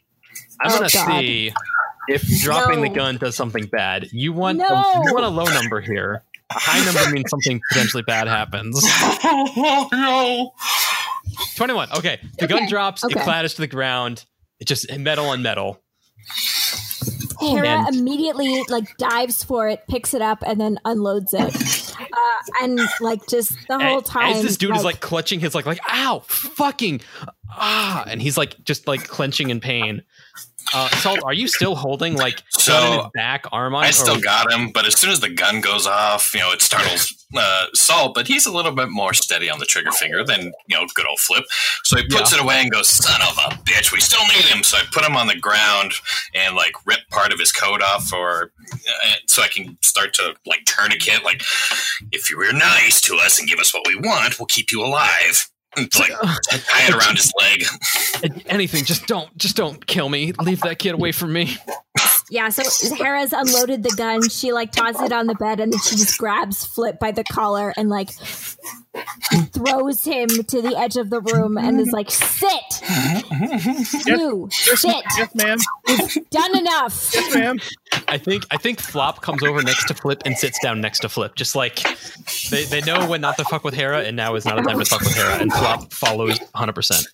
Oh, 0.65 0.69
gonna 0.69 0.89
God. 0.89 1.19
see 1.19 1.53
if 2.07 2.21
dropping 2.41 2.81
the 2.81 2.89
gun 2.89 3.17
does 3.17 3.35
something 3.35 3.65
bad. 3.67 4.07
You 4.11 4.33
want 4.33 4.57
No. 4.59 4.65
a, 4.65 5.01
you 5.05 5.13
want 5.13 5.25
a 5.25 5.29
low 5.29 5.45
number 5.45 5.81
here. 5.81 6.23
A 6.49 6.53
high 6.53 6.83
number 6.85 7.11
means 7.11 7.29
something 7.29 7.59
potentially 7.69 8.03
bad 8.03 8.27
happens. 8.27 8.79
oh 8.83 9.89
no! 9.91 10.53
21. 11.57 11.89
Okay. 11.97 12.19
The 12.39 12.47
gun 12.47 12.59
Okay, 12.59 12.67
drops, 12.67 13.03
it 13.03 13.11
clatters 13.13 13.53
to 13.55 13.61
the 13.61 13.67
ground. 13.67 14.23
It 14.59 14.65
just 14.67 14.89
metal 14.97 15.25
on 15.25 15.41
metal. 15.41 15.81
Hera 17.39 17.85
and- 17.87 17.95
immediately 17.95 18.63
like 18.69 18.95
dives 18.97 19.43
for 19.43 19.67
it, 19.69 19.81
picks 19.87 20.13
it 20.13 20.21
up, 20.21 20.43
and 20.45 20.59
then 20.59 20.79
unloads 20.85 21.33
it. 21.33 21.93
Uh, 21.99 22.63
and 22.63 22.79
like 23.01 23.27
just 23.27 23.55
the 23.67 23.77
whole 23.79 23.99
As- 23.99 24.03
time, 24.07 24.33
As 24.33 24.41
this 24.43 24.57
dude 24.57 24.75
is 24.75 24.83
like 24.83 24.99
clutching 25.01 25.39
his 25.39 25.53
like 25.53 25.65
like 25.65 25.79
ow 25.91 26.23
fucking 26.27 27.01
ah 27.49 28.03
and 28.07 28.21
he's 28.21 28.37
like 28.37 28.63
just 28.63 28.87
like 28.87 29.07
clenching 29.07 29.49
in 29.49 29.59
pain. 29.59 30.01
Uh 30.73 30.89
Salt, 30.89 31.19
are 31.23 31.33
you 31.33 31.47
still 31.47 31.75
holding 31.75 32.15
like 32.15 32.43
So, 32.51 32.73
gun 32.73 32.87
in 32.87 32.99
his 32.99 33.11
back 33.13 33.45
arm 33.51 33.75
on? 33.75 33.83
I 33.85 33.91
still 33.91 34.19
got 34.19 34.51
him, 34.51 34.71
but 34.71 34.85
as 34.85 34.99
soon 34.99 35.11
as 35.11 35.19
the 35.19 35.29
gun 35.29 35.61
goes 35.61 35.87
off, 35.87 36.33
you 36.33 36.39
know, 36.41 36.51
it 36.51 36.61
startles 36.61 37.13
uh, 37.35 37.65
Salt, 37.73 38.13
but 38.15 38.27
he's 38.27 38.45
a 38.45 38.51
little 38.51 38.71
bit 38.71 38.89
more 38.89 39.13
steady 39.13 39.49
on 39.49 39.59
the 39.59 39.65
trigger 39.65 39.91
finger 39.91 40.23
than, 40.23 40.51
you 40.67 40.75
know, 40.75 40.85
good 40.93 41.05
old 41.07 41.19
Flip. 41.19 41.43
So 41.83 41.97
he 41.97 42.07
puts 42.07 42.33
it 42.33 42.41
away 42.41 42.55
and 42.61 42.71
goes, 42.71 42.89
son 42.89 43.21
of 43.21 43.37
a 43.37 43.55
bitch, 43.63 43.91
we 43.91 43.99
still 43.99 44.25
need 44.27 44.45
him. 44.45 44.63
So 44.63 44.77
I 44.77 44.83
put 44.91 45.03
him 45.03 45.15
on 45.15 45.27
the 45.27 45.35
ground 45.37 45.93
and, 46.33 46.55
like, 46.55 46.73
rip 46.85 46.99
part 47.09 47.33
of 47.33 47.39
his 47.39 47.51
coat 47.51 47.81
off 47.81 48.13
or 48.13 48.51
uh, 48.73 49.13
so 49.27 49.41
I 49.41 49.47
can 49.47 49.77
start 49.81 50.13
to, 50.15 50.35
like, 50.45 50.65
tourniquet. 50.65 51.23
Like, 51.23 51.41
if 52.11 52.29
you 52.29 52.37
were 52.37 52.53
nice 52.53 53.01
to 53.01 53.15
us 53.15 53.39
and 53.39 53.47
give 53.47 53.59
us 53.59 53.73
what 53.73 53.85
we 53.87 53.95
want, 53.95 54.39
we'll 54.39 54.47
keep 54.47 54.71
you 54.71 54.83
alive. 54.83 55.49
It's 55.77 55.99
like, 55.99 56.11
tie 56.19 56.87
it 56.87 56.93
around 56.95 57.17
his 57.17 57.31
leg. 57.39 57.63
anything 58.47 58.85
just 58.85 59.07
don't 59.07 59.35
just 59.37 59.55
don't 59.55 59.85
kill 59.85 60.09
me 60.09 60.31
leave 60.41 60.61
that 60.61 60.79
kid 60.79 60.93
away 60.93 61.11
from 61.11 61.33
me 61.33 61.57
yeah. 62.29 62.49
So 62.49 62.95
Hera's 62.95 63.33
unloaded 63.33 63.83
the 63.83 63.93
gun. 63.97 64.27
She 64.29 64.51
like 64.51 64.71
tosses 64.71 65.01
it 65.03 65.11
on 65.13 65.27
the 65.27 65.35
bed, 65.35 65.59
and 65.59 65.71
then 65.71 65.79
she 65.79 65.95
just 65.95 66.17
grabs 66.17 66.65
Flip 66.65 66.99
by 66.99 67.11
the 67.11 67.23
collar 67.23 67.73
and 67.77 67.89
like 67.89 68.09
throws 69.53 70.03
him 70.03 70.27
to 70.27 70.61
the 70.61 70.75
edge 70.77 70.97
of 70.97 71.09
the 71.09 71.21
room 71.21 71.57
and 71.57 71.79
is 71.79 71.91
like, 71.91 72.09
"Sit, 72.09 72.81
you 74.07 74.47
sit, 74.51 75.03
Yes, 75.17 75.35
ma'am. 75.35 75.57
done 76.31 76.57
enough." 76.57 77.11
Yes, 77.13 77.35
ma'am. 77.35 77.57
i 78.07 78.17
think 78.17 78.43
i 78.51 78.57
think 78.57 78.79
flop 78.79 79.21
comes 79.21 79.43
over 79.43 79.61
next 79.61 79.85
to 79.87 79.93
flip 79.93 80.21
and 80.25 80.37
sits 80.37 80.57
down 80.59 80.79
next 80.81 80.99
to 80.99 81.09
flip 81.09 81.35
just 81.35 81.55
like 81.55 81.83
they, 82.49 82.63
they 82.65 82.81
know 82.81 83.07
when 83.09 83.19
not 83.21 83.35
to 83.37 83.43
fuck 83.45 83.63
with 83.63 83.73
hera 83.73 84.01
and 84.01 84.15
now 84.15 84.35
is 84.35 84.45
not 84.45 84.57
a 84.59 84.61
time 84.63 84.79
to 84.79 84.85
fuck 84.85 84.99
with 85.01 85.15
hera 85.15 85.35
and 85.39 85.51
flop 85.51 85.91
follows 85.91 86.39
100% 86.55 87.05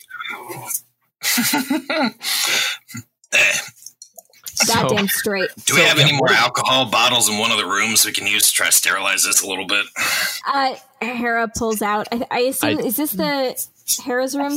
Eh, 3.34 3.52
Goddamn 4.74 5.08
straight. 5.08 5.50
Do 5.66 5.76
we 5.76 5.82
So, 5.82 5.88
have 5.88 6.00
any 6.00 6.14
more 6.14 6.32
alcohol 6.32 6.86
bottles 6.90 7.30
in 7.30 7.38
one 7.40 7.52
of 7.52 7.58
the 7.58 7.66
rooms 7.66 8.06
we 8.06 8.12
can 8.12 8.28
use 8.28 8.48
to 8.48 8.54
try 8.54 8.68
to 8.68 8.72
sterilize 8.72 9.24
this 9.24 9.42
a 9.42 9.48
little 9.48 9.66
bit? 9.68 9.86
Uh, 10.52 10.76
Hera 11.02 11.50
pulls 11.58 11.82
out. 11.82 12.08
I, 12.12 12.26
I 12.32 12.40
assume 12.42 12.80
I- 12.80 12.82
is 12.84 12.96
this 12.98 13.12
the 13.12 13.62
Hera's 14.06 14.36
room? 14.36 14.54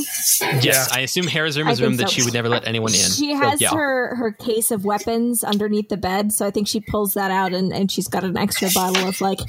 yes 0.61 0.89
i 0.93 1.01
assume 1.01 1.27
hera's 1.27 1.57
room 1.57 1.67
is 1.67 1.81
a 1.81 1.83
room 1.83 1.97
think 1.97 2.07
that 2.07 2.13
she 2.15 2.23
would 2.23 2.33
never 2.33 2.47
let 2.47 2.65
anyone 2.65 2.91
in 2.93 2.97
She 2.99 3.33
So, 3.33 3.37
has 3.39 3.59
yeah. 3.59 3.71
her 3.71 4.15
her 4.15 4.31
case 4.31 4.71
of 4.71 4.85
weapons 4.85 5.43
underneath 5.43 5.89
the 5.89 5.97
bed, 5.97 6.31
so 6.31 6.45
I 6.47 6.51
think 6.51 6.67
she 6.69 6.79
pulls 6.79 7.13
that 7.15 7.29
out 7.29 7.51
and, 7.53 7.73
and 7.73 7.91
she's 7.91 8.07
got 8.07 8.23
an 8.23 8.37
extra 8.37 8.69
bottle 8.73 9.05
of 9.05 9.19
like 9.19 9.39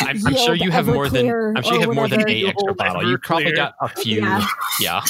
I'm, 0.00 0.24
I'm 0.26 0.34
sure 0.36 0.54
you 0.54 0.70
have 0.70 0.86
more 0.86 1.08
than 1.08 1.26
i'm 1.56 1.62
sure 1.62 1.74
you 1.74 1.80
have 1.80 1.94
more 1.94 2.06
than 2.08 2.20
whatever. 2.20 2.28
a 2.28 2.48
extra 2.48 2.68
Old 2.68 2.76
bottle 2.76 3.10
you 3.10 3.16
probably 3.18 3.52
got 3.52 3.74
a 3.80 3.88
few 3.88 4.20
Yeah. 4.20 4.46
yeah 4.80 5.00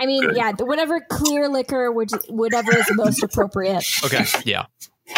I 0.00 0.06
mean, 0.06 0.22
Good. 0.22 0.36
yeah, 0.36 0.52
whatever 0.58 1.00
clear 1.00 1.48
liquor, 1.48 1.90
which 1.92 2.10
whatever 2.28 2.76
is 2.76 2.86
most 2.94 3.22
appropriate. 3.22 3.84
Okay, 4.04 4.24
yeah. 4.44 4.66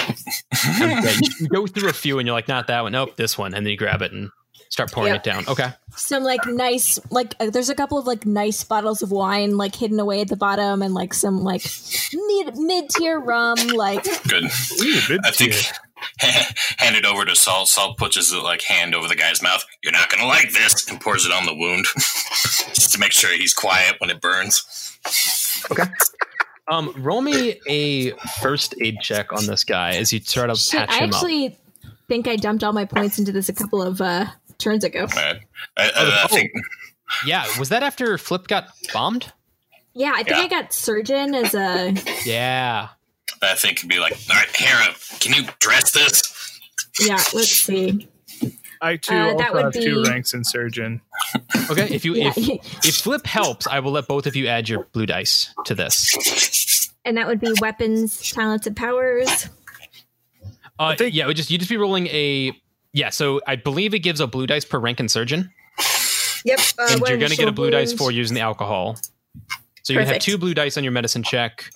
Yeah, 0.78 1.00
you, 1.20 1.28
you 1.40 1.48
go 1.48 1.66
through 1.66 1.88
a 1.88 1.92
few 1.92 2.18
and 2.18 2.26
you're 2.26 2.34
like, 2.36 2.48
not 2.48 2.66
that 2.68 2.82
one. 2.82 2.92
Nope, 2.92 3.16
this 3.16 3.36
one, 3.36 3.54
and 3.54 3.66
then 3.66 3.70
you 3.72 3.76
grab 3.76 4.02
it 4.02 4.12
and 4.12 4.30
start 4.68 4.92
pouring 4.92 5.10
Yeah. 5.12 5.16
it 5.16 5.22
down. 5.24 5.44
Okay, 5.48 5.68
Some 5.96 6.22
like 6.22 6.46
nice, 6.46 6.98
like 7.10 7.34
uh, 7.40 7.50
there's 7.50 7.68
a 7.70 7.74
couple 7.74 7.98
of 7.98 8.06
like 8.06 8.24
nice 8.24 8.62
bottles 8.62 9.02
of 9.02 9.10
wine 9.10 9.56
like 9.56 9.74
hidden 9.74 9.98
away 9.98 10.20
at 10.20 10.28
the 10.28 10.36
bottom, 10.36 10.80
and 10.82 10.94
like 10.94 11.12
some 11.12 11.42
like 11.42 11.64
mid 12.12 12.56
mid 12.56 12.88
tier 12.90 13.18
rum. 13.18 13.56
Like 13.74 14.04
Good. 14.28 14.44
Ooh, 14.44 15.00
mid 15.08 15.20
I 15.24 15.30
think 15.32 15.54
hand 16.78 16.96
it 16.96 17.04
over 17.04 17.24
to 17.24 17.34
Salt. 17.36 17.68
Salt 17.68 17.96
puts 17.98 18.16
his 18.16 18.34
like 18.34 18.62
hand 18.62 18.94
over 18.94 19.08
the 19.08 19.16
guy's 19.16 19.42
mouth. 19.42 19.64
You're 19.82 19.92
not 19.92 20.10
gonna 20.10 20.26
like 20.26 20.52
this, 20.52 20.88
and 20.88 21.00
pours 21.00 21.26
it 21.26 21.32
on 21.32 21.46
the 21.46 21.54
wound 21.54 21.86
just 22.74 22.92
to 22.92 22.98
make 22.98 23.12
sure 23.12 23.30
he's 23.36 23.54
quiet 23.54 23.96
when 23.98 24.10
it 24.10 24.20
burns. 24.20 24.98
Okay. 25.70 25.84
Um, 26.68 26.94
roll 26.98 27.20
me 27.20 27.60
a 27.66 28.10
first 28.40 28.74
aid 28.80 28.98
check 29.02 29.32
on 29.32 29.46
this 29.46 29.64
guy 29.64 29.96
as 29.96 30.12
you 30.12 30.20
try 30.20 30.46
to 30.46 30.54
shit, 30.54 30.80
patch 30.80 30.90
I 30.90 30.98
him 31.04 31.10
up. 31.10 31.14
actually 31.16 31.58
think 32.08 32.28
I 32.28 32.36
dumped 32.36 32.62
all 32.62 32.72
my 32.72 32.84
points 32.84 33.18
into 33.18 33.32
this 33.32 33.48
a 33.48 33.52
couple 33.52 33.82
of 33.82 34.00
uh 34.00 34.26
turns 34.58 34.84
ago. 34.84 35.06
Right. 35.16 35.40
I, 35.76 35.84
I, 35.84 35.90
Oh, 35.96 36.20
I 36.24 36.26
think 36.28 36.52
Yeah, 37.24 37.44
was 37.58 37.70
that 37.70 37.82
after 37.82 38.16
Flip 38.18 38.46
got 38.46 38.68
bombed? 38.92 39.32
Yeah, 39.94 40.12
I 40.14 40.22
think 40.22 40.28
Yeah. 40.36 40.42
I 40.42 40.48
got 40.48 40.72
surgeon 40.72 41.34
as 41.34 41.54
a 41.54 41.94
Yeah. 42.24 42.88
I 43.42 43.54
think 43.54 43.78
it'd 43.78 43.88
be 43.88 43.98
like, 43.98 44.12
all 44.30 44.36
right, 44.36 44.48
Hera, 44.54 44.94
can 45.20 45.32
you 45.32 45.48
dress 45.60 45.92
this? 45.92 46.22
yeah. 47.00 47.22
Let's 47.32 47.48
see. 47.48 48.08
I 48.82 48.96
too 48.96 49.14
Uh, 49.14 49.34
that 49.36 49.50
also 49.50 49.52
would 49.54 49.74
have 49.74 49.82
two 49.84 50.02
ranks 50.04 50.32
in 50.34 50.42
surgeon. 50.44 51.00
Okay. 51.70 51.88
If 51.90 52.04
you 52.04 52.14
Yeah, 52.14 52.32
if 52.36 52.38
if 52.86 52.96
Flip 52.96 53.26
helps, 53.26 53.66
I 53.66 53.80
will 53.80 53.92
let 53.92 54.08
both 54.08 54.26
of 54.26 54.36
you 54.36 54.46
add 54.46 54.68
your 54.68 54.84
blue 54.92 55.06
dice 55.06 55.54
to 55.66 55.74
this. 55.74 56.88
and 57.04 57.16
that 57.16 57.26
would 57.26 57.40
be 57.40 57.52
weapons, 57.60 58.30
talents, 58.32 58.66
and 58.66 58.76
powers. 58.76 59.48
Uh, 60.78 60.96
think- 60.96 61.14
yeah, 61.14 61.24
it 61.24 61.26
would 61.26 61.36
just 61.36 61.50
you 61.50 61.58
just 61.58 61.70
be 61.70 61.76
rolling 61.76 62.06
a 62.08 62.52
yeah. 62.92 63.10
So 63.10 63.40
I 63.46 63.56
believe 63.56 63.92
it 63.94 63.98
gives 64.00 64.20
a 64.20 64.26
blue 64.26 64.46
dice 64.46 64.64
per 64.64 64.78
rank 64.78 64.98
in 65.00 65.08
surgeon. 65.08 65.50
Yep, 66.44 66.58
uh, 66.78 66.86
and 66.90 67.00
you're 67.06 67.18
going 67.18 67.30
to 67.30 67.36
get 67.36 67.48
a 67.48 67.52
blue 67.52 67.70
dice 67.70 67.92
for 67.92 68.10
using 68.10 68.34
the 68.34 68.40
alcohol. 68.40 68.96
So 69.82 69.92
you 69.92 70.00
have 70.00 70.18
two 70.20 70.38
blue 70.38 70.54
dice 70.54 70.78
on 70.78 70.84
your 70.84 70.92
medicine 70.92 71.22
check. 71.22 71.70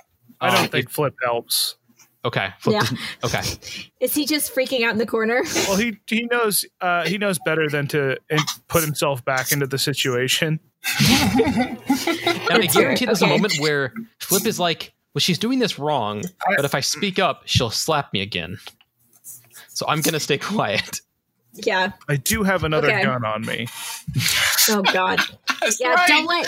I 0.45 0.51
don't 0.55 0.64
Um, 0.64 0.68
think 0.68 0.90
flip 0.90 1.14
helps. 1.24 1.76
Okay. 2.24 2.49
Flip 2.61 2.74
Yeah. 2.74 2.80
doesn't- 2.80 2.99
okay. 3.24 3.90
Is 4.01 4.14
he 4.14 4.24
just 4.26 4.55
freaking 4.55 4.82
out 4.84 4.92
in 4.92 4.99
the 4.99 5.07
corner? 5.07 5.42
Well, 5.68 5.76
he 5.76 5.99
he 6.07 6.22
knows 6.30 6.64
uh, 6.80 7.07
he 7.07 7.18
knows 7.18 7.38
better 7.45 7.68
than 7.68 7.86
to 7.88 8.16
put 8.68 8.82
himself 8.82 9.24
back 9.24 9.53
into 9.53 9.66
the 9.66 9.78
situation. 9.78 10.59
And 11.01 12.62
I 12.62 12.66
guarantee 12.66 13.05
fair. 13.05 13.07
there's 13.07 13.22
a 13.22 13.26
moment 13.26 13.55
where 13.59 13.92
Flip 14.20 14.47
is 14.47 14.59
like, 14.61 14.92
well, 15.14 15.20
she's 15.20 15.38
doing 15.38 15.59
this 15.59 15.78
wrong, 15.78 16.22
but 16.57 16.64
if 16.64 16.74
I 16.74 16.80
speak 16.80 17.18
up, 17.18 17.42
she'll 17.47 17.70
slap 17.70 18.12
me 18.12 18.20
again. 18.20 18.59
So 19.68 19.86
I'm 19.88 20.01
going 20.01 20.14
to 20.14 20.20
stay 20.20 20.38
quiet. 20.53 21.01
Yeah. 21.55 21.92
I 22.09 22.16
do 22.16 22.42
have 22.42 22.64
another 22.64 22.88
Okay. 22.90 23.03
gun 23.05 23.24
on 23.24 23.42
me. 23.47 23.66
Oh 24.70 24.82
God. 24.92 25.20
Yeah. 25.80 25.95
right. 25.95 26.09
Don't 26.09 26.26
let 26.26 26.47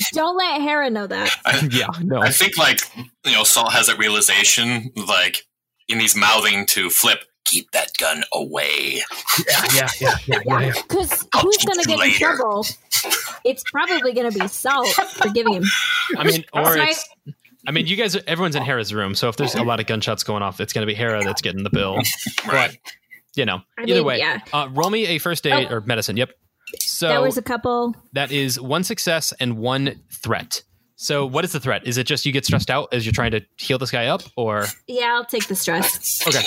don't 0.12 0.36
let 0.36 0.60
Hera 0.60 0.90
know 0.90 1.06
that. 1.06 1.30
yeah, 1.72 1.86
no. 2.02 2.20
I 2.20 2.30
think 2.30 2.56
like 2.58 2.80
you 3.24 3.32
know, 3.32 3.44
Salt 3.44 3.72
has 3.72 3.86
that 3.88 3.98
realization, 3.98 4.90
like, 4.96 5.44
and 5.90 6.00
he's 6.00 6.16
mouthing 6.16 6.66
to 6.66 6.90
Flip, 6.90 7.18
keep 7.44 7.70
that 7.72 7.90
gun 7.98 8.22
away. 8.32 9.02
Yeah, 9.46 9.64
yeah, 9.74 9.88
yeah, 10.00 10.16
yeah, 10.26 10.38
Yeah. 10.60 10.72
Because 10.88 11.26
who's 11.40 11.56
gonna 11.58 11.84
get 11.84 12.00
in 12.04 12.12
trouble? 12.12 12.66
It's 13.44 13.62
probably 13.70 14.12
gonna 14.12 14.32
be 14.32 14.46
Salt 14.48 14.88
for 14.88 15.28
giving 15.30 15.54
him. 15.54 15.64
I 16.16 16.24
mean, 16.24 16.44
or 16.52 16.76
it's. 16.78 17.08
I 17.66 17.70
mean, 17.70 17.86
you 17.86 17.96
guys, 17.96 18.14
everyone's 18.26 18.56
in 18.56 18.62
Hera's 18.62 18.92
room, 18.92 19.14
so 19.14 19.30
if 19.30 19.36
there's 19.36 19.54
a 19.54 19.62
lot 19.62 19.80
of 19.80 19.86
gunshots 19.86 20.22
going 20.22 20.42
off, 20.42 20.60
it's 20.60 20.74
going 20.74 20.82
to 20.82 20.86
be 20.86 20.92
Hera 20.94 21.24
that's 21.24 21.40
getting 21.40 21.64
the 21.64 21.70
bill. 21.70 21.98
Right. 22.46 22.78
You 23.36 23.46
know, 23.46 23.62
I 23.78 23.84
either 23.84 23.94
mean, 23.94 24.04
way. 24.04 24.18
yeah. 24.18 24.40
Uh, 24.52 24.68
roll 24.70 24.90
me 24.90 25.06
a 25.06 25.18
first 25.18 25.46
aid 25.46 25.68
Oh. 25.70 25.76
or 25.76 25.80
medicine. 25.80 26.18
Yep. 26.18 26.32
So 26.80 27.08
There 27.08 27.20
was 27.22 27.36
a 27.38 27.42
couple. 27.42 27.94
that 28.12 28.30
is 28.32 28.60
one 28.60 28.84
success 28.84 29.32
and 29.40 29.58
one 29.58 30.00
threat. 30.10 30.62
So, 30.96 31.26
what 31.26 31.44
is 31.44 31.52
the 31.52 31.60
threat? 31.60 31.86
Is 31.86 31.98
it 31.98 32.06
just 32.06 32.24
you 32.24 32.32
get 32.32 32.44
stressed 32.46 32.70
out 32.70 32.88
as 32.92 33.04
you're 33.04 33.12
trying 33.12 33.32
to 33.32 33.40
heal 33.56 33.78
this 33.78 33.90
guy 33.90 34.06
up, 34.06 34.22
or 34.36 34.66
Yeah, 34.86 35.14
I'll 35.16 35.24
take 35.24 35.48
the 35.48 35.56
stress. 35.56 36.24
okay, 36.26 36.40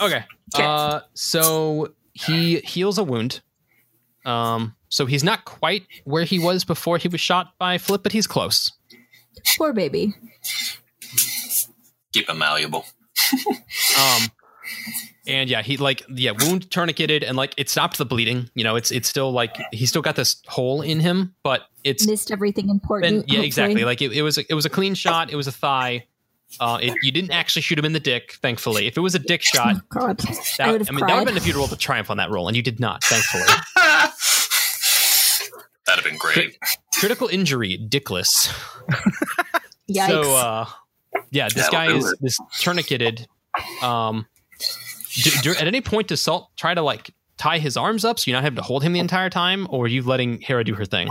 okay? 0.00 0.24
Okay. 0.54 0.64
Uh, 0.64 1.00
so 1.14 1.94
he 2.12 2.58
heals 2.60 2.98
a 2.98 3.04
wound. 3.04 3.40
Um, 4.26 4.74
so 4.88 5.06
he's 5.06 5.24
not 5.24 5.44
quite 5.46 5.84
where 6.04 6.24
he 6.24 6.38
was 6.38 6.64
before 6.64 6.98
he 6.98 7.08
was 7.08 7.20
shot 7.20 7.54
by 7.58 7.78
Flip, 7.78 8.02
but 8.02 8.12
he's 8.12 8.26
close. 8.26 8.70
Poor 9.56 9.72
baby. 9.72 10.12
Keep 12.12 12.28
him 12.28 12.38
malleable. 12.38 12.84
Um, 13.98 14.22
and 15.26 15.48
yeah, 15.50 15.62
he 15.62 15.76
like 15.76 16.02
yeah, 16.08 16.32
wound 16.32 16.68
tourniqueted, 16.70 17.24
and 17.26 17.36
like 17.36 17.54
it 17.56 17.68
stopped 17.68 17.98
the 17.98 18.04
bleeding. 18.06 18.50
You 18.54 18.64
know, 18.64 18.76
it's 18.76 18.90
it's 18.90 19.08
still 19.08 19.32
like 19.32 19.56
he's 19.72 19.88
still 19.90 20.02
got 20.02 20.16
this 20.16 20.42
hole 20.46 20.82
in 20.82 21.00
him, 21.00 21.34
but 21.42 21.62
it's 21.84 22.06
Missed 22.06 22.30
everything 22.30 22.68
important. 22.68 23.10
been 23.10 23.14
yeah 23.28 23.34
hopefully. 23.40 23.46
exactly 23.46 23.84
like 23.84 24.02
it, 24.02 24.12
it 24.12 24.22
was 24.22 24.38
it 24.38 24.54
was 24.54 24.64
a 24.66 24.70
clean 24.70 24.94
shot. 24.94 25.30
It 25.30 25.36
was 25.36 25.46
a 25.46 25.52
thigh. 25.52 26.06
Uh, 26.58 26.78
it, 26.82 26.94
you 27.02 27.12
didn't 27.12 27.30
actually 27.30 27.62
shoot 27.62 27.78
him 27.78 27.84
in 27.84 27.92
the 27.92 28.00
dick, 28.00 28.32
thankfully. 28.42 28.88
If 28.88 28.96
it 28.96 29.00
was 29.00 29.14
a 29.14 29.20
dick 29.20 29.40
shot, 29.54 29.76
Oh, 29.76 29.80
God. 30.00 30.18
that, 30.18 30.56
I 30.58 30.64
I, 30.68 30.72
would 30.72 30.80
have 30.80 30.90
mean, 30.90 31.06
that 31.06 31.12
would 31.12 31.18
have 31.18 31.26
been 31.26 31.36
if 31.36 31.46
you'd 31.46 31.54
rolled 31.54 31.72
a 31.72 31.76
triumph 31.76 32.10
on 32.10 32.16
that 32.16 32.28
roll, 32.28 32.48
and 32.48 32.56
you 32.56 32.62
did 32.62 32.80
not, 32.80 33.04
thankfully. 33.04 33.44
That'd 35.86 36.04
have 36.04 36.04
been 36.04 36.18
great. 36.18 36.56
Critical 36.98 37.28
injury, 37.28 37.78
dickless. 37.88 38.48
Yikes. 39.90 40.08
So, 40.08 40.22
uh, 40.36 40.66
yeah, 41.30 41.44
this 41.48 41.54
That'll 41.68 41.72
guy 41.72 41.92
is 41.96 42.14
this 42.20 42.38
tourniqueted. 42.60 43.26
Um, 43.82 44.26
do, 45.14 45.30
do- 45.42 45.50
at 45.52 45.66
any 45.66 45.80
point, 45.80 46.08
does 46.08 46.20
Salt 46.20 46.50
try 46.56 46.74
to 46.74 46.82
like 46.82 47.10
tie 47.36 47.58
his 47.58 47.76
arms 47.76 48.04
up 48.04 48.18
so 48.18 48.30
you're 48.30 48.36
not 48.36 48.44
having 48.44 48.56
to 48.56 48.62
hold 48.62 48.82
him 48.82 48.92
the 48.92 49.00
entire 49.00 49.30
time, 49.30 49.66
or 49.70 49.84
are 49.84 49.88
you 49.88 50.02
letting 50.02 50.40
Hera 50.40 50.64
do 50.64 50.74
her 50.74 50.84
thing? 50.84 51.08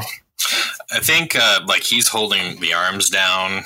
I 0.92 1.00
think 1.00 1.36
uh, 1.36 1.62
like 1.68 1.84
he's 1.84 2.08
holding 2.08 2.60
the 2.60 2.74
arms 2.74 3.10
down, 3.10 3.64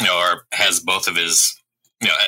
you 0.00 0.06
know, 0.06 0.18
or 0.18 0.46
has 0.52 0.80
both 0.80 1.08
of 1.08 1.16
his. 1.16 1.60
You 2.02 2.08
know, 2.08 2.14
I, 2.14 2.26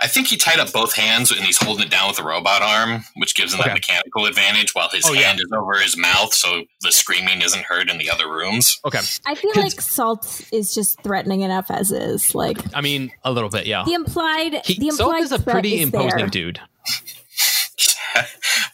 I 0.00 0.06
think 0.06 0.28
he 0.28 0.38
tied 0.38 0.58
up 0.60 0.72
both 0.72 0.94
hands 0.94 1.30
and 1.30 1.40
he's 1.40 1.62
holding 1.62 1.84
it 1.84 1.90
down 1.90 2.08
with 2.08 2.18
a 2.18 2.24
robot 2.24 2.62
arm, 2.62 3.04
which 3.16 3.34
gives 3.36 3.52
him 3.52 3.60
Okay. 3.60 3.68
that 3.68 3.74
mechanical 3.74 4.24
advantage. 4.24 4.74
While 4.74 4.88
his 4.88 5.04
Oh, 5.06 5.12
yeah. 5.12 5.28
hand 5.28 5.40
is 5.40 5.52
over 5.52 5.78
his 5.78 5.94
mouth, 5.96 6.32
so 6.32 6.64
the 6.80 6.90
screaming 6.90 7.42
isn't 7.42 7.64
heard 7.64 7.90
in 7.90 7.98
the 7.98 8.08
other 8.10 8.30
rooms. 8.30 8.80
Okay, 8.86 9.00
I 9.26 9.34
feel 9.34 9.52
like 9.56 9.78
Salt 9.80 10.40
is 10.52 10.74
just 10.74 11.02
threatening 11.02 11.42
enough 11.42 11.70
as 11.70 11.92
is. 11.92 12.34
Like 12.34 12.58
I 12.74 12.80
mean 12.80 13.12
a 13.22 13.30
little 13.30 13.50
bit, 13.50 13.66
yeah. 13.66 13.84
the 13.84 13.92
implied, 13.92 14.62
He, 14.64 14.74
the 14.78 14.88
implied 14.88 14.96
Salt 14.96 15.16
is 15.16 15.32
a 15.32 15.38
pretty 15.38 15.74
is 15.76 15.82
imposing 15.82 16.16
there. 16.18 16.26
dude. 16.28 16.60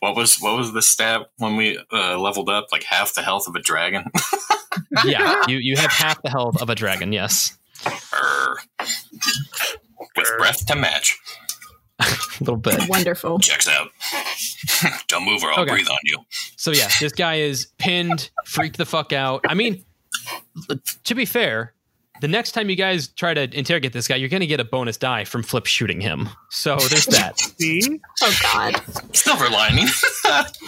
what 0.00 0.16
was 0.16 0.36
what 0.36 0.56
was 0.56 0.72
the 0.72 0.82
stat 0.82 1.22
when 1.38 1.56
we 1.56 1.78
uh, 1.92 2.18
leveled 2.18 2.48
up? 2.48 2.66
Like 2.72 2.84
half 2.84 3.14
the 3.14 3.22
health 3.22 3.46
of 3.48 3.54
a 3.56 3.60
dragon. 3.60 4.04
Yeah, 5.04 5.42
you 5.48 5.56
you 5.56 5.76
have 5.76 5.90
half 5.90 6.22
the 6.22 6.30
health 6.30 6.60
of 6.62 6.68
a 6.70 6.74
dragon. 6.74 7.12
Yes, 7.12 7.56
Err. 8.14 8.56
With 10.16 10.28
breath 10.38 10.66
to 10.66 10.76
match. 10.76 11.18
a 12.00 12.04
little 12.40 12.56
bit. 12.56 12.88
Wonderful. 12.88 13.38
Checks 13.38 13.68
out. 13.68 13.88
Don't 15.08 15.24
move 15.24 15.42
or 15.42 15.52
I'll 15.52 15.60
Okay. 15.60 15.72
breathe 15.72 15.88
on 15.88 15.98
you. 16.04 16.18
So 16.56 16.70
yeah, 16.70 16.88
this 17.00 17.12
guy 17.12 17.36
is 17.36 17.66
pinned, 17.78 18.30
freaked 18.44 18.76
the 18.78 18.86
fuck 18.86 19.12
out. 19.12 19.42
I 19.48 19.54
mean, 19.54 19.84
to 21.04 21.14
be 21.14 21.24
fair, 21.24 21.72
the 22.22 22.28
next 22.28 22.52
time 22.52 22.70
you 22.70 22.76
guys 22.76 23.08
try 23.08 23.34
to 23.34 23.42
interrogate 23.56 23.92
this 23.92 24.08
guy, 24.08 24.16
you're 24.16 24.30
going 24.30 24.40
to 24.40 24.46
get 24.46 24.58
a 24.60 24.64
bonus 24.64 24.96
die 24.96 25.24
from 25.24 25.42
Flip 25.42 25.66
shooting 25.66 26.00
him. 26.00 26.28
So 26.50 26.76
there's 26.76 27.06
that. 27.06 27.38
See, 27.58 28.00
Oh 28.22 28.34
God. 28.42 28.80
Silver 29.14 29.48
lining. 29.50 29.86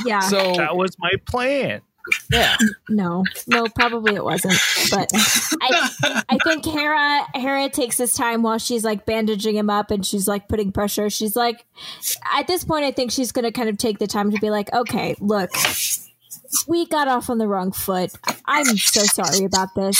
Yeah. 0.04 0.20
So 0.20 0.54
that 0.56 0.76
was 0.76 0.94
my 0.98 1.10
plan. 1.26 1.80
Yeah, 2.30 2.56
No, 2.88 3.24
no, 3.46 3.66
probably 3.74 4.14
it 4.14 4.24
wasn't. 4.24 4.58
But 4.90 5.10
I, 5.14 6.24
I 6.28 6.38
think 6.44 6.64
Hera, 6.64 7.26
Hera 7.34 7.68
takes 7.68 7.96
this 7.96 8.12
time 8.14 8.42
while 8.42 8.58
she's 8.58 8.84
like 8.84 9.06
bandaging 9.06 9.56
him 9.56 9.70
up 9.70 9.90
and 9.90 10.04
she's 10.04 10.28
like 10.28 10.48
putting 10.48 10.72
pressure. 10.72 11.10
She's 11.10 11.36
like, 11.36 11.64
at 12.34 12.46
this 12.46 12.64
point, 12.64 12.84
I 12.84 12.90
think 12.90 13.10
she's 13.10 13.32
to 13.32 13.52
kind 13.52 13.68
of 13.68 13.78
take 13.78 13.98
the 13.98 14.06
time 14.06 14.30
to 14.30 14.38
be 14.40 14.50
like, 14.50 14.72
okay, 14.72 15.14
look, 15.20 15.50
we 16.66 16.86
got 16.86 17.08
off 17.08 17.30
on 17.30 17.38
the 17.38 17.48
wrong 17.48 17.72
foot. 17.72 18.12
I'm 18.46 18.76
so 18.76 19.02
sorry 19.02 19.44
about 19.44 19.74
this. 19.74 19.98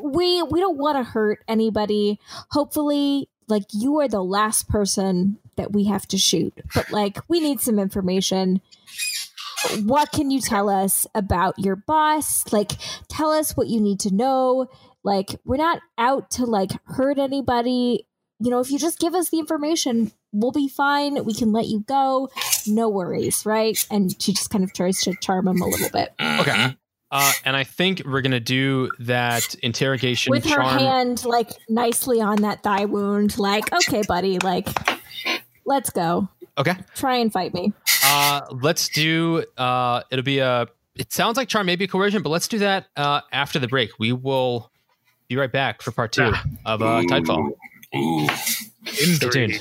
We 0.00 0.42
we 0.42 0.60
don't 0.60 0.76
want 0.78 0.98
to 0.98 1.02
hurt 1.02 1.42
anybody. 1.48 2.20
Hopefully, 2.50 3.28
like 3.48 3.64
you 3.72 3.98
are 4.00 4.08
the 4.08 4.22
last 4.22 4.68
person 4.68 5.38
that 5.56 5.72
we 5.72 5.84
have 5.84 6.06
to 6.08 6.18
shoot, 6.18 6.52
but 6.74 6.90
like 6.90 7.18
we 7.28 7.40
need 7.40 7.60
some 7.60 7.78
information 7.78 8.60
what 9.84 10.12
can 10.12 10.30
you 10.30 10.40
tell 10.40 10.68
us 10.68 11.06
about 11.14 11.58
your 11.58 11.76
boss? 11.76 12.52
Like, 12.52 12.72
tell 13.08 13.30
us 13.30 13.56
what 13.56 13.68
you 13.68 13.80
need 13.80 14.00
to 14.00 14.14
know. 14.14 14.68
Like, 15.02 15.36
we're 15.44 15.56
not 15.56 15.80
out 15.98 16.30
to 16.32 16.46
like 16.46 16.70
hurt 16.84 17.18
anybody. 17.18 18.06
You 18.38 18.50
know, 18.50 18.60
if 18.60 18.70
you 18.70 18.78
just 18.78 18.98
give 18.98 19.14
us 19.14 19.30
the 19.30 19.38
information, 19.38 20.12
we'll 20.32 20.52
be 20.52 20.68
fine. 20.68 21.24
We 21.24 21.32
can 21.32 21.52
let 21.52 21.66
you 21.66 21.84
go. 21.86 22.28
No 22.66 22.88
worries, 22.88 23.46
right? 23.46 23.78
And 23.90 24.20
she 24.20 24.32
just 24.32 24.50
kind 24.50 24.62
of 24.62 24.72
tries 24.72 25.00
to 25.02 25.14
charm 25.20 25.48
him 25.48 25.62
a 25.62 25.66
little 25.66 25.90
bit 25.90 26.12
okay. 26.40 26.76
Uh, 27.10 27.32
and 27.44 27.56
I 27.56 27.64
think 27.64 28.02
we're 28.04 28.20
gonna 28.20 28.40
do 28.40 28.90
that 28.98 29.54
interrogation 29.56 30.32
with 30.32 30.44
her 30.46 30.60
hand 30.60 31.24
like 31.24 31.50
nicely 31.68 32.20
on 32.20 32.42
that 32.42 32.62
thigh 32.62 32.84
wound. 32.84 33.38
Like, 33.38 33.72
okay, 33.72 34.02
buddy, 34.06 34.38
like, 34.40 34.68
let's 35.64 35.90
go. 35.90 36.28
Okay. 36.58 36.74
Try 36.94 37.16
and 37.16 37.32
fight 37.32 37.52
me. 37.54 37.72
Uh, 38.04 38.42
let's 38.50 38.88
do. 38.88 39.44
Uh, 39.56 40.02
it'll 40.10 40.24
be 40.24 40.38
a. 40.38 40.66
It 40.94 41.12
sounds 41.12 41.36
like 41.36 41.48
charm, 41.48 41.66
maybe 41.66 41.86
coercion, 41.86 42.22
but 42.22 42.30
let's 42.30 42.48
do 42.48 42.58
that 42.60 42.86
uh, 42.96 43.20
after 43.30 43.58
the 43.58 43.68
break. 43.68 43.90
We 43.98 44.12
will 44.12 44.70
be 45.28 45.36
right 45.36 45.52
back 45.52 45.82
for 45.82 45.90
part 45.90 46.12
two 46.12 46.32
of 46.64 46.80
uh, 46.80 47.02
Tidefall. 47.02 47.50
Ooh. 47.94 48.28
Stay 48.86 49.28
tuned. 49.28 49.34
Intrigue. 49.52 49.60